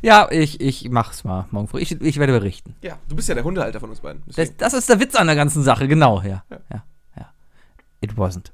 ja, 0.02 0.28
ich, 0.32 0.60
ich 0.60 0.90
mach's 0.90 1.24
mal 1.24 1.48
morgen 1.52 1.68
früh. 1.68 1.80
Ich, 1.82 2.00
ich 2.02 2.18
werde 2.18 2.34
berichten. 2.34 2.76
Ja, 2.82 2.98
du 3.08 3.16
bist 3.16 3.30
ja 3.30 3.36
der 3.36 3.44
Hundehalter 3.44 3.80
von 3.80 3.90
uns 3.90 4.02
beiden. 4.02 4.24
Das, 4.36 4.56
das 4.58 4.74
ist 4.74 4.90
der 4.90 5.00
Witz 5.00 5.16
an 5.16 5.28
der 5.28 5.36
ganzen 5.36 5.64
Sache, 5.64 5.88
genau, 5.88 6.22
ja. 6.22 6.44
Ja, 6.50 6.60
ja. 6.70 6.84
It 8.02 8.14
wasn't. 8.14 8.48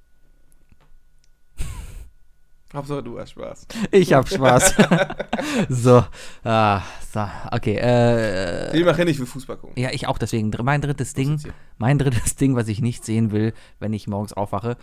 Hauptsache 2.78 3.02
du 3.04 3.20
hast 3.20 3.32
Spaß. 3.32 3.68
Ich 3.92 4.14
hab 4.14 4.30
Spaß. 4.30 4.76
so, 5.70 6.04
ah, 6.44 6.82
so, 7.12 7.28
okay. 7.52 7.76
Äh, 7.76 8.78
Ich 8.78 8.86
mache 8.86 9.04
nicht 9.04 9.18
für 9.18 9.26
Fußball 9.26 9.58
gucken. 9.58 9.82
ja, 9.82 9.90
ich 9.92 10.08
auch 10.08 10.18
deswegen. 10.20 10.52
Mein 10.64 10.82
drittes 10.82 11.14
Ding, 11.16 11.42
mein 11.80 11.98
drittes 11.98 12.36
Ding, 12.36 12.56
was 12.56 12.68
ich 12.68 12.80
nicht 12.80 13.04
sehen 13.04 13.32
will, 13.32 13.54
wenn 13.80 13.94
ich 13.94 14.08
morgens 14.08 14.34
aufwache, 14.34 14.78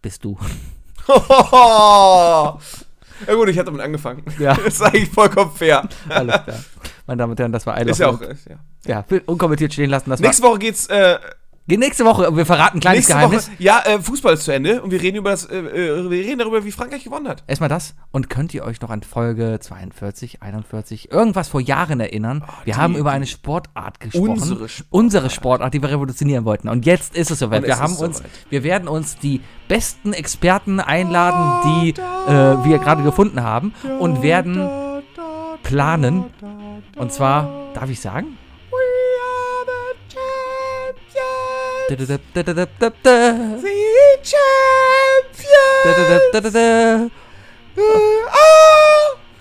bist 0.00 0.24
du. 0.24 0.38
ja 1.08 2.58
gut, 3.34 3.48
ich 3.48 3.58
hatte 3.58 3.66
damit 3.66 3.82
angefangen. 3.82 4.24
Ja. 4.38 4.54
Das 4.54 4.64
ist 4.74 4.82
eigentlich 4.82 5.10
vollkommen 5.10 5.50
fair. 5.52 5.86
Alles 6.08 6.42
klar. 6.44 6.64
Meine 7.06 7.18
Damen 7.18 7.32
und 7.32 7.38
Herren, 7.40 7.52
das 7.52 7.66
war 7.66 7.78
I 7.78 7.84
Ist 7.88 7.98
ja 7.98 8.08
auch, 8.08 8.20
ja. 8.22 8.58
Ja, 8.86 9.04
unkommentiert 9.26 9.74
stehen 9.74 9.90
lassen. 9.90 10.08
Das 10.08 10.20
Nächste 10.20 10.42
Woche 10.42 10.58
geht's, 10.60 10.86
äh, 10.86 11.18
nächste 11.66 12.04
Woche, 12.04 12.36
wir 12.36 12.44
verraten 12.44 12.76
ein 12.76 12.80
kleines 12.80 12.98
nächste 13.08 13.14
Geheimnis. 13.14 13.46
Woche, 13.48 13.56
ja, 13.58 13.80
äh, 13.86 13.98
Fußball 13.98 14.34
ist 14.34 14.44
zu 14.44 14.52
Ende 14.52 14.82
und 14.82 14.90
wir 14.90 15.00
reden 15.00 15.16
über 15.16 15.30
das, 15.30 15.46
äh, 15.46 15.56
äh, 15.56 16.10
wir 16.10 16.18
reden 16.24 16.38
darüber, 16.38 16.62
wie 16.64 16.70
Frankreich 16.70 17.04
gewonnen 17.04 17.26
hat. 17.26 17.42
Erstmal 17.46 17.70
das. 17.70 17.94
Und 18.12 18.28
könnt 18.28 18.52
ihr 18.52 18.64
euch 18.64 18.82
noch 18.82 18.90
an 18.90 19.02
Folge 19.02 19.58
42, 19.60 20.42
41, 20.42 21.10
irgendwas 21.10 21.48
vor 21.48 21.62
Jahren 21.62 22.00
erinnern? 22.00 22.40
wir 22.40 22.48
Ah, 22.48 22.56
die- 22.66 22.74
haben 22.74 22.96
über 22.96 23.12
eine 23.12 23.26
Sportart 23.26 23.98
gesprochen. 24.00 24.28
Unsere 24.30 24.68
Sportart. 24.68 24.86
Unsere 24.90 25.30
Sportart, 25.30 25.72
die 25.74 25.80
wir 25.80 25.88
revolutionieren 25.90 26.44
wollten. 26.44 26.68
Und 26.68 26.84
jetzt 26.84 27.16
ist 27.16 27.30
es 27.30 27.38
soweit. 27.38 27.62
Und 27.62 27.68
wir 27.68 27.78
haben 27.78 27.96
uns, 27.96 28.18
soweit. 28.18 28.30
wir 28.50 28.62
werden 28.62 28.86
uns 28.86 29.16
die 29.16 29.40
besten 29.66 30.12
Experten 30.12 30.80
einladen, 30.80 31.62
die 31.82 31.90
äh, 31.92 32.64
wir 32.64 32.78
gerade 32.78 33.02
gefunden 33.02 33.42
haben 33.42 33.72
und 34.00 34.22
werden 34.22 34.68
planen. 35.62 36.24
Und 36.96 37.10
zwar, 37.12 37.48
darf 37.72 37.88
ich 37.88 38.00
sagen? 38.00 38.36
Da, 46.32 46.40
da. 46.40 47.10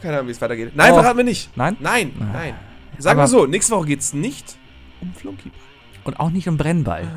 Keine 0.01 0.15
Ahnung, 0.17 0.27
wie 0.27 0.31
es 0.31 0.41
weitergeht. 0.41 0.71
Nein, 0.75 0.91
Oh. 0.91 0.95
verraten 0.95 1.17
wir 1.17 1.23
nicht. 1.23 1.55
Nein? 1.55 1.77
Nein, 1.79 2.11
nein. 2.33 2.55
Sagen 2.97 3.19
Aber- 3.19 3.23
wir 3.23 3.27
so, 3.31 3.45
nächste 3.45 3.73
Woche 3.75 3.87
geht's 3.87 4.13
nicht 4.13 4.57
um 5.01 5.13
Flunkyball. 5.13 5.57
Und 6.03 6.19
auch 6.19 6.29
nicht 6.29 6.47
um 6.49 6.57
Brennball. 6.57 7.07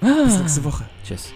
Bis 0.00 0.38
nächste 0.38 0.62
Woche. 0.64 0.84
Tschüss. 1.04 1.32